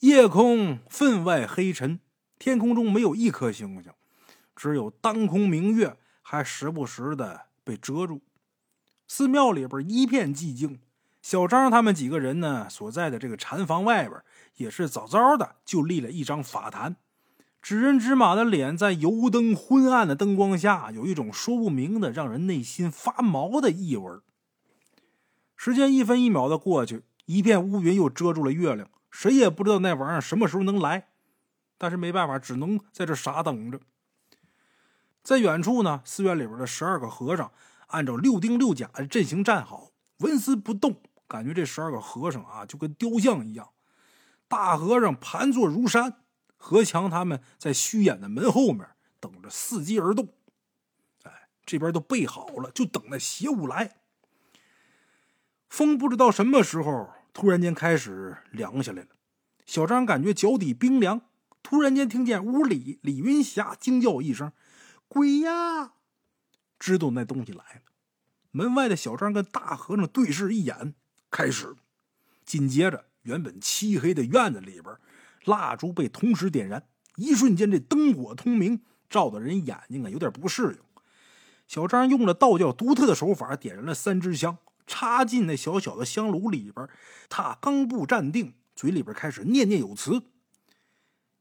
[0.00, 2.00] 夜空分外黑沉，
[2.38, 3.92] 天空中没有一颗星星，
[4.54, 8.20] 只有当空明月，还时不时的被遮住。
[9.08, 10.80] 寺庙里边一片寂静，
[11.22, 14.20] 小张他们几个人呢所在的这个禅房外边，
[14.56, 16.96] 也是早早的就立了一张法坛。
[17.62, 24.20] 纸人纸马的脸在油灯昏暗的灯光下，有一种说不明的、让人内心发毛的异味。
[25.56, 31.08] 时间一分一秒的过去，一片乌云又遮住了月亮，谁也不知道那玩意儿什么时候能来。
[31.78, 33.80] 但是没办法，只能在这傻等着。
[35.22, 37.52] 在远处呢，寺院里边的十二个和尚
[37.88, 43.70] 按照六丁六甲的阵型站好，纹丝不动，感觉这十二个和尚啊就跟雕像一样。
[44.48, 46.22] 大和尚盘坐如山。
[46.58, 48.88] 何强他们在虚掩的门后面
[49.20, 50.30] 等着伺机而动。
[51.22, 53.96] 哎，这边都备好了，就等那邪物来。
[55.68, 59.08] 风不知道什么时候突然间开始凉下来了，
[59.66, 61.20] 小张感觉脚底冰凉。
[61.68, 64.52] 突然间听见屋里李云霞惊叫一声
[65.08, 65.94] ：“鬼呀！”
[66.78, 67.80] 知道那东西来了。
[68.52, 70.94] 门外的小张跟大和尚对视一眼，
[71.28, 71.74] 开始。
[72.44, 74.96] 紧接着，原本漆黑的院子里边，
[75.44, 76.86] 蜡烛被同时点燃，
[77.16, 80.78] 一瞬间这灯火通明，照的人眼睛啊有点不适应。
[81.66, 84.56] 小张用了道教独特的手法，点燃了三支香，
[84.86, 86.88] 插进那小小的香炉里边。
[87.28, 90.22] 他刚步站定，嘴里边开始念念有词。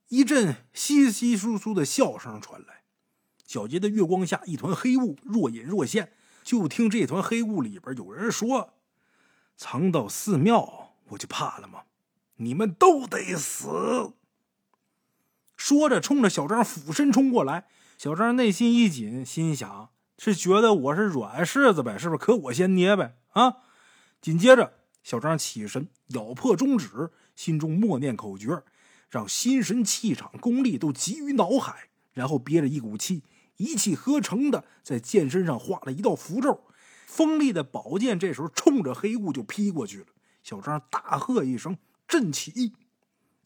[0.10, 2.84] 一阵稀稀疏疏的笑声传来，
[3.48, 6.14] 皎洁的月光下，一团黑雾若隐若现。
[6.44, 8.76] 就听这团黑雾里边有人说
[9.58, 11.86] ：“藏到寺庙，我就怕了吗？
[12.36, 14.14] 你们都得死！”
[15.58, 17.68] 说着，冲着小张俯身冲过来。
[17.98, 21.98] 小张内心一紧，心想：是觉得我是软柿子呗？
[21.98, 22.18] 是不是？
[22.20, 23.18] 可我先捏呗！
[23.32, 23.58] 啊！
[24.22, 28.62] 紧接着，小张起身，咬破中指，心中默念口诀。
[29.16, 33.24] 让心神气场功力都集于脑海，然后憋着一股气，
[33.56, 36.66] 一气呵成的在剑身上画了一道符咒。
[37.08, 40.08] 锋利的宝剑这时候冲着黑雾就劈过去了。
[40.44, 42.74] 小张大喝一声：“震起！”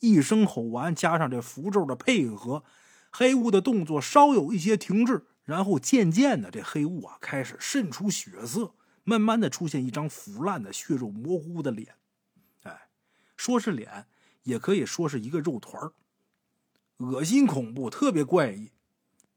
[0.01, 2.63] 一声吼完，加上这符咒的配合，
[3.11, 8.73] 黑雾的动作稍有一些停滞，然后渐渐的这黑雾啊开始渗出血色，
[9.03, 11.93] 慢慢的出现一张腐烂的血肉模糊的脸。
[12.63, 12.89] 哎，
[13.37, 14.07] 说是脸。
[14.43, 15.91] 也可以说是一个肉团
[16.97, 18.71] 恶心恐怖，特别怪异。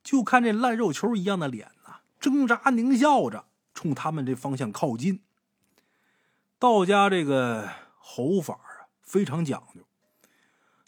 [0.03, 5.21] 就看这烂肉球一样的脸呐，挣扎狞笑着冲他们这方向靠近。
[6.59, 7.69] 道家这个
[7.99, 9.83] 吼法啊，非常讲究，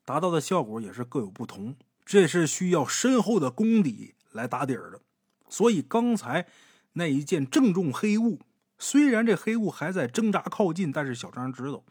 [0.05, 1.77] 达到的效果也是各有不同。
[2.05, 5.01] 这是需要深厚的功底来打底儿的。
[5.49, 6.49] 所以刚才
[6.95, 8.41] 那一件正中黑雾，
[8.78, 11.85] 虽然这黑雾还在挣扎靠近，但是小张知道，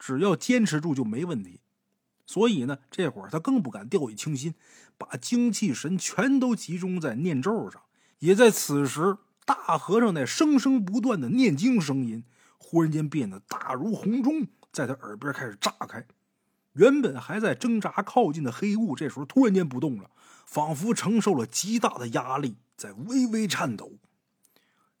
[0.00, 1.60] 只要坚持住就没问题。
[2.26, 4.54] 所以呢，这会儿他更不敢掉以轻心，
[4.96, 7.82] 把精气神全都集中在念咒上。
[8.20, 12.24] 也在此时，大和尚那声声不断的念经声音，
[12.56, 16.06] 忽然间变得大如洪钟，在他耳边开始炸开。
[16.74, 20.10] 原本还在挣扎靠近的黑雾，这时候突然间不动了，
[20.46, 23.94] 仿佛承受了极大的压力，在微微颤抖。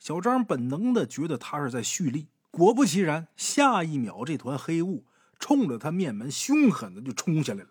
[0.00, 5.06] 小张本能的觉得他是在蓄力，果不其然，下一秒这团黑雾。
[5.42, 7.70] 冲着他面门凶狠的就冲下来了，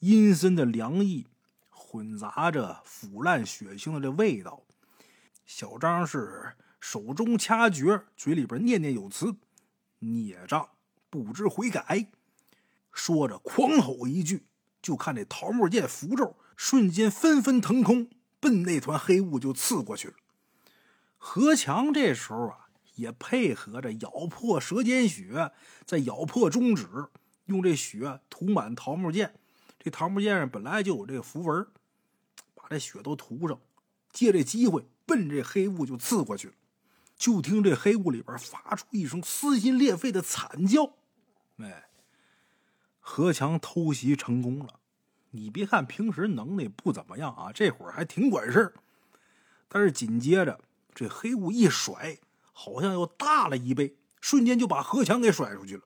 [0.00, 1.28] 阴森的凉意
[1.68, 4.64] 混杂着腐烂血腥的这味道。
[5.46, 9.36] 小张是手中掐诀，嘴里边念念有词
[10.00, 10.70] ：“孽障，
[11.08, 12.08] 不知悔改。”
[12.90, 14.44] 说着狂吼一句，
[14.82, 18.10] 就看这桃木剑符咒瞬间纷纷腾空，
[18.40, 20.14] 奔那团黑雾就刺过去了。
[21.16, 22.59] 何强这时候啊。
[23.00, 25.50] 也配合着咬破舌尖血，
[25.84, 26.86] 再咬破中指，
[27.46, 29.34] 用这血涂满桃木剑。
[29.78, 31.66] 这桃木剑上本来就有这个符文，
[32.54, 33.58] 把这血都涂上，
[34.12, 36.54] 借这机会奔这黑雾就刺过去了。
[37.16, 40.94] 就听这黑雾里边发出一声撕心裂肺的惨叫。
[41.56, 41.88] 哎，
[42.98, 44.80] 何强偷袭成功了。
[45.30, 48.74] 你别看平时能力不怎么样啊，这会儿还挺管事儿。
[49.68, 50.60] 但是紧接着
[50.94, 52.18] 这黑雾一甩。
[52.62, 55.82] 好像又大了一倍，瞬间就把何强给甩出去了。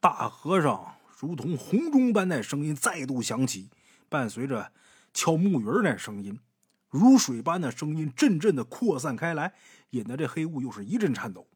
[0.00, 3.68] 大和尚如同洪钟般那声音再度响起，
[4.08, 4.72] 伴随着
[5.12, 6.40] 敲木鱼那声音，
[6.88, 9.52] 如水般的声音阵阵的扩散开来，
[9.90, 11.46] 引得这黑雾又是一阵颤抖。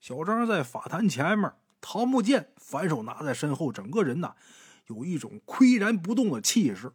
[0.00, 1.52] 小张在法坛前面，
[1.82, 4.36] 桃木剑反手拿在身后，整个人呐
[4.86, 6.90] 有一种岿然不动的气势。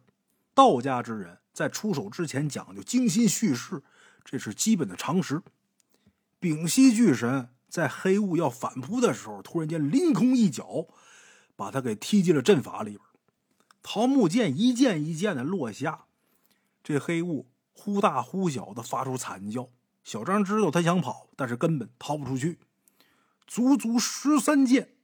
[0.52, 3.84] 道家之人在出手之前讲究精心蓄势，
[4.24, 5.40] 这是基本的常识。
[6.44, 10.88] 丙烯巨神在黑雾要反扑的时候，突然间凌空一脚，
[11.56, 13.00] 把他给踢进了阵法里边。
[13.82, 16.04] 桃木剑一剑一剑的落下，
[16.82, 19.70] 这黑雾忽大忽小的发出惨叫。
[20.02, 22.58] 小张知道他想跑，但是根本逃不出去。
[23.46, 24.96] 足足十三剑，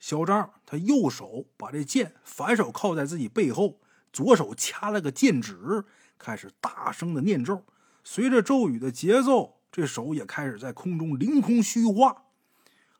[0.00, 3.78] 小张他右手把这剑反手靠在自己背后，
[4.12, 5.84] 左手掐了个剑指，
[6.18, 7.64] 开始大声的念咒。
[8.02, 9.57] 随着咒语的节奏。
[9.78, 12.24] 这手也开始在空中凌空虚化，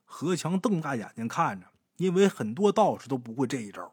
[0.04, 3.92] 何强瞪大眼睛看着，因为很多道士都不会这一招。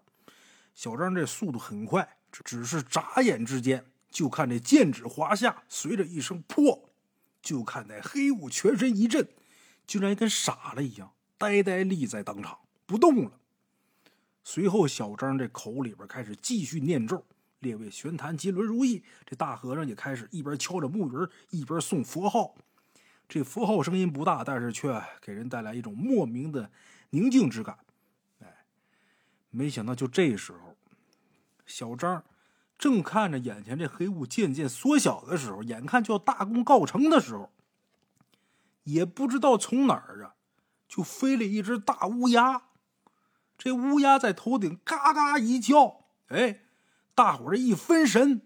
[0.76, 2.08] 小张这速度很快，
[2.44, 6.88] 只是眨眼之间，就看这剑指滑下，随着一声破，
[7.42, 9.28] 就看那黑雾全身一震，
[9.88, 13.32] 竟然跟傻了一样，呆呆立在当场不动了。
[14.44, 17.26] 随后，小张这口里边开始继续念咒，
[17.62, 19.04] 列位玄坛金轮如意。
[19.26, 22.56] 这大和尚也开始一边敲着木鱼一边送佛号。
[23.28, 26.70] 这符号声音不大，但是却给人带来一种莫名的
[27.10, 27.78] 宁静之感。
[28.40, 28.66] 哎，
[29.50, 30.76] 没想到就这时候，
[31.66, 32.24] 小张
[32.78, 37.52] 正看着眼前这黑雾渐渐缩小的时候，眼看就要大功告成的时候，
[38.84, 40.36] 也不知道从哪儿啊，
[40.88, 42.64] 就飞了一只大乌鸦。
[43.58, 46.64] 这乌鸦在头顶嘎嘎一叫，哎，
[47.16, 48.42] 大伙儿一分神，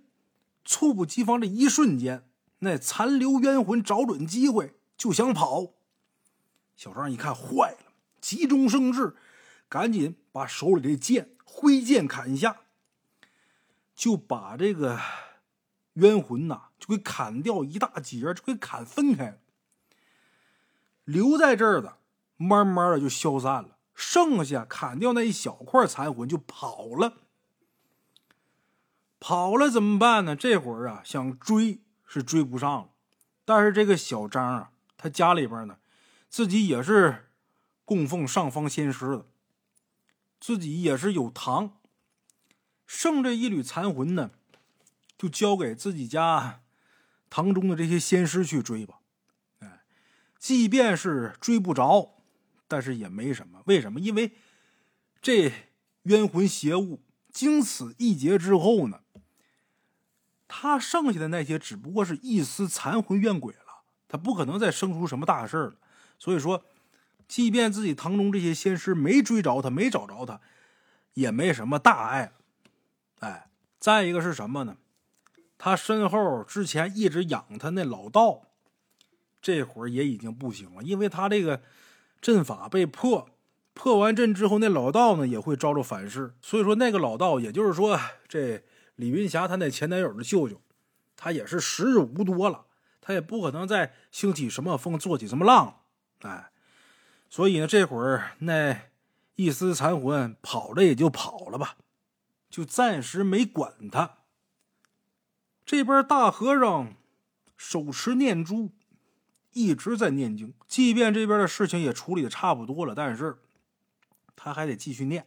[0.64, 2.29] 猝不及防，这一瞬间，
[2.60, 5.74] 那残留冤魂找准机会就想跑。
[6.76, 7.92] 小张一看坏了，
[8.22, 9.16] 急中生智，
[9.68, 12.62] 赶紧把手里的剑挥剑砍下，
[13.96, 15.00] 就把这个
[15.94, 19.38] 冤魂呐就给砍掉一大截，就给砍分开了。
[21.04, 21.98] 留在这儿的，
[22.38, 23.78] 慢慢的就消散了。
[23.94, 27.18] 剩下砍掉那一小块残魂就跑了，
[29.20, 30.38] 跑了怎么办呢？
[30.38, 32.90] 这会儿啊，想追是追不上了。
[33.46, 35.78] 但是这个小张啊，他家里边呢，
[36.28, 37.30] 自己也是
[37.86, 39.26] 供奉上方仙师的，
[40.42, 41.78] 自己也是有堂，
[42.86, 44.32] 剩这一缕残魂呢，
[45.18, 46.62] 就交给自己家
[47.30, 49.00] 堂中的这些仙师去追吧。
[49.60, 49.84] 哎，
[50.38, 52.16] 即便是追不着。
[52.72, 54.00] 但是也没什么，为什么？
[54.00, 54.32] 因为
[55.24, 55.52] 这
[56.04, 57.02] 冤魂邪物
[57.34, 59.02] 经此一劫之后呢，
[60.50, 65.76] 他剩下的那些只不过是一丝残魂怨鬼了，他不可能再生出什么大事了。
[66.18, 66.66] 所以说，
[67.26, 70.42] 即便自己堂中这些仙师没追着他，没找着他，
[71.14, 72.34] 也没什么大碍。
[73.20, 73.50] 哎，
[73.80, 74.76] 再一个是什么呢？
[75.58, 78.42] 他身后之前一直养他那老道，
[79.42, 81.62] 这会儿也已经不行了，因为他这个。
[82.22, 83.30] 阵法被破，
[83.74, 86.34] 破完阵之后，那老道呢也会招着反噬。
[86.42, 87.98] 所以说，那个老道，也就是说，
[88.28, 88.62] 这
[89.00, 90.62] 李云霞她那前男友的舅舅，
[91.16, 92.66] 他也是时日无多了，
[93.00, 95.84] 他也不可能再兴起什么风，做起什么浪。
[96.20, 96.52] 哎，
[97.30, 98.90] 所以呢，这会儿那
[99.36, 101.78] 一丝残魂跑了也就跑了吧，
[102.50, 104.18] 就暂时没管他。
[105.66, 106.96] 这边大和尚
[107.56, 108.72] 手持念珠。
[109.52, 113.40] 一直在念经，即便这边的事情也处理的差不多了，但是
[114.36, 115.26] 他还得继续念。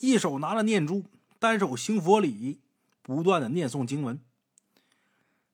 [0.00, 1.04] 一手拿着念珠，
[1.46, 2.60] 单手行佛礼，
[3.02, 4.20] 不断的念诵经文。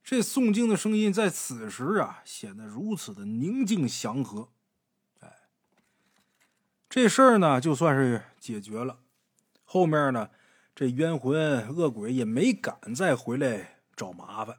[0.02, 4.48] 这诵经的声音在此时啊，显得如此的宁静祥和。
[5.20, 5.30] 哎，
[6.88, 9.00] 这事儿呢，就算是解决了。
[9.64, 10.30] 后面呢，
[10.74, 14.56] 这冤魂恶鬼也没敢再回来找麻烦。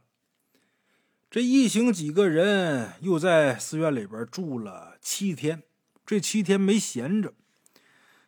[1.32, 5.64] 这一行几个人又在寺院里边住了七天，
[6.06, 7.34] 这七天没闲着，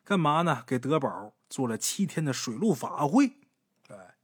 [0.04, 0.64] 干嘛呢？
[0.66, 3.32] 给德宝做了七天的水陆法会。
[3.88, 4.18] 哎，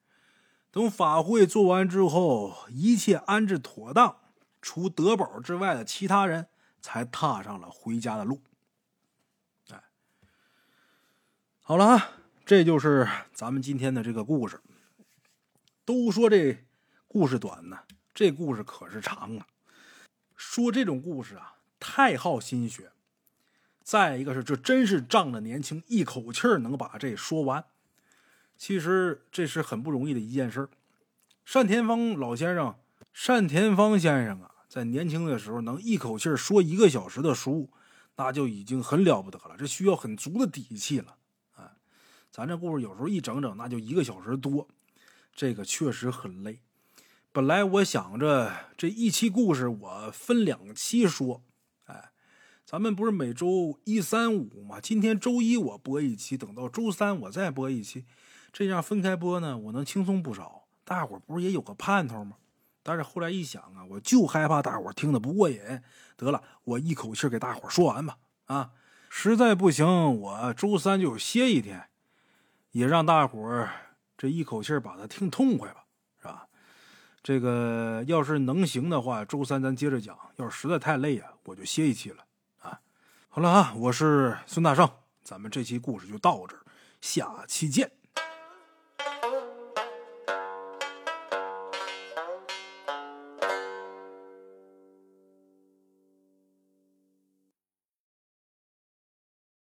[0.70, 4.18] 等法会做完之后，一切安置妥当，
[4.62, 6.50] 除德宝之外的其他人
[6.82, 8.42] 才踏上了回家的路。
[9.70, 9.82] 哎，
[11.62, 12.10] 好了啊，
[12.46, 14.60] 这就是咱们今天的这个故事。
[15.86, 16.66] 都说这
[17.08, 17.80] 故事短呢。
[18.14, 19.48] 这故事可是长啊！
[20.36, 22.92] 说这种故事啊，太耗心血。
[23.92, 27.66] 再一个是，这真是仗着年轻，一口气儿能把这说完。
[28.56, 30.70] 其实这是很不容易的一件事。
[31.52, 32.74] 单田芳老先生，
[33.28, 37.70] 单田芳先生啊，在年轻的时候能一口气儿说一个小时的书，
[38.16, 39.58] 那就已经很了不得了。
[39.60, 41.18] 这需要很足的底气了
[41.58, 41.74] 啊！
[42.32, 44.70] 咱这故事有时候一整整，那就一个小时多，
[45.36, 46.62] 这个确实很累。
[47.34, 51.44] 本来我想着这一期故事我分两期说，
[52.72, 54.80] 咱们不是每周一、三、五吗？
[54.80, 58.06] 今天周一我播一期，等到周三我再播一期，
[58.54, 60.64] 这样分开播呢，我能轻松不少。
[60.86, 62.38] 大伙不是也有个盼头吗？
[62.82, 65.60] 但是后来一想啊，我就害怕大伙听得不过瘾，
[66.16, 68.18] 得了，我一口气给大伙说完吧。
[68.46, 68.72] 啊，
[69.10, 69.86] 实在不行，
[70.22, 71.90] 我周三就歇一天，
[72.72, 73.68] 也让大伙
[74.18, 75.84] 这一口气把它听痛快吧。
[76.22, 76.48] 是吧
[77.22, 82.24] 这个要是能行的话，周三咱接着讲；要是实在太累啊，我就歇一期了。
[83.34, 84.92] 好了啊，我是孙大圣，
[85.24, 86.60] 咱们这期故事就到这儿，
[87.00, 87.90] 下期见。